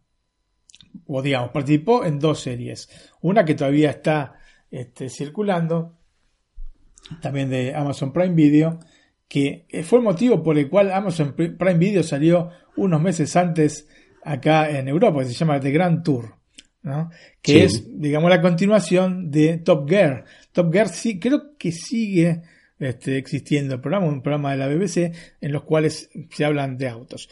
o 1.06 1.22
digamos, 1.22 1.50
participó 1.50 2.04
en 2.04 2.18
dos 2.18 2.40
series. 2.40 2.88
Una 3.20 3.44
que 3.44 3.54
todavía 3.54 3.90
está 3.90 4.34
este, 4.70 5.08
circulando, 5.08 5.98
también 7.20 7.50
de 7.50 7.74
Amazon 7.74 8.12
Prime 8.12 8.34
Video, 8.34 8.78
que 9.28 9.66
fue 9.84 9.98
el 9.98 10.04
motivo 10.04 10.42
por 10.42 10.56
el 10.58 10.68
cual 10.68 10.92
Amazon 10.92 11.34
Prime 11.34 11.78
Video 11.78 12.02
salió 12.02 12.50
unos 12.76 13.00
meses 13.00 13.34
antes 13.36 13.88
acá 14.22 14.70
en 14.70 14.88
Europa, 14.88 15.20
que 15.20 15.26
se 15.26 15.34
llama 15.34 15.60
The 15.60 15.70
Grand 15.70 16.02
Tour, 16.02 16.34
¿no? 16.82 17.10
que 17.42 17.64
es, 17.64 17.84
digamos, 17.98 18.30
la 18.30 18.40
continuación 18.40 19.30
de 19.30 19.58
Top 19.58 19.88
Gear. 19.88 20.24
Top 20.52 20.72
Gear 20.72 20.88
sí, 20.88 21.18
creo 21.18 21.56
que 21.56 21.72
sigue 21.72 22.42
este, 22.78 23.18
existiendo 23.18 23.74
el 23.74 23.80
programa, 23.80 24.06
un 24.06 24.22
programa 24.22 24.52
de 24.52 24.58
la 24.58 24.68
BBC 24.68 25.12
en 25.40 25.52
los 25.52 25.62
cuales 25.62 26.10
se 26.30 26.44
hablan 26.44 26.76
de 26.76 26.88
autos. 26.88 27.28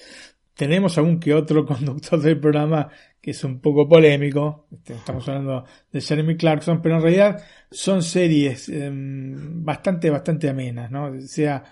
Tenemos 0.54 0.96
algún 0.98 1.18
que 1.20 1.34
otro 1.34 1.66
conductor 1.66 2.20
del 2.20 2.40
programa 2.40 2.88
que 3.20 3.30
es 3.30 3.42
un 3.42 3.58
poco 3.58 3.88
polémico, 3.88 4.66
este, 4.70 4.92
estamos 4.92 5.26
hablando 5.28 5.64
de 5.90 6.00
Jeremy 6.02 6.36
Clarkson, 6.36 6.82
pero 6.82 6.96
en 6.96 7.02
realidad 7.02 7.42
son 7.70 8.02
series 8.02 8.68
em, 8.68 9.64
bastante, 9.64 10.10
bastante 10.10 10.50
amenas, 10.50 10.90
¿no? 10.90 11.18
Sea 11.22 11.64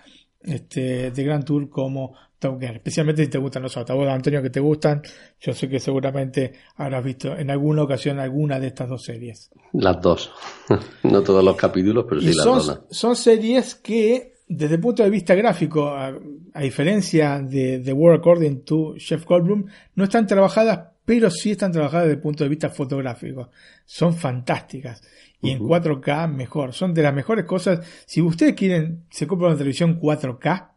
este, 0.43 1.11
de 1.11 1.23
Grand 1.23 1.43
Tour 1.43 1.69
como 1.69 2.13
Top 2.39 2.59
Gear, 2.59 2.75
especialmente 2.75 3.23
si 3.23 3.29
te 3.29 3.37
gustan 3.37 3.63
los 3.63 3.75
autos. 3.77 3.95
Vos, 3.95 4.07
Antonio, 4.07 4.41
que 4.41 4.49
te 4.49 4.59
gustan, 4.59 5.01
yo 5.39 5.53
sé 5.53 5.69
que 5.69 5.79
seguramente 5.79 6.53
habrás 6.75 7.03
visto 7.03 7.37
en 7.37 7.49
alguna 7.49 7.83
ocasión 7.83 8.19
alguna 8.19 8.59
de 8.59 8.67
estas 8.67 8.89
dos 8.89 9.03
series. 9.03 9.49
Las 9.73 10.01
dos, 10.01 10.31
no 11.03 11.21
todos 11.21 11.43
los 11.43 11.55
capítulos, 11.55 12.05
pero 12.07 12.21
sí 12.21 12.33
las 12.33 12.45
dos. 12.45 12.81
Son 12.89 13.15
series 13.15 13.75
que, 13.75 14.35
desde 14.47 14.75
el 14.75 14.81
punto 14.81 15.03
de 15.03 15.09
vista 15.09 15.35
gráfico, 15.35 15.87
a, 15.87 16.13
diferencia 16.61 17.39
de 17.39 17.79
The 17.79 17.93
World 17.93 18.19
According 18.19 18.65
to 18.65 18.95
Jeff 18.97 19.25
Goldblum, 19.25 19.65
no 19.95 20.03
están 20.03 20.27
trabajadas 20.27 20.92
pero 21.05 21.29
sí 21.29 21.51
están 21.51 21.71
trabajadas 21.71 22.05
desde 22.05 22.15
el 22.15 22.21
punto 22.21 22.43
de 22.43 22.49
vista 22.49 22.69
fotográfico. 22.69 23.49
Son 23.85 24.13
fantásticas. 24.13 25.01
Y 25.41 25.51
en 25.51 25.59
4K 25.59 26.31
mejor. 26.31 26.73
Son 26.73 26.93
de 26.93 27.03
las 27.03 27.13
mejores 27.13 27.45
cosas. 27.45 27.85
Si 28.05 28.21
ustedes 28.21 28.53
quieren, 28.53 29.03
se 29.09 29.27
compran 29.27 29.51
una 29.51 29.57
televisión 29.57 29.99
4K 29.99 30.69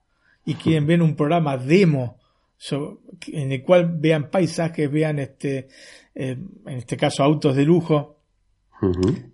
y 0.44 0.54
quieren 0.54 0.86
ver 0.86 1.02
un 1.02 1.14
programa 1.14 1.56
demo 1.56 2.18
en 3.28 3.52
el 3.52 3.62
cual 3.62 3.96
vean 3.98 4.30
paisajes, 4.30 4.90
vean 4.90 5.18
este, 5.18 5.68
eh, 6.14 6.36
en 6.66 6.78
este 6.78 6.96
caso 6.96 7.22
autos 7.22 7.54
de 7.54 7.64
lujo, 7.64 8.20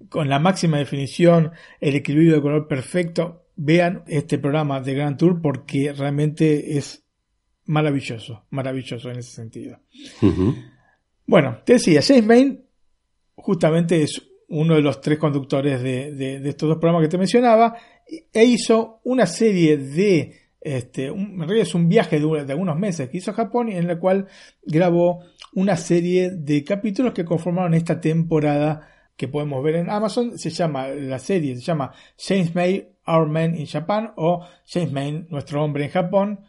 con 0.09 0.29
la 0.29 0.39
máxima 0.39 0.79
definición, 0.79 1.53
el 1.81 1.97
equilibrio 1.97 2.35
de 2.35 2.43
color 2.43 2.69
perfecto, 2.69 3.47
vean 3.57 4.05
este 4.07 4.39
programa 4.39 4.81
de 4.81 4.95
Grand 4.95 5.17
Tour 5.17 5.41
porque 5.41 5.93
realmente 5.93 6.77
es 6.77 7.05
maravilloso, 7.67 8.45
maravilloso 8.51 9.11
en 9.11 9.19
ese 9.19 9.33
sentido. 9.33 9.79
Bueno, 11.27 11.59
te 11.65 11.75
decía, 11.75 12.01
James 12.03 12.27
Main 12.27 12.65
justamente 13.35 14.03
es 14.03 14.23
uno 14.49 14.75
de 14.75 14.83
los 14.83 15.01
tres 15.01 15.19
conductores 15.19 15.83
de, 15.83 16.41
estos 16.45 16.69
dos 16.69 16.79
programas 16.79 17.03
que 17.03 17.09
te 17.09 17.19
mencionaba, 17.19 17.75
e 18.33 18.45
hizo 18.45 19.01
una 19.05 19.27
serie 19.27 19.79
de, 19.79 20.35
este, 20.61 21.11
realidad 21.11 21.63
es 21.63 21.75
un 21.75 21.89
viaje 21.89 22.21
de, 22.21 22.45
de, 22.45 22.53
algunos 22.53 22.79
meses 22.79 23.09
que 23.09 23.17
hizo 23.17 23.31
a 23.31 23.35
Japón 23.35 23.71
en 23.71 23.89
el 23.89 23.99
cual 23.99 24.27
grabó 24.63 25.25
una 25.55 25.77
serie 25.77 26.31
de 26.31 26.65
capítulos 26.65 27.15
que 27.15 27.25
conformaron 27.25 27.73
esta 27.75 28.01
temporada 28.01 28.89
que 29.17 29.29
podemos 29.29 29.63
ver 29.65 29.77
en 29.77 29.91
Amazon. 29.91 30.39
Se 30.39 30.51
llama, 30.51 30.89
la 30.89 31.19
serie 31.19 31.57
se 31.57 31.63
llama 31.63 31.93
James 32.19 32.55
May, 32.55 32.89
Our 33.07 33.29
Man 33.29 33.55
in 33.55 33.67
Japan 33.67 34.13
o 34.17 34.45
James 34.67 34.93
May, 34.93 35.27
Nuestro 35.31 35.65
Hombre 35.65 35.85
en 35.85 35.91
Japón 35.91 36.41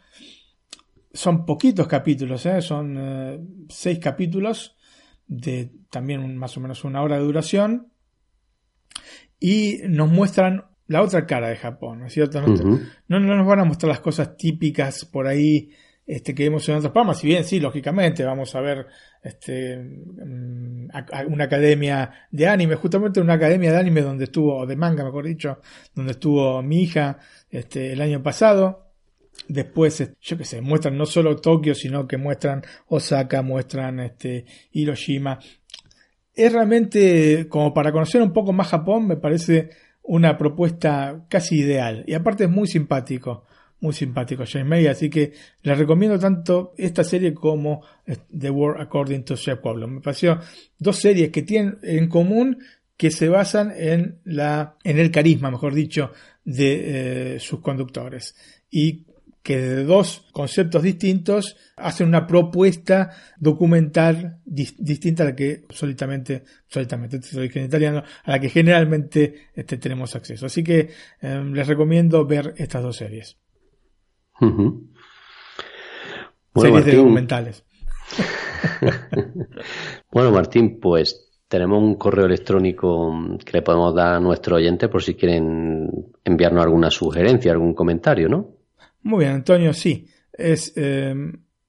son 1.13 1.45
poquitos 1.45 1.87
capítulos, 1.87 2.45
¿eh? 2.47 2.61
son 2.61 2.97
eh, 2.97 3.39
seis 3.69 3.99
capítulos 3.99 4.75
de 5.27 5.71
también 5.89 6.35
más 6.35 6.57
o 6.57 6.59
menos 6.59 6.83
una 6.83 7.01
hora 7.01 7.17
de 7.17 7.23
duración 7.23 7.91
y 9.39 9.79
nos 9.87 10.09
muestran 10.09 10.65
la 10.87 11.01
otra 11.01 11.25
cara 11.25 11.49
de 11.49 11.55
Japón, 11.55 12.03
es 12.05 12.13
cierto? 12.13 12.41
No, 12.41 13.19
nos 13.19 13.47
van 13.47 13.59
a 13.59 13.65
mostrar 13.65 13.89
las 13.89 13.99
cosas 13.99 14.35
típicas 14.35 15.05
por 15.05 15.27
ahí 15.27 15.71
este, 16.05 16.35
que 16.35 16.43
vemos 16.43 16.67
en 16.67 16.75
otros 16.75 16.91
programas, 16.91 17.19
si 17.19 17.27
bien 17.27 17.45
sí, 17.45 17.59
lógicamente 17.59 18.25
vamos 18.25 18.53
a 18.55 18.61
ver 18.61 18.87
este, 19.21 19.77
mm, 19.77 20.89
una 21.27 21.43
academia 21.45 22.27
de 22.31 22.47
anime, 22.47 22.75
justamente 22.75 23.21
una 23.21 23.33
academia 23.33 23.71
de 23.71 23.77
anime 23.77 24.01
donde 24.01 24.25
estuvo, 24.25 24.57
o 24.57 24.65
de 24.65 24.75
manga 24.75 25.03
mejor 25.03 25.25
dicho, 25.25 25.59
donde 25.95 26.13
estuvo 26.13 26.61
mi 26.61 26.83
hija 26.83 27.19
este, 27.49 27.93
el 27.93 28.01
año 28.01 28.21
pasado, 28.21 28.92
Después, 29.47 29.99
eh, 30.01 30.15
yo 30.21 30.37
qué 30.37 30.45
sé, 30.45 30.61
muestran 30.61 30.97
no 30.97 31.05
solo 31.05 31.35
Tokio, 31.35 31.75
sino 31.75 32.07
que 32.07 32.17
muestran 32.17 32.63
Osaka, 32.87 33.41
muestran 33.41 33.99
este, 33.99 34.45
Hiroshima. 34.71 35.39
Es 36.33 36.51
realmente, 36.51 37.47
como 37.49 37.73
para 37.73 37.91
conocer 37.91 38.21
un 38.21 38.33
poco 38.33 38.53
más 38.53 38.67
Japón, 38.67 39.07
me 39.07 39.17
parece 39.17 39.69
una 40.03 40.37
propuesta 40.37 41.25
casi 41.29 41.59
ideal. 41.59 42.03
Y 42.07 42.13
aparte 42.13 42.45
es 42.45 42.49
muy 42.49 42.67
simpático, 42.67 43.45
muy 43.79 43.93
simpático 43.93 44.43
James 44.45 44.67
May, 44.67 44.87
así 44.87 45.09
que 45.09 45.33
les 45.61 45.77
recomiendo 45.77 46.17
tanto 46.17 46.73
esta 46.77 47.03
serie 47.03 47.33
como 47.33 47.83
eh, 48.05 48.17
The 48.37 48.49
World 48.49 48.81
According 48.81 49.25
to 49.25 49.35
Chef 49.35 49.59
Pablo. 49.59 49.87
Me 49.87 50.01
pareció 50.01 50.39
dos 50.79 50.97
series 50.97 51.31
que 51.31 51.41
tienen 51.41 51.79
en 51.83 52.07
común 52.07 52.59
que 52.95 53.11
se 53.11 53.27
basan 53.27 53.73
en 53.75 54.19
la 54.23 54.77
en 54.83 54.99
el 54.99 55.11
carisma, 55.11 55.51
mejor 55.51 55.73
dicho, 55.73 56.11
de 56.45 57.35
eh, 57.35 57.39
sus 57.39 57.59
conductores 57.59 58.35
y 58.69 59.05
que 59.43 59.59
de 59.59 59.83
dos 59.83 60.25
conceptos 60.31 60.81
distintos 60.81 61.57
hacen 61.75 62.07
una 62.07 62.25
propuesta 62.25 63.11
documental 63.37 64.39
distinta 64.45 65.23
a 65.23 65.27
la 65.27 65.35
que 65.35 65.65
solitamente, 65.69 66.43
solitamente, 66.67 67.19
en 67.55 67.65
italiano, 67.65 68.03
a 68.23 68.31
la 68.31 68.39
que 68.39 68.49
generalmente 68.49 69.49
este, 69.53 69.77
tenemos 69.77 70.15
acceso. 70.15 70.45
Así 70.45 70.63
que 70.63 70.91
em, 71.21 71.53
les 71.53 71.67
recomiendo 71.67 72.25
ver 72.25 72.53
estas 72.57 72.81
dos 72.81 72.95
series. 72.95 73.37
series 76.55 76.95
documentales. 76.95 77.65
bueno, 80.11 80.31
Martín, 80.31 80.79
pues 80.79 81.31
tenemos 81.49 81.83
un 81.83 81.95
correo 81.95 82.27
electrónico 82.27 83.13
que 83.43 83.51
le 83.51 83.61
podemos 83.61 83.93
dar 83.93 84.15
a 84.15 84.19
nuestro 84.21 84.55
oyente 84.55 84.87
por 84.87 85.03
si 85.03 85.15
quieren 85.15 85.89
enviarnos 86.23 86.63
alguna 86.63 86.89
sugerencia, 86.89 87.51
algún 87.51 87.73
comentario, 87.73 88.29
¿no? 88.29 88.62
Muy 89.03 89.19
bien, 89.19 89.35
Antonio, 89.35 89.71
sí. 89.73 90.09
Es 90.31 90.73
eh, 90.75 91.13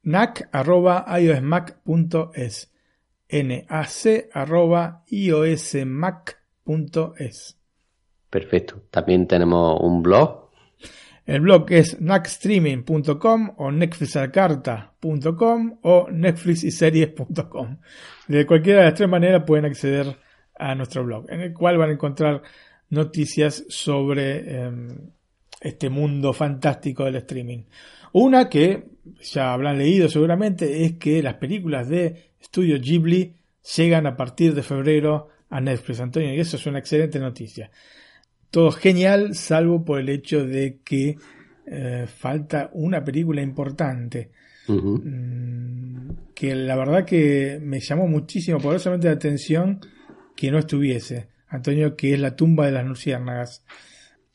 nac.iosmac.es. 0.03 2.72
nac 3.30 4.28
arroba 4.32 5.05
iosmac.es. 5.09 6.39
Perfecto. 8.30 8.82
También 8.91 9.26
tenemos 9.26 9.78
un 9.80 10.03
blog. 10.03 10.45
El 11.26 11.41
blog 11.41 11.72
es 11.72 12.01
nacstreaming.com 12.01 13.55
o 13.57 13.70
netflixalcarta.com 13.70 15.78
o 15.82 16.09
netflixiseries.com. 16.11 17.78
De 18.28 18.47
cualquiera 18.47 18.80
de 18.80 18.87
las 18.87 18.95
tres 18.95 19.09
maneras 19.09 19.45
pueden 19.47 19.64
acceder 19.64 20.18
a 20.59 20.74
nuestro 20.74 21.05
blog, 21.05 21.24
en 21.30 21.41
el 21.41 21.55
cual 21.55 21.78
van 21.78 21.91
a 21.91 21.95
encontrar 21.95 22.43
noticias 22.91 23.64
sobre 23.68 24.61
em, 24.61 24.89
este 25.61 25.88
mundo 25.90 26.32
fantástico 26.32 27.05
del 27.05 27.16
streaming. 27.16 27.64
Una 28.12 28.48
que 28.48 28.84
ya 29.20 29.52
habrán 29.52 29.78
leído 29.78 30.09
seguramente 30.09 30.84
es 30.84 30.94
que 30.94 31.22
las 31.22 31.34
películas 31.34 31.88
de 31.88 32.30
Studio 32.42 32.78
Ghibli 32.78 33.34
llegan 33.76 34.07
a 34.07 34.16
partir 34.16 34.55
de 34.55 34.62
febrero 34.62 35.28
a 35.50 35.61
Netflix, 35.61 36.00
Antonio, 36.00 36.34
y 36.34 36.40
eso 36.40 36.57
es 36.57 36.66
una 36.66 36.78
excelente 36.78 37.18
noticia. 37.18 37.70
Todo 38.50 38.70
genial, 38.70 39.34
salvo 39.34 39.84
por 39.84 40.00
el 40.00 40.09
hecho 40.09 40.44
de 40.44 40.78
que 40.84 41.16
eh, 41.66 42.07
falta 42.07 42.70
una 42.74 43.02
película 43.02 43.42
importante. 43.42 44.30
Mm, 44.66 46.11
que 46.34 46.55
la 46.55 46.76
verdad 46.76 47.05
que 47.05 47.59
me 47.61 47.80
llamó 47.80 48.07
muchísimo 48.07 48.59
poderosamente 48.59 49.09
la 49.09 49.14
atención 49.14 49.80
que 50.36 50.50
no 50.50 50.59
estuviese. 50.59 51.28
Antonio, 51.48 51.96
que 51.96 52.14
es 52.14 52.20
La 52.20 52.36
tumba 52.36 52.66
de 52.66 52.72
las 52.72 52.86
luciérnagas 52.86 53.64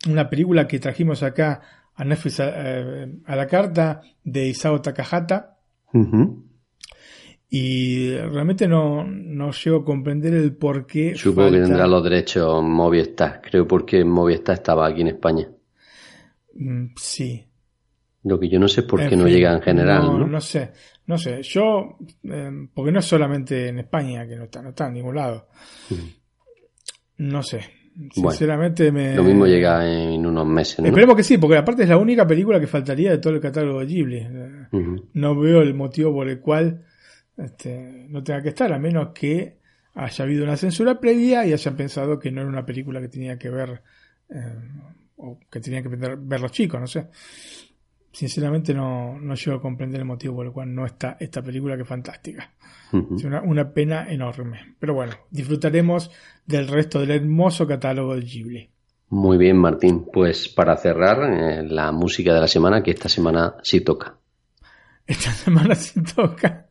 una 0.08 0.30
película 0.30 0.68
que 0.68 0.80
trajimos 0.80 1.24
acá 1.24 1.62
a 1.96 2.04
Netflix 2.06 2.40
eh, 2.40 3.08
a, 3.26 3.36
la 3.36 3.48
carta 3.48 4.02
de 4.24 4.48
Isao 4.48 4.82
Takahata. 4.82 5.58
Y 7.52 8.12
realmente 8.16 8.68
no, 8.68 9.04
no 9.04 9.52
llego 9.52 9.78
a 9.78 9.86
comprender 9.86 10.34
el 10.36 10.56
por 10.56 10.86
qué. 10.86 11.16
Supongo 11.16 11.52
que 11.52 11.62
tendrá 11.62 11.88
los 11.88 12.04
derechos 12.04 12.64
Movistar. 12.64 13.42
Creo 13.42 13.68
porque 13.68 14.06
Movistar 14.06 14.56
estaba 14.56 14.88
aquí 14.88 15.02
en 15.02 15.08
España. 15.08 15.50
Mm, 16.54 16.88
sí. 16.96 17.44
Lo 18.24 18.40
que 18.40 18.50
yo 18.50 18.60
no 18.60 18.68
sé 18.68 18.82
es 18.82 18.88
por 18.88 19.08
qué 19.08 19.16
no 19.16 19.28
llega 19.28 19.54
en 19.54 19.62
general. 19.62 20.04
No, 20.04 20.20
no, 20.20 20.28
no 20.28 20.42
sé, 20.42 20.72
no 21.08 21.18
sé. 21.18 21.42
Yo, 21.42 21.98
eh, 22.24 22.52
porque 22.74 22.92
no 22.92 23.00
es 23.00 23.06
solamente 23.06 23.70
en 23.70 23.80
España 23.80 24.28
que 24.28 24.36
no 24.36 24.44
está, 24.44 24.62
no 24.62 24.70
está 24.70 24.88
en 24.88 24.94
ningún 24.94 25.16
lado. 25.16 25.48
No 27.18 27.42
sé. 27.42 27.79
Sinceramente 28.12 28.92
me. 28.92 29.16
Lo 29.16 29.24
mismo 29.24 29.46
llega 29.46 29.86
en 29.86 30.26
unos 30.26 30.46
meses. 30.48 30.80
¿no? 30.80 30.88
Esperemos 30.88 31.16
que 31.16 31.24
sí, 31.24 31.38
porque 31.38 31.58
aparte 31.58 31.84
es 31.84 31.90
la 31.90 31.98
única 31.98 32.26
película 32.26 32.60
que 32.60 32.68
faltaría 32.68 33.12
de 33.12 33.18
todo 33.18 33.34
el 33.34 33.42
catálogo 33.42 33.80
de 33.80 33.86
Ghibli. 33.86 34.28
No 35.14 35.40
veo 35.40 35.62
el 35.62 35.74
motivo 35.74 36.14
por 36.14 36.30
el 36.30 36.40
cual 36.40 36.86
este, 37.38 38.08
no 38.10 38.24
tenga 38.24 38.42
que 38.42 38.50
estar, 38.50 38.72
a 38.72 38.80
menos 38.80 39.10
que 39.14 39.58
haya 39.96 40.24
habido 40.24 40.44
una 40.44 40.58
censura 40.58 41.00
previa 41.00 41.46
y 41.46 41.54
hayan 41.54 41.76
pensado 41.76 42.20
que 42.20 42.32
no 42.32 42.42
era 42.42 42.50
una 42.50 42.66
película 42.66 43.02
que 43.02 43.10
tenía 43.10 43.38
que 43.38 43.50
ver 43.50 43.82
eh, 44.30 44.56
o 45.18 45.40
que 45.50 45.60
tenían 45.60 45.84
que 45.84 45.90
ver 45.90 46.42
los 46.42 46.52
chicos, 46.52 46.80
no 46.80 46.88
sé. 46.88 47.08
Sinceramente 48.12 48.74
no, 48.74 49.20
no 49.20 49.36
llego 49.36 49.58
a 49.58 49.62
comprender 49.62 50.02
el 50.02 50.06
motivo 50.06 50.36
por 50.36 50.46
el 50.48 50.52
cual 50.52 50.74
no 50.74 50.86
está 50.86 51.18
esta 51.20 51.42
película 51.42 51.76
que 51.76 51.84
es 51.84 51.88
fantástica. 51.88 52.52
Es 53.16 53.24
una, 53.24 53.42
una, 53.42 53.72
pena 53.72 54.12
enorme. 54.12 54.76
Pero 54.80 54.96
bueno, 54.96 55.14
disfrutaremos 55.30 56.10
del 56.46 56.68
resto 56.68 57.00
del 57.00 57.12
hermoso 57.12 57.68
catálogo 57.68 58.16
de 58.16 58.22
Ghibli. 58.22 58.70
Muy 59.10 59.38
bien, 59.38 59.58
Martín. 59.58 60.06
Pues 60.12 60.50
para 60.50 60.76
cerrar, 60.78 61.20
eh, 61.32 61.64
la 61.64 61.92
música 61.92 62.34
de 62.34 62.42
la 62.42 62.48
semana, 62.48 62.82
que 62.82 62.92
esta 62.92 63.10
semana 63.10 63.56
sí 63.64 63.82
toca. 63.82 64.18
Esta 65.06 65.32
semana 65.34 65.76
sí 65.76 66.02
toca. 66.16 66.68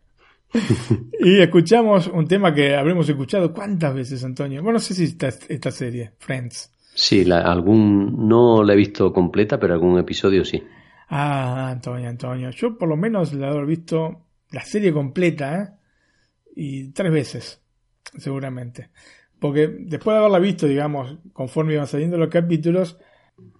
y 1.20 1.40
escuchamos 1.40 2.06
un 2.08 2.26
tema 2.26 2.54
que 2.54 2.74
habremos 2.74 3.08
escuchado 3.08 3.52
cuántas 3.52 3.94
veces, 3.94 4.24
Antonio. 4.24 4.62
Bueno, 4.62 4.78
no 4.78 4.80
sé 4.80 4.94
si 4.94 5.04
esta, 5.04 5.28
esta 5.28 5.70
serie, 5.70 6.12
Friends. 6.18 6.72
Sí, 6.94 7.24
la, 7.24 7.42
algún 7.42 8.28
no 8.28 8.62
la 8.64 8.72
he 8.72 8.76
visto 8.76 9.12
completa, 9.12 9.58
pero 9.58 9.74
algún 9.74 9.98
episodio 9.98 10.44
sí. 10.44 10.62
Ah, 11.08 11.70
Antonio, 11.70 12.08
Antonio. 12.08 12.50
Yo 12.50 12.76
por 12.76 12.88
lo 12.88 12.96
menos 12.96 13.32
la 13.32 13.50
he 13.50 13.64
visto 13.64 14.26
la 14.50 14.62
serie 14.62 14.92
completa, 14.92 15.62
¿eh? 15.62 15.68
Y 16.56 16.88
tres 16.90 17.12
veces, 17.12 17.62
seguramente. 18.16 18.90
Porque 19.38 19.68
después 19.68 20.14
de 20.14 20.18
haberla 20.18 20.38
visto, 20.38 20.66
digamos, 20.66 21.18
conforme 21.32 21.74
iban 21.74 21.86
saliendo 21.86 22.18
los 22.18 22.28
capítulos, 22.28 22.98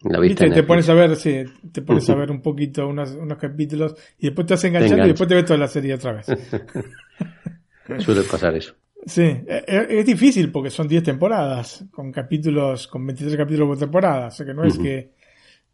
la 0.02 0.18
¿viste? 0.18 0.50
te 0.50 0.62
pones 0.64 0.88
a 0.88 0.94
ver, 0.94 1.14
sí, 1.16 1.44
te 1.72 1.82
pones 1.82 2.08
a 2.10 2.14
ver 2.16 2.30
un 2.30 2.42
poquito 2.42 2.88
unos, 2.88 3.12
unos 3.12 3.38
capítulos 3.38 3.94
y 4.18 4.26
después 4.26 4.46
te 4.46 4.54
vas 4.54 4.64
enganchando 4.64 5.04
y 5.04 5.08
después 5.08 5.28
te 5.28 5.36
ves 5.36 5.44
toda 5.44 5.58
la 5.58 5.68
serie 5.68 5.94
otra 5.94 6.14
vez. 6.14 6.26
Suele 7.98 8.22
pasar 8.22 8.56
eso. 8.56 8.74
Sí, 9.06 9.22
es, 9.22 9.64
es, 9.66 10.04
difícil 10.04 10.50
porque 10.50 10.70
son 10.70 10.88
10 10.88 11.04
temporadas, 11.04 11.84
con 11.92 12.10
capítulos, 12.10 12.88
con 12.88 13.06
23 13.06 13.36
capítulos 13.36 13.68
por 13.68 13.78
temporada, 13.78 14.26
o 14.26 14.30
sea 14.30 14.44
que 14.44 14.52
no 14.52 14.64
es 14.64 14.76
que 14.76 15.12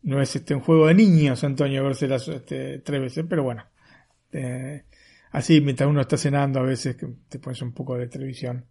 no 0.05 0.21
es 0.21 0.37
este 0.37 0.55
un 0.55 0.61
juego 0.61 0.87
de 0.87 0.95
niños, 0.95 1.43
Antonio, 1.45 1.83
verse 1.83 2.07
las 2.07 2.29
este, 2.29 2.79
tres 2.81 3.01
veces, 3.01 3.25
pero 3.29 3.43
bueno. 3.43 3.65
Eh, 4.33 4.85
así, 5.33 5.61
mientras 5.61 5.89
uno 5.89 6.03
está 6.03 6.17
cenando, 6.17 6.61
a 6.61 6.65
veces 6.65 6.97
te 7.29 7.39
pones 7.39 7.61
un 7.63 7.73
poco 7.73 7.97
de 7.97 8.07
televisión. 8.07 8.67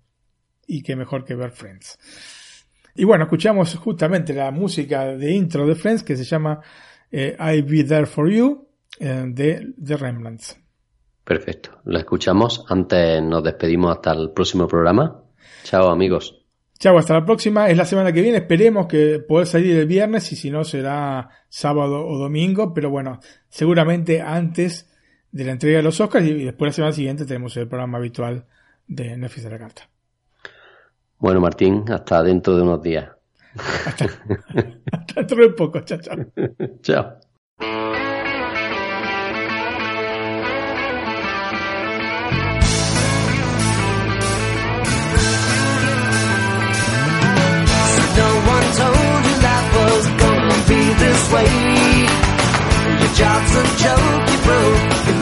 Y 0.65 0.81
qué 0.81 0.95
mejor 0.95 1.25
que 1.25 1.35
ver 1.35 1.51
Friends. 1.51 1.97
Y 2.95 3.03
bueno, 3.03 3.23
escuchamos 3.25 3.75
justamente 3.75 4.33
la 4.33 4.51
música 4.51 5.05
de 5.05 5.31
intro 5.31 5.67
de 5.67 5.75
Friends 5.75 6.03
que 6.03 6.15
se 6.15 6.23
llama 6.23 6.61
eh, 7.11 7.35
I'll 7.39 7.63
Be 7.63 7.83
There 7.83 8.05
For 8.05 8.29
You 8.29 8.67
eh, 8.99 9.25
de 9.27 9.73
The 9.83 9.97
Remnants. 9.97 10.59
Perfecto, 11.23 11.81
la 11.85 11.99
escuchamos. 11.99 12.65
Antes 12.69 13.21
nos 13.23 13.43
despedimos 13.43 13.95
hasta 13.95 14.11
el 14.11 14.31
próximo 14.31 14.67
programa. 14.67 15.23
Chao 15.63 15.89
amigos. 15.89 16.42
Chao, 16.83 16.97
hasta 16.97 17.13
la 17.13 17.23
próxima. 17.23 17.69
Es 17.69 17.77
la 17.77 17.85
semana 17.85 18.11
que 18.11 18.21
viene. 18.21 18.39
Esperemos 18.39 18.87
que 18.87 19.19
poder 19.25 19.47
salir 19.47 19.77
el 19.77 19.87
viernes 19.87 20.29
y 20.33 20.35
si 20.35 20.51
no 20.51 20.65
será 20.65 21.29
sábado 21.47 22.05
o 22.05 22.17
domingo. 22.17 22.73
Pero 22.73 22.89
bueno, 22.89 23.21
seguramente 23.47 24.19
antes 24.19 24.91
de 25.31 25.45
la 25.45 25.53
entrega 25.53 25.77
de 25.77 25.83
los 25.83 26.01
Oscars 26.01 26.25
y 26.25 26.43
después 26.43 26.67
la 26.67 26.73
semana 26.73 26.91
siguiente 26.91 27.23
tenemos 27.23 27.55
el 27.55 27.69
programa 27.69 27.99
habitual 27.99 28.47
de 28.85 29.15
Netflix 29.15 29.45
de 29.45 29.49
la 29.49 29.59
Carta. 29.59 29.89
Bueno, 31.19 31.39
Martín, 31.39 31.85
hasta 31.87 32.21
dentro 32.21 32.57
de 32.57 32.63
unos 32.63 32.83
días. 32.83 33.09
Hasta, 33.85 34.03
hasta 34.91 35.13
dentro 35.15 35.37
de 35.37 35.49
poco. 35.51 35.79
Chao, 35.85 35.99
chao. 36.01 36.17
chao. 36.81 37.17
swayed. 51.27 52.09
Your 53.01 53.13
job's 53.21 53.53
a 53.55 53.65
joke 53.83 54.23
you 54.31 54.39
broke. 54.47 54.81
Your 55.07 55.19